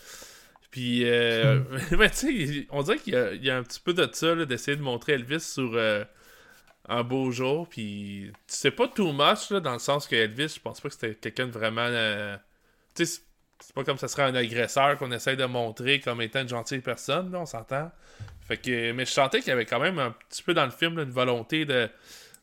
Puis, 0.72 1.04
euh, 1.06 1.60
mais 1.98 2.10
tu 2.10 2.48
sais, 2.62 2.68
on 2.72 2.84
dirait 2.84 3.00
qu'il 3.00 3.14
y 3.42 3.46
y 3.46 3.50
a 3.50 3.58
un 3.58 3.64
petit 3.64 3.82
peu 3.82 3.94
de 3.94 4.08
ça, 4.14 4.34
d'essayer 4.46 4.78
de 4.78 4.82
montrer 4.82 5.14
Elvis 5.14 5.42
sur 5.42 5.72
euh, 5.76 6.06
un 6.88 7.04
beau 7.04 7.32
jour. 7.32 7.68
Puis, 7.70 8.32
sais 8.48 8.72
pas 8.72 8.88
too 8.88 9.12
much, 9.14 9.50
là, 9.52 9.60
dans 9.60 9.74
le 9.74 9.80
sens 9.80 10.08
que 10.08 10.16
Elvis, 10.16 10.54
je 10.56 10.60
pense 10.62 10.82
pas 10.82 10.90
que 10.90 10.96
c'était 10.96 11.16
quelqu'un 11.16 11.48
de 11.48 11.52
vraiment. 11.52 11.82
euh, 11.84 12.38
tu 12.96 13.06
sais, 13.06 13.14
c'est- 13.18 13.24
c'est 13.62 13.74
pas 13.76 13.84
comme 13.84 13.98
ça 13.98 14.08
serait 14.08 14.24
un 14.24 14.36
agresseur 14.36 14.98
qu'on 14.98 15.12
essaye 15.12 15.38
de 15.38 15.46
montrer 15.46 16.00
comme 16.00 16.22
étant 16.22 16.42
une 16.42 16.50
gentille 16.50 16.80
personne, 16.82 17.32
là, 17.32 17.40
on 17.42 17.46
s'entend. 17.48 17.92
Fait 18.42 18.58
que, 18.58 18.92
mais 18.94 19.06
je 19.06 19.12
sentais 19.12 19.40
qu'il 19.40 19.50
y 19.50 19.52
avait 19.52 19.66
quand 19.66 19.80
même 19.80 20.00
un 20.00 20.12
petit 20.30 20.44
peu 20.44 20.54
dans 20.54 20.66
le 20.66 20.72
film 20.72 20.98
là, 20.98 21.04
une 21.04 21.12
volonté 21.12 21.66
de. 21.66 21.90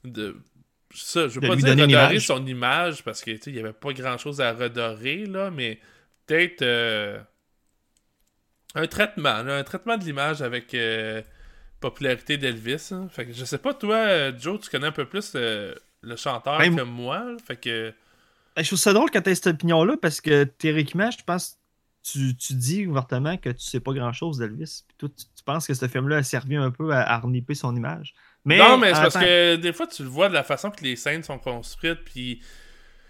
de 0.05 0.37
ça, 0.95 1.29
je 1.29 1.35
veux 1.37 1.41
De 1.41 1.47
pas 1.49 1.57
dire 1.57 1.77
redorer 1.79 2.21
son 2.21 2.47
image 2.47 3.05
parce 3.05 3.23
que 3.23 3.33
tu 3.33 3.39
sais, 3.43 3.51
il 3.51 3.57
y 3.57 3.61
avait 3.61 3.73
pas 3.75 3.93
grand 3.93 4.19
chose 4.19 4.41
à 4.41 4.53
redorer, 4.53 5.27
là, 5.27 5.51
mais 5.51 5.81
peut-être. 6.27 6.63
euh, 6.63 7.21
un 8.75 8.87
traitement, 8.87 9.43
là, 9.43 9.57
un 9.57 9.65
traitement 9.65 9.97
de 9.97 10.05
l'image 10.05 10.43
avec 10.43 10.75
euh, 10.75 11.23
popularité 11.89 12.39
d'Elvis. 12.39 12.89
hein. 12.93 13.09
Fait 13.11 13.27
que 13.27 13.33
je 13.33 13.45
sais 13.45 13.59
pas, 13.59 13.75
toi, 13.75 13.97
euh, 13.97 14.33
Joe, 14.39 14.59
tu 14.61 14.71
connais 14.71 14.87
un 14.87 14.93
peu 14.93 15.05
plus 15.05 15.33
euh, 15.35 15.75
le 16.01 16.17
chanteur 16.17 16.59
Ben, 16.59 16.75
que 16.75 16.83
moi. 16.83 17.25
Fait 17.47 17.57
que. 17.57 17.93
Ben, 18.57 18.63
je 18.63 18.69
trouve 18.69 18.79
ça 18.79 18.93
drôle 18.93 19.11
quand 19.11 19.21
tu 19.21 19.31
as 19.31 19.35
cette 19.35 19.49
opinion-là 19.49 19.97
parce 20.01 20.21
que 20.21 20.45
théoriquement, 20.45 21.11
je 21.11 21.23
pense 21.25 21.59
tu, 22.03 22.37
tu 22.37 22.55
dis 22.55 22.87
ouvertement 22.87 23.37
que 23.37 23.51
tu 23.51 23.61
sais 23.63 23.81
pas 23.81 23.93
grand-chose 23.93 24.39
d'Elvis. 24.39 24.85
Puis 24.89 24.97
toi, 24.99 25.09
tu, 25.09 25.25
tu 25.25 25.45
penses 25.45 25.67
que 25.67 25.75
ce 25.75 25.89
film-là 25.89 26.19
a 26.19 26.23
servi 26.23 26.57
un 26.57 26.71
peu 26.71 26.93
à, 26.93 27.03
à 27.03 27.19
reniper 27.19 27.55
son 27.55 27.75
image. 27.77 28.15
Mais, 28.45 28.59
non, 28.59 28.77
mais 28.77 28.95
c'est 28.95 29.01
parce 29.01 29.17
que 29.17 29.57
des 29.57 29.73
fois, 29.73 29.87
tu 29.87 30.03
le 30.03 30.09
vois 30.09 30.29
de 30.29 30.35
la 30.35 30.43
façon 30.43 30.71
que 30.71 30.83
les 30.85 30.97
scènes 30.97 31.23
sont 31.23 31.39
construites. 31.39 32.05
Puis, 32.05 32.41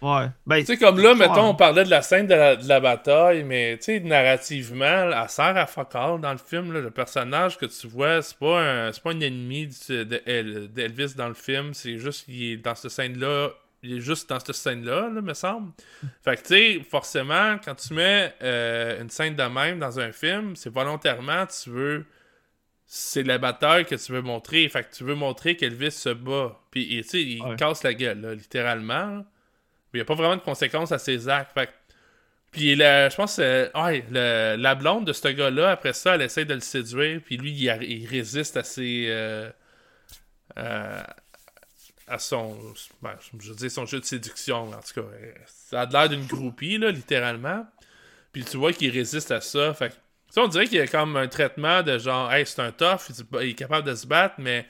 Ouais. 0.03 0.27
Ben, 0.47 0.59
tu 0.61 0.67
sais, 0.67 0.77
comme 0.77 0.99
là, 0.99 1.13
ouais. 1.13 1.19
mettons, 1.19 1.49
on 1.49 1.55
parlait 1.55 1.85
de 1.85 1.91
la 1.91 2.03
scène 2.03 2.27
de 2.27 2.35
la, 2.35 2.57
de 2.57 2.69
la 2.69 2.79
bataille, 2.81 3.43
mais 3.43 3.77
tu 3.79 3.85
sais, 3.85 4.01
narrativement, 4.01 4.85
elle 5.13 5.29
sert 5.29 5.57
à 5.57 5.67
fuck 5.67 5.95
all 5.95 6.21
dans 6.21 6.33
le 6.33 6.39
film. 6.39 6.73
là. 6.73 6.81
Le 6.81 6.91
personnage 6.91 7.57
que 7.57 7.67
tu 7.67 7.87
vois, 7.87 8.21
c'est 8.21 8.37
pas 8.39 8.61
un, 8.61 8.93
c'est 8.93 9.03
pas 9.03 9.13
un 9.13 9.21
ennemi 9.21 9.69
de 9.89 10.05
d'Elvis 10.67 11.15
dans 11.17 11.29
le 11.29 11.35
film. 11.35 11.73
C'est 11.73 11.99
juste 11.99 12.27
qu'il 12.27 12.43
est 12.53 12.57
dans 12.59 12.75
cette 12.75 12.91
scène-là. 12.91 13.51
Il 13.83 13.99
est 13.99 14.01
juste 14.01 14.29
dans 14.31 14.41
cette 14.41 14.55
scène-là, 14.55 15.11
là, 15.15 15.21
me 15.21 15.35
semble. 15.35 15.73
Fait 16.25 16.37
que, 16.37 16.43
tu 16.43 16.49
sais, 16.49 16.81
forcément, 16.91 17.57
quand 17.63 17.75
tu 17.75 17.93
mets 17.95 18.33
euh, 18.43 19.01
une 19.03 19.11
scène 19.11 19.37
de 19.37 19.43
même 19.43 19.79
dans 19.79 20.01
un 20.01 20.11
film, 20.11 20.57
c'est 20.57 20.73
volontairement, 20.73 21.45
tu 21.47 21.71
veux. 21.71 22.07
C'est 22.87 23.23
la 23.23 23.39
bataille 23.39 23.85
que 23.87 23.95
tu 23.95 24.13
veux 24.13 24.23
montrer. 24.23 24.69
Fait 24.69 24.85
que 24.85 24.95
tu 24.95 25.05
veux 25.05 25.15
montrer 25.15 25.57
qu'Elvis 25.57 25.91
se 25.93 26.11
bat. 26.11 26.59
Puis, 26.71 26.87
tu 26.89 27.03
sais, 27.09 27.23
il 27.23 27.43
Ouais. 27.43 27.57
casse 27.57 27.83
la 27.83 27.95
gueule, 27.95 28.21
là, 28.21 28.35
littéralement. 28.35 29.25
Il 29.99 30.03
n'y 30.03 30.03
a 30.03 30.07
pas 30.07 30.15
vraiment 30.15 30.37
de 30.37 30.43
conséquences 30.43 30.93
à 30.93 30.99
ses 30.99 31.29
actes. 31.29 31.59
Puis, 32.51 32.77
je 32.77 33.17
pense 33.17 33.37
que 33.37 33.71
ouais, 33.75 34.05
le- 34.11 34.57
la 34.57 34.75
blonde 34.75 35.07
de 35.07 35.13
ce 35.13 35.29
gars-là, 35.29 35.73
après 35.73 35.93
ça, 35.93 36.15
elle 36.15 36.23
essaie 36.23 36.45
de 36.45 36.55
le 36.55 36.61
séduire. 36.61 37.21
Puis 37.25 37.37
lui, 37.37 37.51
il, 37.53 38.07
résiste 38.07 38.57
à 38.57 38.63
ses. 38.65 39.07
euh, 39.09 39.51
euh, 40.59 41.03
à 42.07 42.19
son. 42.19 42.57
ben, 43.03 43.15
je 43.41 43.49
veux 43.49 43.55
dire, 43.55 43.71
son 43.71 43.87
jeu 43.87 44.01
de 44.01 44.05
séduction. 44.05 44.69
En 44.71 44.81
tout 44.81 45.01
cas, 45.01 45.07
Euh, 45.23 45.33
ça 45.47 45.83
a 45.83 45.87
l'air 45.87 46.09
d'une 46.09 46.27
groupie, 46.27 46.79
là, 46.79 46.91
littéralement. 46.91 47.67
Puis 48.33 48.45
tu 48.45 48.57
vois 48.57 48.73
qu'il 48.73 48.91
résiste 48.91 49.31
à 49.31 49.41
ça. 49.41 49.75
Fait 49.75 49.93
sais, 50.31 50.41
on 50.41 50.49
dirait 50.49 50.67
qu'il 50.67 50.79
y 50.79 50.81
a 50.81 50.87
comme 50.87 51.17
un 51.17 51.29
traitement 51.29 51.83
de 51.83 51.99
genre, 51.99 52.33
hey, 52.33 52.47
c'est 52.47 52.61
un 52.61 52.73
tough, 52.73 53.11
il 53.43 53.51
est 53.51 53.55
capable 53.55 53.89
de 53.89 53.95
se 53.95 54.07
battre, 54.07 54.35
mais 54.39 54.67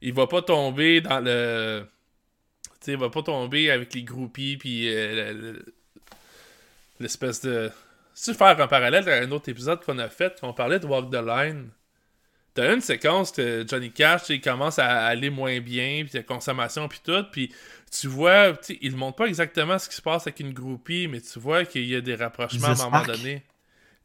il 0.00 0.12
va 0.14 0.26
pas 0.26 0.42
tomber 0.42 1.00
dans 1.00 1.20
le. 1.20 1.84
Tu 2.92 2.96
va 2.96 3.10
pas 3.10 3.22
tomber 3.22 3.70
avec 3.70 3.92
les 3.94 4.02
groupies, 4.02 4.56
puis 4.56 4.88
euh, 4.88 5.32
le- 5.34 5.40
le- 5.52 5.64
l'espèce 7.00 7.40
de. 7.42 7.70
Si 8.14 8.32
je 8.32 8.36
faire 8.36 8.60
un 8.60 8.66
parallèle 8.66 9.08
à 9.08 9.18
un 9.18 9.30
autre 9.30 9.48
épisode 9.48 9.84
qu'on 9.84 9.98
a 9.98 10.08
fait, 10.08 10.40
qu'on 10.40 10.52
parlait 10.52 10.80
de 10.80 10.86
Walk 10.86 11.10
the 11.10 11.24
Line, 11.24 11.68
t'as 12.54 12.74
une 12.74 12.80
séquence 12.80 13.30
que 13.30 13.64
Johnny 13.68 13.92
Cash, 13.92 14.24
tu 14.24 14.34
il 14.34 14.40
commence 14.40 14.78
à 14.80 15.06
aller 15.06 15.30
moins 15.30 15.60
bien, 15.60 16.04
puis 16.04 16.16
la 16.16 16.22
consommation, 16.24 16.88
puis 16.88 17.00
tout, 17.04 17.24
puis 17.30 17.52
tu 17.96 18.08
vois, 18.08 18.54
tu 18.54 18.76
il 18.82 18.96
montre 18.96 19.16
pas 19.16 19.26
exactement 19.26 19.78
ce 19.78 19.88
qui 19.88 19.94
se 19.94 20.02
passe 20.02 20.26
avec 20.26 20.40
une 20.40 20.52
groupie, 20.52 21.06
mais 21.06 21.20
tu 21.20 21.38
vois 21.38 21.64
qu'il 21.64 21.84
y 21.86 21.94
a 21.94 22.00
des 22.00 22.16
rapprochements 22.16 22.68
à 22.68 22.70
un 22.70 22.74
moment 22.90 23.02
donné. 23.06 23.42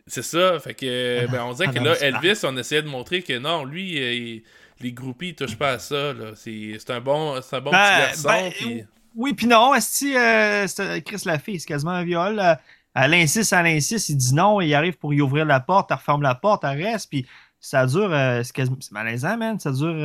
C'est 0.05 0.21
ça, 0.23 0.59
fait 0.59 0.73
que, 0.73 1.25
ben, 1.31 1.43
on 1.45 1.53
dirait 1.53 1.69
Ah 1.69 1.73
que 1.73 1.79
là. 1.83 1.95
Elvis, 2.01 2.41
on 2.43 2.55
essayait 2.57 2.81
de 2.81 2.89
montrer 2.89 3.21
que 3.23 3.37
non, 3.39 3.63
lui, 3.63 3.93
il- 3.93 4.43
les 4.81 4.91
groupies, 4.91 5.29
ils 5.29 5.35
touchent 5.35 5.57
pas 5.57 5.71
à 5.71 5.79
ça. 5.79 6.13
C'est 6.35 6.89
un 6.89 6.99
bon, 7.01 7.35
un 7.35 7.59
bon 7.61 7.71
Ben, 7.71 8.09
petit 8.11 8.23
garçon, 8.23 8.27
ben, 8.27 8.51
puis- 8.51 8.83
Oui, 9.15 9.33
puis 9.33 9.45
non, 9.47 9.75
est-ce 9.75 10.05
euh, 10.17 10.65
c'est- 10.67 11.01
Chris 11.03 11.21
l'a 11.25 11.37
fait, 11.37 11.59
c'est 11.59 11.67
quasiment 11.67 11.91
un 11.91 12.03
viol. 12.03 12.39
euh, 12.39 12.55
Elle 12.95 13.13
insiste, 13.15 13.53
elle 13.53 13.65
insiste, 13.67 14.09
il 14.09 14.17
dit 14.17 14.33
non, 14.35 14.61
il 14.61 14.73
arrive 14.75 14.97
pour 14.97 15.13
y 15.15 15.21
ouvrir 15.21 15.45
la 15.45 15.59
porte, 15.59 15.89
elle 15.91 15.97
referme 15.97 16.21
la 16.21 16.35
porte, 16.35 16.63
elle 16.63 16.83
reste, 16.83 17.09
puis 17.09 17.25
ça 17.59 17.85
dure, 17.87 18.09
euh, 18.13 18.43
c'est 18.43 18.91
malaisant, 18.91 19.35
man, 19.37 19.57
ça 19.59 19.71
dure 19.71 19.95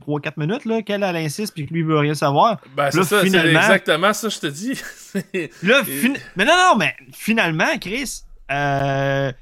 3-4 0.00 0.36
minutes, 0.36 0.64
là, 0.64 0.82
qu'elle, 0.82 1.02
elle 1.02 1.16
insiste, 1.16 1.54
puis 1.54 1.66
que 1.66 1.72
lui, 1.72 1.80
il 1.80 1.86
veut 1.86 1.98
rien 1.98 2.14
savoir. 2.14 2.60
Ben, 2.76 2.90
c'est 2.92 3.02
ça, 3.04 3.22
finalement- 3.22 3.58
exactement 3.60 4.12
ça, 4.12 4.28
je 4.28 4.38
te 4.38 4.46
dis. 4.48 4.74
Là, 5.64 5.82
fin- 5.82 6.12
mais 6.36 6.44
non, 6.44 6.52
non, 6.56 6.76
mais 6.76 6.94
finalement, 7.12 7.78
Chris, 7.80 8.22
euh, 8.52 9.32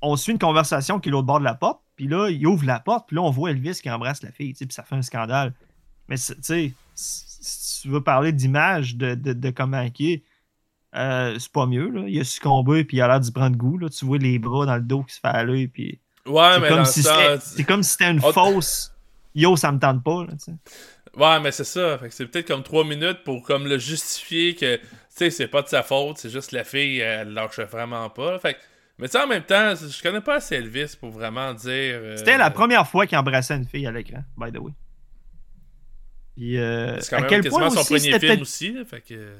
on 0.00 0.14
suit 0.16 0.32
une 0.32 0.38
conversation 0.38 1.00
qui 1.00 1.08
est 1.08 1.12
l'autre 1.12 1.26
bord 1.26 1.40
de 1.40 1.44
la 1.44 1.54
porte, 1.54 1.80
puis 1.96 2.08
là, 2.08 2.28
il 2.28 2.46
ouvre 2.46 2.64
la 2.64 2.80
porte, 2.80 3.08
puis 3.08 3.16
là, 3.16 3.22
on 3.22 3.30
voit 3.30 3.50
Elvis 3.50 3.80
qui 3.82 3.90
embrasse 3.90 4.22
la 4.22 4.32
fille, 4.32 4.52
tu 4.52 4.58
sais, 4.58 4.66
puis 4.66 4.74
ça 4.74 4.82
fait 4.82 4.94
un 4.94 5.02
scandale. 5.02 5.52
Mais, 6.08 6.16
tu 6.16 6.34
sais, 6.40 6.72
si 6.94 7.82
tu 7.82 7.88
veux 7.88 8.02
parler 8.02 8.32
d'image 8.32 8.96
de, 8.96 9.14
de, 9.14 9.32
de 9.32 9.50
comment 9.50 9.86
il 9.98 10.10
est, 10.10 10.22
euh, 10.94 11.38
c'est 11.38 11.52
pas 11.52 11.66
mieux, 11.66 11.88
là. 11.88 12.04
Il 12.06 12.20
a 12.20 12.24
succombé, 12.24 12.84
puis 12.84 12.98
il 12.98 13.00
a 13.00 13.08
l'air 13.08 13.20
d'y 13.20 13.32
prendre 13.32 13.56
goût, 13.56 13.78
là. 13.78 13.88
Tu 13.88 14.04
vois 14.04 14.18
les 14.18 14.38
bras 14.38 14.66
dans 14.66 14.76
le 14.76 14.82
dos 14.82 15.02
qui 15.02 15.14
se 15.14 15.20
fait 15.20 15.44
l'œil, 15.44 15.68
puis 15.68 15.98
ouais, 16.26 16.60
mais 16.60 16.68
comme, 16.68 16.84
si 16.84 17.02
c'est 17.02 17.64
comme 17.64 17.82
si 17.82 17.92
c'était 17.92 18.10
une 18.10 18.20
fausse 18.20 18.94
«Yo, 19.34 19.56
ça 19.56 19.72
me 19.72 19.78
tente 19.78 20.04
pas», 20.04 20.24
là. 20.26 20.34
Ouais, 21.16 21.40
mais 21.40 21.52
c'est 21.52 21.64
ça. 21.64 21.98
Fait 21.98 22.08
que 22.08 22.14
c'est 22.14 22.26
peut-être 22.26 22.48
comme 22.48 22.62
trois 22.62 22.84
minutes 22.84 23.22
pour 23.24 23.42
comme 23.42 23.66
le 23.66 23.78
justifier 23.78 24.54
que, 24.54 24.76
tu 24.76 24.82
sais, 25.10 25.30
c'est 25.30 25.48
pas 25.48 25.62
de 25.62 25.68
sa 25.68 25.82
faute, 25.82 26.18
c'est 26.18 26.30
juste 26.30 26.52
la 26.52 26.64
fille, 26.64 27.00
elle 27.00 27.34
lâche 27.34 27.60
vraiment 27.60 28.08
pas. 28.08 28.38
Fait 28.38 28.54
que, 28.54 28.58
mais 29.02 29.08
tu 29.08 29.18
sais, 29.18 29.24
en 29.24 29.26
même 29.26 29.42
temps, 29.42 29.74
je 29.74 30.00
connais 30.00 30.20
pas 30.20 30.36
assez 30.36 30.54
Elvis 30.54 30.94
pour 30.98 31.10
vraiment 31.10 31.52
dire. 31.54 31.68
euh, 31.70 32.16
C'était 32.16 32.38
la 32.38 32.50
première 32.52 32.86
fois 32.86 33.04
qu'il 33.06 33.18
embrassait 33.18 33.56
une 33.56 33.66
fille 33.66 33.84
à 33.86 33.90
l'écran, 33.90 34.22
by 34.36 34.52
the 34.52 34.58
way. 34.58 34.72
Puis, 36.36 36.56
euh, 36.56 36.98
C'est 37.00 37.16
quand 37.16 37.22
à 37.24 37.26
quel 37.26 37.48
point 37.48 37.68
son 37.70 37.80
aussi, 37.80 38.10
premier 38.10 38.18
film 38.20 38.40
aussi. 38.42 38.72
là, 38.72 38.84
fait 38.84 39.00
que. 39.00 39.36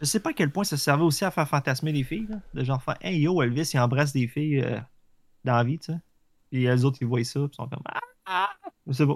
Je 0.00 0.06
sais 0.06 0.20
pas 0.20 0.30
à 0.30 0.32
quel 0.32 0.50
point 0.50 0.64
ça 0.64 0.76
servait 0.76 1.04
aussi 1.04 1.24
à 1.24 1.30
faire 1.30 1.48
fantasmer 1.48 1.92
les 1.92 2.02
filles, 2.02 2.26
là, 2.28 2.36
de 2.52 2.64
genre 2.64 2.82
faire 2.82 2.96
Hey 3.00 3.20
yo, 3.20 3.40
Elvis, 3.40 3.70
il 3.72 3.78
embrasse 3.80 4.12
des 4.12 4.26
filles 4.26 4.60
euh, 4.60 4.78
dans 5.44 5.54
la 5.54 5.64
vie, 5.64 5.78
tu 5.78 5.92
sais. 5.92 5.98
Puis 6.50 6.64
les 6.64 6.84
autres, 6.84 6.98
ils 7.00 7.06
voient 7.06 7.22
ça, 7.24 7.40
puis 7.40 7.50
ils 7.52 7.54
sont 7.56 7.68
comme 7.68 7.82
Ah, 7.86 8.00
ah. 8.26 8.50
Je 8.86 8.92
sais 8.92 9.06
pas. 9.06 9.12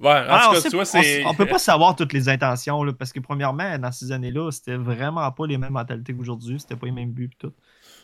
Ouais, 0.00 0.10
en 0.10 0.24
Ah, 0.28 0.48
tout 0.52 0.58
on, 0.58 0.62
cas, 0.62 0.70
tu 0.70 0.76
vois, 0.76 0.84
c'est. 0.84 1.24
on 1.24 1.34
peut 1.34 1.46
pas 1.46 1.58
savoir 1.60 1.94
toutes 1.96 2.12
les 2.12 2.28
intentions, 2.28 2.82
là, 2.82 2.92
parce 2.92 3.12
que 3.12 3.20
premièrement, 3.20 3.78
dans 3.78 3.92
ces 3.92 4.10
années-là, 4.12 4.50
c'était 4.50 4.76
vraiment 4.76 5.30
pas 5.30 5.46
les 5.46 5.56
mêmes 5.56 5.72
mentalités 5.72 6.12
qu'aujourd'hui, 6.14 6.58
c'était 6.60 6.76
pas 6.76 6.86
les 6.86 6.92
mêmes 6.92 7.12
buts, 7.12 7.30
tout. 7.38 7.52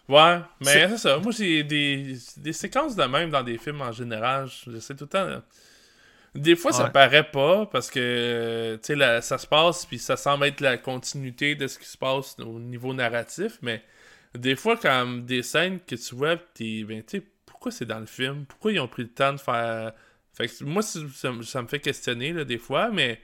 Ouais, 0.08 0.38
mais 0.60 0.88
C'est- 0.88 0.96
ça. 0.98 1.18
Moi, 1.18 1.32
j'ai 1.32 1.62
des, 1.64 2.16
des 2.38 2.52
séquences 2.52 2.96
de 2.96 3.04
même 3.04 3.30
dans 3.30 3.42
des 3.42 3.58
films 3.58 3.82
en 3.82 3.92
général. 3.92 4.48
J'essaie 4.66 4.94
tout 4.94 5.04
le 5.04 5.08
temps. 5.10 5.26
de- 5.26 5.42
Des 6.34 6.56
fois, 6.56 6.72
ça 6.72 6.84
Ouais. 6.84 6.90
paraît 6.90 7.28
pas 7.30 7.66
parce 7.66 7.90
que 7.90 8.78
tu 8.82 8.96
sais, 8.96 9.20
ça 9.22 9.38
se 9.38 9.46
passe 9.46 9.84
puis 9.86 9.98
ça 9.98 10.16
semble 10.16 10.44
être 10.46 10.60
la 10.60 10.76
continuité 10.78 11.54
de 11.54 11.66
ce 11.66 11.78
qui 11.78 11.86
se 11.86 11.96
passe 11.98 12.36
au 12.38 12.58
niveau 12.60 12.94
narratif, 12.94 13.58
mais 13.62 13.82
des 14.34 14.54
fois, 14.56 14.76
comme 14.76 15.24
des 15.24 15.42
scènes 15.42 15.80
que 15.80 15.94
tu 15.96 16.14
vois, 16.14 16.36
t'es, 16.54 16.84
ben, 16.84 17.02
tu 17.02 17.18
sais, 17.18 17.26
pourquoi 17.46 17.72
c'est 17.72 17.86
dans 17.86 17.98
le 17.98 18.06
film? 18.06 18.44
Pourquoi 18.46 18.72
ils 18.72 18.78
ont 18.80 18.88
pris 18.88 19.02
le 19.02 19.08
temps 19.08 19.32
de 19.32 19.40
faire? 19.40 19.92
Fait 20.34 20.46
que 20.48 20.64
moi, 20.64 20.82
ça, 20.82 21.00
me- 21.32 21.42
ça 21.42 21.62
me 21.62 21.66
fait 21.68 21.80
questionner 21.80 22.32
là, 22.32 22.44
des 22.44 22.58
fois, 22.58 22.90
mais. 22.90 23.20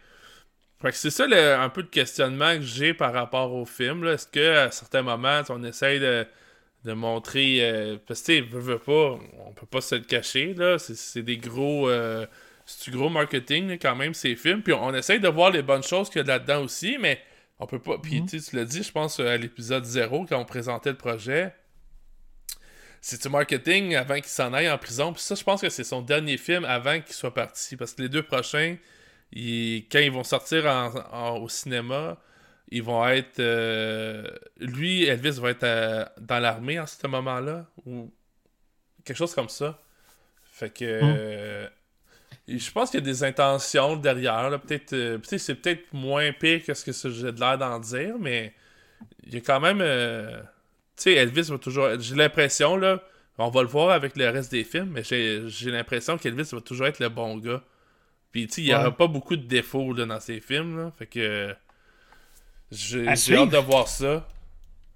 Fait 0.83 0.90
que 0.90 0.97
c'est 0.97 1.11
ça 1.11 1.27
le- 1.27 1.55
un 1.55 1.68
peu 1.70 1.83
de 1.83 1.88
questionnement 1.88 2.57
que 2.57 2.62
j'ai 2.62 2.92
par 2.94 3.12
rapport 3.12 3.55
au 3.55 3.64
film. 3.64 4.03
là. 4.05 4.12
Est-ce 4.14 4.27
que 4.27 4.57
à 4.57 4.70
certains 4.70 5.03
moments, 5.03 5.40
on 5.51 5.62
essaye 5.64 6.01
de 6.01 6.27
de 6.85 6.92
montrer 6.92 7.59
euh, 7.62 7.97
parce 8.07 8.20
que 8.23 8.27
tu 8.40 8.51
sais 8.51 8.79
pas 8.79 9.18
on 9.47 9.53
peut 9.55 9.66
pas 9.66 9.81
se 9.81 9.94
le 9.94 10.03
cacher 10.03 10.53
là 10.55 10.79
c'est, 10.79 11.23
des 11.23 11.38
gros 11.38 11.88
euh, 11.88 12.27
c'est 12.66 12.90
du 12.90 12.97
gros 12.97 13.09
marketing 13.09 13.68
là, 13.68 13.79
quand 13.79 13.97
même 13.97 14.12
ces 14.14 14.37
films 14.37 14.62
puis 14.62 14.73
on, 14.75 14.92
essaye 14.94 15.18
de 15.20 15.29
voir 15.29 15.51
les 15.51 15.62
bonnes 15.62 15.83
choses 15.83 16.11
qu'il 16.11 16.18
y 16.20 16.25
a 16.25 16.27
là-dedans 16.27 16.62
aussi 16.62 16.99
mais 17.01 17.20
on 17.59 17.66
peut 17.66 17.79
pas 17.79 17.97
puis 17.99 18.20
Mhm. 18.20 18.27
tu 18.29 18.57
l'as 18.57 18.64
dit 18.66 18.83
je 18.83 18.92
pense 18.92 19.18
à 19.20 19.37
l'épisode 19.37 19.85
0 19.85 20.27
quand 20.29 20.38
on 20.38 20.44
présentait 20.44 20.90
le 20.90 20.97
projet 20.97 21.55
c'est 23.01 23.23
du 23.23 23.29
marketing 23.29 23.94
avant 23.97 24.14
qu'il 24.16 24.25
s'en 24.27 24.53
aille 24.53 24.70
en 24.70 24.79
prison 24.79 25.12
puis 25.12 25.23
ça 25.23 25.35
je 25.35 25.44
pense 25.44 25.61
que 25.61 25.68
c'est 25.70 25.85
son 25.85 26.03
dernier 26.03 26.37
film 26.37 26.64
avant 26.64 27.01
qu'il 27.01 27.14
soit 27.14 27.35
parti 27.35 27.77
parce 27.77 27.94
que 27.94 28.03
les 28.03 28.09
deux 28.09 28.23
prochains 28.23 28.77
ils- 29.33 29.87
quand 29.90 29.99
ils 30.01 30.12
vont 30.12 30.25
sortir 30.25 30.66
en- 30.66 30.93
en- 31.12 31.39
au 31.39 31.49
cinéma 31.49 32.18
ils 32.77 32.83
vont 32.83 33.07
être. 33.09 33.41
euh, 33.41 34.25
lui, 34.59 35.05
Elvis 35.05 35.39
va 35.41 35.51
être 35.51 35.64
euh, 35.64 36.05
dans 36.20 36.41
l'armée 36.41 36.81
en 36.81 36.87
ce 36.87 37.07
moment-là, 37.07 37.66
ou 37.87 38.12
quelque 39.05 39.16
chose 39.18 39.35
comme 39.35 39.49
ça. 39.51 39.81
Fait 40.45 40.70
que. 40.70 40.85
euh, 40.85 41.68
et 42.49 42.59
je 42.59 42.72
pense 42.72 42.91
qu'il 42.91 43.01
y 43.01 43.03
a 43.03 43.07
des 43.07 43.25
intentions 43.25 43.97
derrière. 43.97 44.51
là. 44.51 44.59
Peut-être, 44.59 44.93
euh, 44.95 45.18
c'est 45.39 45.55
peut-être 45.57 45.93
moins 45.93 46.33
pire 46.33 46.64
que 46.64 46.75
ce 46.75 46.85
que 46.85 47.11
j'ai 47.11 47.33
de 47.33 47.41
l'air 47.41 47.59
d'en 47.59 47.79
dire, 47.81 48.16
mais 48.20 48.55
il 49.25 49.35
y 49.35 49.39
a 49.39 49.41
quand 49.41 49.61
même. 49.61 49.81
euh, 49.83 50.41
tu 50.97 51.05
sais, 51.05 51.14
Elvis 51.14 51.49
va 51.51 51.59
toujours. 51.59 51.89
J'ai 52.01 52.14
l'impression, 52.16 52.77
là. 52.77 53.03
On 53.39 53.51
va 53.51 53.62
le 53.62 53.68
voir 53.68 53.91
avec 53.91 54.16
le 54.16 54.29
reste 54.31 54.53
des 54.53 54.64
films, 54.64 54.91
mais 54.93 55.03
j'ai 55.05 55.45
j'ai 55.49 55.70
l'impression 55.72 56.18
qu'Elvis 56.18 56.51
va 56.53 56.61
toujours 56.61 56.87
être 56.87 57.01
le 57.01 57.09
bon 57.11 57.37
gars. 57.39 57.62
Puis, 58.33 58.47
tu 58.49 58.55
sais, 58.55 58.62
il 58.62 58.66
n'y 58.66 58.75
aura 58.75 58.97
pas 58.97 59.07
beaucoup 59.09 59.37
de 59.37 59.47
défauts 59.47 59.93
là, 59.95 60.07
dans 60.07 60.20
ces 60.20 60.41
films, 60.41 60.79
là. 60.79 60.93
Fait 60.99 61.07
que. 61.07 61.55
J'ai 62.71 63.07
hâte 63.09 63.51
de 63.51 63.59
voir 63.59 63.89
ça. 63.89 64.27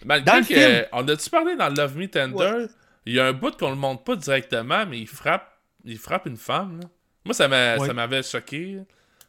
Malgré 0.05 0.33
que. 0.43 0.87
On 0.93 1.07
a-tu 1.09 1.31
parlé 1.31 1.57
dans 1.57 1.69
Love 1.69 1.97
Me 1.97 2.07
Tender? 2.09 2.67
Il 3.07 3.15
y 3.15 3.21
a 3.21 3.27
un 3.27 3.33
bout 3.33 3.57
qu'on 3.57 3.71
le 3.71 3.77
montre 3.77 4.05
pas 4.05 4.17
directement, 4.17 4.85
mais 4.87 4.99
il 5.01 5.07
frappe, 5.09 5.49
il 5.85 5.99
frappe 5.99 6.27
une 6.27 6.37
femme. 6.37 6.81
là. 6.81 6.89
Moi, 7.25 7.35
ça 7.35 7.49
m'a- 7.49 7.77
Ouais. 7.79 7.87
ça 7.87 7.95
m'avait 7.95 8.23
choqué. 8.23 8.79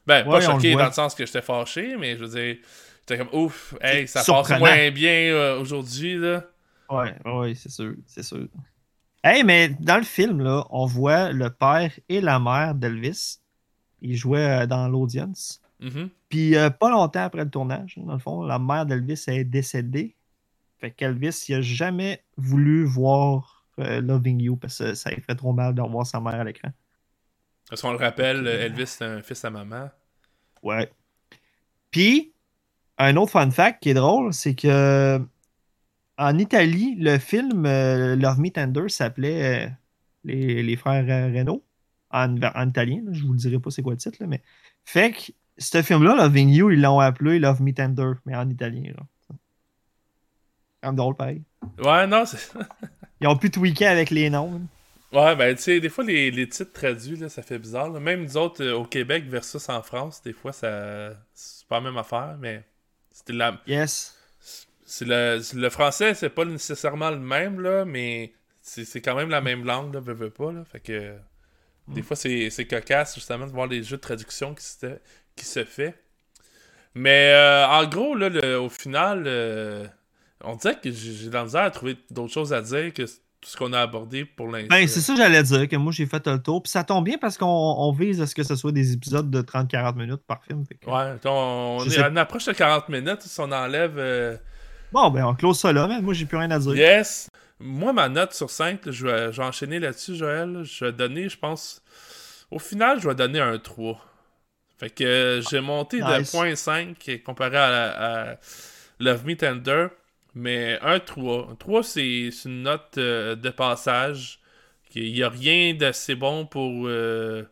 Ben, 0.06 0.26
Ouais, 0.26 0.32
pas 0.40 0.42
choqué 0.42 0.74
dans 0.74 0.86
le 0.88 0.92
sens 0.94 1.16
que 1.16 1.26
j'étais 1.26 1.42
fâché, 1.42 1.96
mais 1.98 2.18
je 2.18 2.24
veux 2.26 2.30
dire, 2.30 2.58
j'étais 3.02 3.18
comme 3.18 3.30
ouf, 3.34 3.74
hey, 3.82 4.08
ça 4.08 4.22
passe 4.34 4.60
moins 4.60 4.92
bien 4.92 5.12
euh, 5.34 5.60
aujourd'hui, 5.60 6.16
là. 6.18 6.44
Ouais, 6.90 7.14
ouais, 7.26 7.56
c'est 7.56 7.70
sûr, 7.72 7.94
c'est 8.06 8.24
sûr. 8.24 8.48
Hey, 9.24 9.44
mais 9.44 9.70
dans 9.80 9.98
le 9.98 10.04
film, 10.04 10.42
là, 10.42 10.66
on 10.72 10.86
voit 10.86 11.32
le 11.32 11.50
père 11.50 11.92
et 12.10 12.22
la 12.22 12.40
mère 12.40 12.74
d'Elvis. 12.74 13.40
Ils 14.02 14.16
jouaient 14.16 14.64
euh, 14.64 14.66
dans 14.66 14.88
l'audience. 14.88 15.62
Mhm. 15.80 16.09
Puis 16.30 16.55
euh, 16.55 16.69
pas 16.69 16.89
longtemps 16.89 17.23
après 17.23 17.43
le 17.43 17.49
tournage, 17.49 17.97
dans 17.97 18.13
le 18.13 18.19
fond, 18.19 18.43
la 18.43 18.59
mère 18.59 18.86
d'Elvis 18.86 19.23
est 19.27 19.43
décédée. 19.43 20.15
Fait 20.80 20.91
qu'Elvis, 20.91 21.45
il 21.49 21.55
a 21.55 21.61
jamais 21.61 22.23
voulu 22.38 22.86
voir 22.86 23.65
euh, 23.80 24.01
Loving 24.01 24.41
You 24.41 24.55
parce 24.55 24.77
que 24.80 24.93
ça 24.93 25.09
lui 25.11 25.21
ferait 25.21 25.36
trop 25.36 25.53
mal 25.53 25.73
de 25.73 25.82
revoir 25.82 26.05
sa 26.05 26.19
mère 26.19 26.36
à 26.36 26.43
l'écran. 26.43 26.69
Parce 27.69 27.82
qu'on 27.82 27.91
le 27.91 27.97
rappelle, 27.97 28.47
Elvis, 28.47 28.88
c'est 28.88 29.05
un 29.05 29.21
fils 29.21 29.45
à 29.45 29.49
maman. 29.49 29.89
Ouais. 30.63 30.91
Puis, 31.91 32.34
un 32.97 33.15
autre 33.15 33.32
fun 33.32 33.51
fact 33.51 33.84
qui 33.84 33.89
est 33.89 33.93
drôle, 33.93 34.34
c'est 34.34 34.55
que 34.55 35.21
en 36.17 36.38
Italie, 36.38 36.95
le 36.99 37.17
film 37.17 37.65
euh, 37.65 38.15
Love 38.15 38.39
Me 38.39 38.49
Tender 38.49 38.89
s'appelait 38.89 39.67
euh, 39.67 39.69
les, 40.25 40.63
les 40.63 40.75
frères 40.75 41.05
Renault 41.05 41.63
en, 42.09 42.36
en 42.41 42.67
italien. 42.67 43.01
là. 43.05 43.13
je 43.13 43.23
vous 43.23 43.34
le 43.34 43.38
dirai 43.38 43.59
pas 43.59 43.71
c'est 43.71 43.82
quoi 43.82 43.93
le 43.93 43.99
titre, 43.99 44.17
là, 44.19 44.27
mais 44.27 44.41
fait 44.84 45.11
que 45.11 45.32
ce 45.60 45.82
film-là, 45.82 46.16
Loving 46.16 46.49
You, 46.49 46.72
ils 46.72 46.82
l'ont 46.82 46.99
appelé 46.99 47.38
Love 47.39 47.62
Me 47.62 47.74
Tender, 47.74 48.14
mais 48.26 48.36
en 48.36 48.49
italien. 48.49 48.93
Là. 48.97 49.36
Comme 50.82 50.95
drôle, 50.95 51.16
pareil. 51.16 51.43
Ouais, 51.84 52.07
non, 52.07 52.26
c'est. 52.26 52.39
Ils 53.22 53.28
ont 53.28 53.36
pu 53.38 53.51
tweaker 53.51 53.91
avec 53.91 54.10
les 54.12 54.30
noms. 54.30 54.53
là. 54.53 54.60
Ouais, 55.12 55.36
ben, 55.36 55.55
tu 55.55 55.64
sais, 55.64 55.80
des 55.80 55.89
fois, 55.89 56.03
les, 56.03 56.32
les 56.32 56.47
titres 56.47 56.72
traduits, 56.72 57.18
là, 57.18 57.30
ça 57.30 57.41
fait 57.41 57.60
bizarre. 57.60 57.89
là. 57.89 57.99
Même 57.99 58.24
nous 58.24 58.38
autres, 58.38 58.64
euh, 58.64 58.76
au 58.78 58.86
Québec 58.86 59.26
versus 59.28 59.68
en 59.68 59.82
France, 59.82 60.22
des 60.24 60.34
fois, 60.34 60.53
ça. 60.53 61.12
C'est 61.34 61.68
pas 61.68 61.78
la 61.80 61.82
même 61.82 61.97
affaire, 61.97 62.38
mais. 62.39 62.64
C'était 63.12 63.34
la. 63.34 63.60
Yes. 63.68 64.16
C'est 64.86 65.05
le, 65.05 65.41
le 65.53 65.70
français, 65.70 66.14
c'est 66.14 66.30
pas 66.30 66.45
nécessairement 66.45 67.10
le 67.12 67.20
même, 67.20 67.60
là, 67.60 67.86
mais 67.86 68.34
c'est 68.62 68.86
c'est 68.86 69.01
quand 69.01 69.16
même 69.16 69.30
la 69.30 69.41
même 69.41 69.66
langue, 69.66 69.93
là, 69.93 69.99
veux, 69.99 70.14
veux 70.14 70.30
pas, 70.30 70.51
là. 70.51 70.64
Fait 70.64 70.80
que. 70.80 71.16
Des 71.88 72.03
fois, 72.03 72.16
c'est 72.16 72.49
c'est 72.51 72.66
cocasse, 72.66 73.16
justement, 73.16 73.47
de 73.47 73.51
voir 73.51 73.68
les 73.68 73.82
jeux 73.84 73.97
de 73.97 74.01
traduction 74.01 74.53
qui 74.53 74.64
se, 74.64 74.99
qui 75.40 75.46
se 75.46 75.64
fait. 75.64 75.96
Mais 76.96 77.32
euh, 77.34 77.68
en 77.68 77.86
gros, 77.88 78.16
là, 78.16 78.30
le- 78.30 78.60
au 78.60 78.70
final, 78.70 79.24
euh, 79.28 79.86
on 80.44 80.56
dirait 80.56 80.76
que 80.82 80.92
j'ai 80.92 81.28
de 81.30 81.34
la 81.34 81.44
misère 81.44 81.62
à 81.64 81.72
trouver 81.72 81.98
d'autres 82.10 82.34
choses 82.34 82.52
à 82.54 82.62
dire 82.62 82.94
que 82.94 83.04
tout 83.04 83.50
ce 83.50 83.56
qu'on 83.56 83.72
a 83.74 83.80
abordé 83.80 84.26
pour 84.26 84.48
l'instant. 84.50 84.68
Ben, 84.70 84.86
c'est 84.88 85.00
ça 85.00 85.14
que 85.14 85.20
j'allais 85.20 85.44
dire, 85.44 85.68
que 85.70 85.76
moi 85.78 85.94
j'ai 85.94 86.06
fait 86.06 86.26
le 86.28 86.40
tour. 86.40 86.62
Puis 86.62 86.72
ça 86.72 86.84
tombe 86.84 87.06
bien 87.06 87.18
parce 87.18 87.38
qu'on 87.38 87.46
on 87.46 87.92
vise 87.94 88.20
à 88.22 88.28
ce 88.28 88.36
que 88.36 88.44
ce 88.44 88.56
soit 88.56 88.72
des 88.74 88.92
épisodes 88.94 89.30
de 89.32 89.42
30-40 89.42 89.96
minutes 89.96 90.22
par 90.28 90.44
film. 90.44 90.66
que- 90.68 90.90
Ouais, 90.90 91.16
on, 91.26 91.78
on 91.80 91.86
est 91.86 91.90
sais- 91.90 92.04
à 92.04 92.10
une 92.10 92.18
approche 92.18 92.46
de 92.46 92.52
40 92.54 92.90
minutes, 92.90 93.22
si 93.22 93.40
on 93.40 93.52
enlève. 93.52 93.98
euh, 93.98 94.36
Bon, 94.92 95.10
ben 95.12 95.24
on 95.26 95.36
close 95.36 95.58
ça 95.60 95.72
là, 95.72 95.88
mais 95.88 96.02
moi 96.02 96.14
j'ai 96.14 96.26
plus 96.26 96.38
rien 96.38 96.52
à 96.52 96.60
dire. 96.60 96.76
Yes! 96.76 97.30
Moi, 97.62 97.94
ma 97.94 98.10
note 98.10 98.34
sur 98.34 98.50
5, 98.50 98.86
là, 98.86 98.92
je, 98.92 99.06
vais, 99.06 99.32
je 99.34 99.38
vais 99.42 99.48
enchaîner 99.48 99.80
là-dessus, 99.80 100.16
Joël. 100.16 100.62
Je 100.64 100.86
vais 100.86 100.92
donner, 100.94 101.28
je 101.30 101.38
pense. 101.38 101.82
Au 102.52 102.58
final, 102.60 103.00
je 103.02 103.08
vais 103.08 103.16
donner 103.16 103.40
un 103.42 103.58
3. 103.60 104.04
Fait 104.80 104.89
que 104.89 105.03
euh, 105.03 105.41
j'ai 105.41 105.59
monté 105.61 105.97
Nice. 105.97 106.32
de 106.32 106.38
0.5 106.38 107.21
comparé 107.23 107.57
à, 107.57 108.32
à 108.34 108.38
Love 108.99 109.25
Me 109.25 109.36
Tender. 109.36 109.88
Mais 110.36 110.80
un 110.82 110.99
3. 110.99 111.49
Un 111.51 111.55
3, 111.55 111.84
c'est 111.84 112.30
une 112.45 112.63
note 112.63 112.97
euh, 112.97 113.36
de 113.36 113.49
passage. 113.49 114.39
Il 114.95 115.13
n'y 115.13 115.23
a 115.23 115.30
rien 115.30 115.73
d'assez 115.73 116.15
bon 116.15 116.45
pour. 116.45 116.88
euh, 116.88 117.43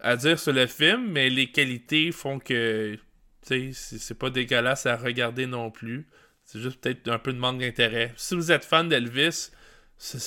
à 0.00 0.16
dire 0.16 0.38
sur 0.38 0.52
le 0.52 0.66
film, 0.66 1.10
mais 1.12 1.30
les 1.30 1.50
qualités 1.50 2.12
font 2.12 2.38
que. 2.38 2.98
C'est 3.42 4.18
pas 4.18 4.30
dégueulasse 4.30 4.86
à 4.86 4.96
regarder 4.96 5.46
non 5.46 5.70
plus. 5.70 6.06
C'est 6.44 6.60
juste 6.60 6.80
peut-être 6.80 7.08
un 7.08 7.18
peu 7.18 7.32
de 7.32 7.38
manque 7.38 7.60
d'intérêt. 7.60 8.12
Si 8.16 8.34
vous 8.34 8.52
êtes 8.52 8.64
fan 8.64 8.88
d'Elvis, 8.88 9.50
ça, 9.98 10.18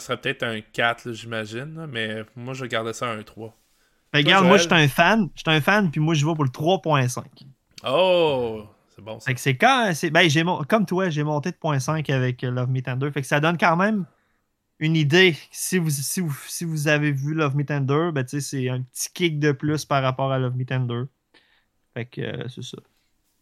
serait 0.00 0.20
peut-être 0.20 0.42
un 0.44 0.60
4, 0.60 1.06
là, 1.06 1.12
j'imagine. 1.12 1.86
Mais 1.90 2.24
moi, 2.36 2.54
je 2.54 2.64
gardais 2.66 2.92
ça 2.92 3.08
un 3.10 3.22
3. 3.22 3.56
Fait 4.12 4.18
regarde, 4.18 4.44
moi 4.46 4.56
Joël? 4.58 4.62
j'étais 4.62 4.74
un 4.82 4.88
fan, 4.88 5.28
j'étais 5.34 5.50
un 5.50 5.60
fan, 5.60 5.90
puis 5.90 6.00
moi 6.00 6.14
je 6.14 6.26
vais 6.26 6.34
pour 6.34 6.44
le 6.44 6.50
3.5. 6.50 7.24
Oh! 7.86 8.64
C'est 8.94 9.02
bon 9.02 9.18
ça. 9.20 9.26
Fait 9.26 9.34
que 9.34 9.40
c'est 9.40 9.56
quand. 9.56 9.92
c'est- 9.94 10.10
Ben, 10.10 10.28
j'ai 10.28 10.44
comme 10.68 10.84
toi, 10.86 11.08
j'ai 11.10 11.22
monté 11.22 11.50
de 11.52 11.56
0.5 11.56 12.10
avec 12.10 12.42
euh, 12.44 12.50
Love 12.50 12.70
Me 12.70 12.80
Tender. 12.82 13.10
Fait 13.12 13.20
que 13.22 13.26
ça 13.26 13.40
donne 13.40 13.56
quand 13.56 13.76
même 13.76 14.04
une 14.80 14.96
idée. 14.96 15.36
Si 15.50 15.78
vous, 15.78 15.90
si 15.90 16.20
vous, 16.20 16.36
si 16.48 16.64
vous 16.64 16.88
avez 16.88 17.12
vu 17.12 17.34
Love 17.34 17.56
Me 17.56 17.64
Tender, 17.64 18.10
ben, 18.12 18.24
tu 18.24 18.40
sais, 18.40 18.40
c'est 18.40 18.68
un 18.68 18.82
petit 18.82 19.08
kick 19.14 19.38
de 19.38 19.52
plus 19.52 19.84
par 19.84 20.02
rapport 20.02 20.32
à 20.32 20.38
Love 20.38 20.56
Me 20.56 20.64
Tender. 20.64 21.02
Fait 21.94 22.04
que 22.06 22.20
euh, 22.20 22.48
c'est 22.48 22.62
ça. 22.64 22.78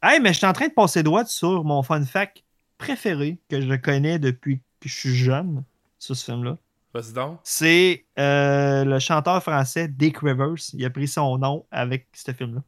Hey, 0.02 0.20
mais 0.20 0.32
je 0.32 0.38
suis 0.38 0.46
en 0.46 0.52
train 0.52 0.68
de 0.68 0.72
passer 0.74 1.02
droit 1.02 1.24
sur 1.24 1.64
mon 1.64 1.82
fun 1.82 2.04
fact 2.04 2.44
préféré 2.76 3.38
que 3.48 3.60
je 3.60 3.74
connais 3.74 4.18
depuis 4.20 4.58
que 4.80 4.88
je 4.88 4.94
suis 4.94 5.14
jeune 5.16 5.64
sur 5.98 6.14
ce 6.14 6.24
film-là. 6.26 6.56
Vas-y 6.94 7.12
donc. 7.12 7.38
C'est 7.44 8.06
euh, 8.18 8.84
le 8.84 8.98
chanteur 8.98 9.42
français 9.42 9.88
Dick 9.88 10.18
Rivers. 10.18 10.54
Il 10.72 10.84
a 10.84 10.90
pris 10.90 11.08
son 11.08 11.38
nom 11.38 11.66
avec 11.70 12.06
ce 12.12 12.32
film-là. 12.32 12.62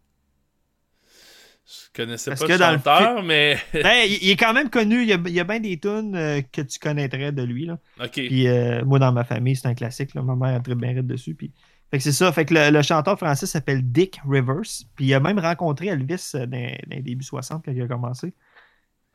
Je 1.67 2.03
connaissais 2.03 2.31
Parce 2.31 2.41
pas 2.41 2.47
que 2.49 2.53
le 2.53 2.59
dans 2.59 2.71
le 2.73 2.77
chanteur, 2.79 3.23
mais. 3.23 3.57
Ben, 3.73 4.05
il, 4.07 4.19
il 4.23 4.31
est 4.31 4.37
quand 4.37 4.53
même 4.53 4.71
connu. 4.71 5.03
Il 5.03 5.09
y 5.09 5.13
a, 5.13 5.19
il 5.25 5.33
y 5.33 5.41
a 5.41 5.45
bien 5.45 5.61
des 5.61 5.79
tunes 5.79 6.17
euh, 6.17 6.43
que 6.53 6.63
tu 6.63 6.79
connaîtrais 6.79 7.33
de 7.33 7.43
lui. 7.43 7.67
Là. 7.67 7.79
Puis 8.13 8.49
euh, 8.49 8.85
moi, 8.85 8.99
dans 8.99 9.13
ma 9.13 9.25
famille, 9.25 9.57
c'est 9.57 9.69
un 9.69 9.75
classique. 9.75 10.15
Là. 10.15 10.23
Ma 10.23 10.35
mère 10.35 10.57
a 10.57 10.61
très 10.61 10.75
bien 10.75 10.95
raide 10.95 11.07
dessus. 11.07 11.35
Puis... 11.35 11.53
Fait 11.91 11.99
que 11.99 12.05
c'est 12.05 12.13
ça. 12.13 12.31
Fait 12.33 12.45
que 12.45 12.55
le, 12.55 12.71
le 12.71 12.83
chanteur 12.83 13.19
français 13.19 13.47
s'appelle 13.47 13.83
Dick 13.83 14.21
Rivers. 14.29 14.85
Puis 14.95 15.07
il 15.07 15.15
a 15.15 15.21
même 15.21 15.39
rencontré 15.39 15.87
Elvis 15.87 16.31
dans, 16.35 16.49
dans 16.49 16.77
les 16.89 17.03
débuts 17.03 17.25
60 17.25 17.65
quand 17.65 17.73
il 17.73 17.83
a 17.83 17.87
commencé. 17.87 18.35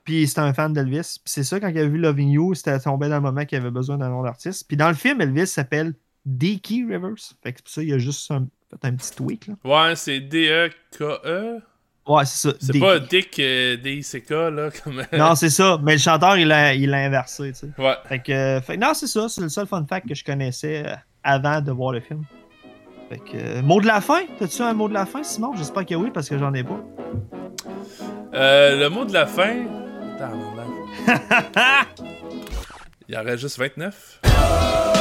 Puis 0.06 0.28
c'était 0.28 0.42
un 0.42 0.54
fan 0.54 0.72
d'Elvis. 0.72 1.20
Puis 1.24 1.34
c'est 1.34 1.44
ça, 1.44 1.60
quand 1.60 1.68
il 1.68 1.78
a 1.80 1.86
vu 1.86 1.98
Loving 1.98 2.30
You, 2.30 2.54
c'était 2.54 2.80
tombé 2.80 3.10
dans 3.10 3.16
le 3.16 3.22
moment 3.22 3.44
qu'il 3.44 3.58
avait 3.58 3.72
besoin 3.72 3.98
d'un 3.98 4.10
nom 4.10 4.24
d'artiste. 4.24 4.66
Puis 4.68 4.78
dans 4.78 4.88
le 4.88 4.94
film, 4.94 5.20
Elvis 5.20 5.48
s'appelle 5.48 5.94
Dickie 6.26 6.86
Rivers. 6.86 7.16
Fait 7.44 7.52
que 7.52 7.58
c'est 7.58 7.64
pour 7.64 7.74
ça 7.74 7.84
il 7.84 7.90
y 7.90 7.94
a 7.94 7.98
juste 7.98 8.32
un, 8.32 8.48
petit 8.72 9.16
tweak. 9.16 9.48
Là. 9.48 9.56
Ouais, 9.64 9.96
c'est 9.96 10.20
D-E-K-E. 10.20 11.60
Ouais, 12.08 12.26
c'est 12.26 12.50
ça. 12.50 12.56
C'est 12.60 12.80
pas 12.80 13.00
Dick 13.00 13.40
euh, 13.40 13.78
D-I-C-K, 13.78 14.30
là, 14.30 14.70
comme. 14.84 15.02
Non, 15.12 15.34
c'est 15.34 15.50
ça. 15.50 15.80
Mais 15.82 15.94
le 15.94 15.98
chanteur, 15.98 16.38
il 16.38 16.48
l'a 16.48 16.76
il 16.76 16.94
inversé. 16.94 17.52
tu 17.52 17.60
sais. 17.62 17.82
ouais. 17.82 17.96
Fait 18.08 18.20
que, 18.20 18.32
euh, 18.32 18.62
fait 18.62 18.78
non, 18.78 18.94
c'est 18.94 19.08
ça. 19.08 19.28
C'est 19.28 19.42
le 19.42 19.50
seul 19.50 19.66
fun 19.66 19.84
fact 19.90 20.08
que 20.08 20.14
je 20.14 20.24
connaissais 20.24 20.86
euh, 20.86 20.96
avant 21.24 21.62
de 21.62 21.72
voir 21.72 21.94
le 21.94 22.02
film. 22.02 22.24
Fait 23.10 23.18
que, 23.18 23.38
euh, 23.38 23.62
mot 23.64 23.82
de 23.82 23.88
la 23.88 24.02
fin? 24.02 24.22
T'as-tu 24.38 24.62
un 24.62 24.74
mot 24.74 24.88
de 24.88 24.94
la 24.94 25.06
fin, 25.06 25.24
Simon? 25.24 25.54
J'espère 25.56 25.86
que 25.86 25.96
oui, 25.96 26.12
parce 26.12 26.30
que 26.30 26.38
j'en 26.38 26.54
ai 26.54 26.64
pas. 26.64 26.80
Euh, 28.34 28.80
le 28.80 28.90
mot 28.90 29.06
de 29.06 29.14
la 29.14 29.26
fin. 29.26 29.85
Il 33.08 33.14
y 33.14 33.18
en 33.18 33.24
reste 33.24 33.42
juste 33.42 33.60
29. 33.60 34.95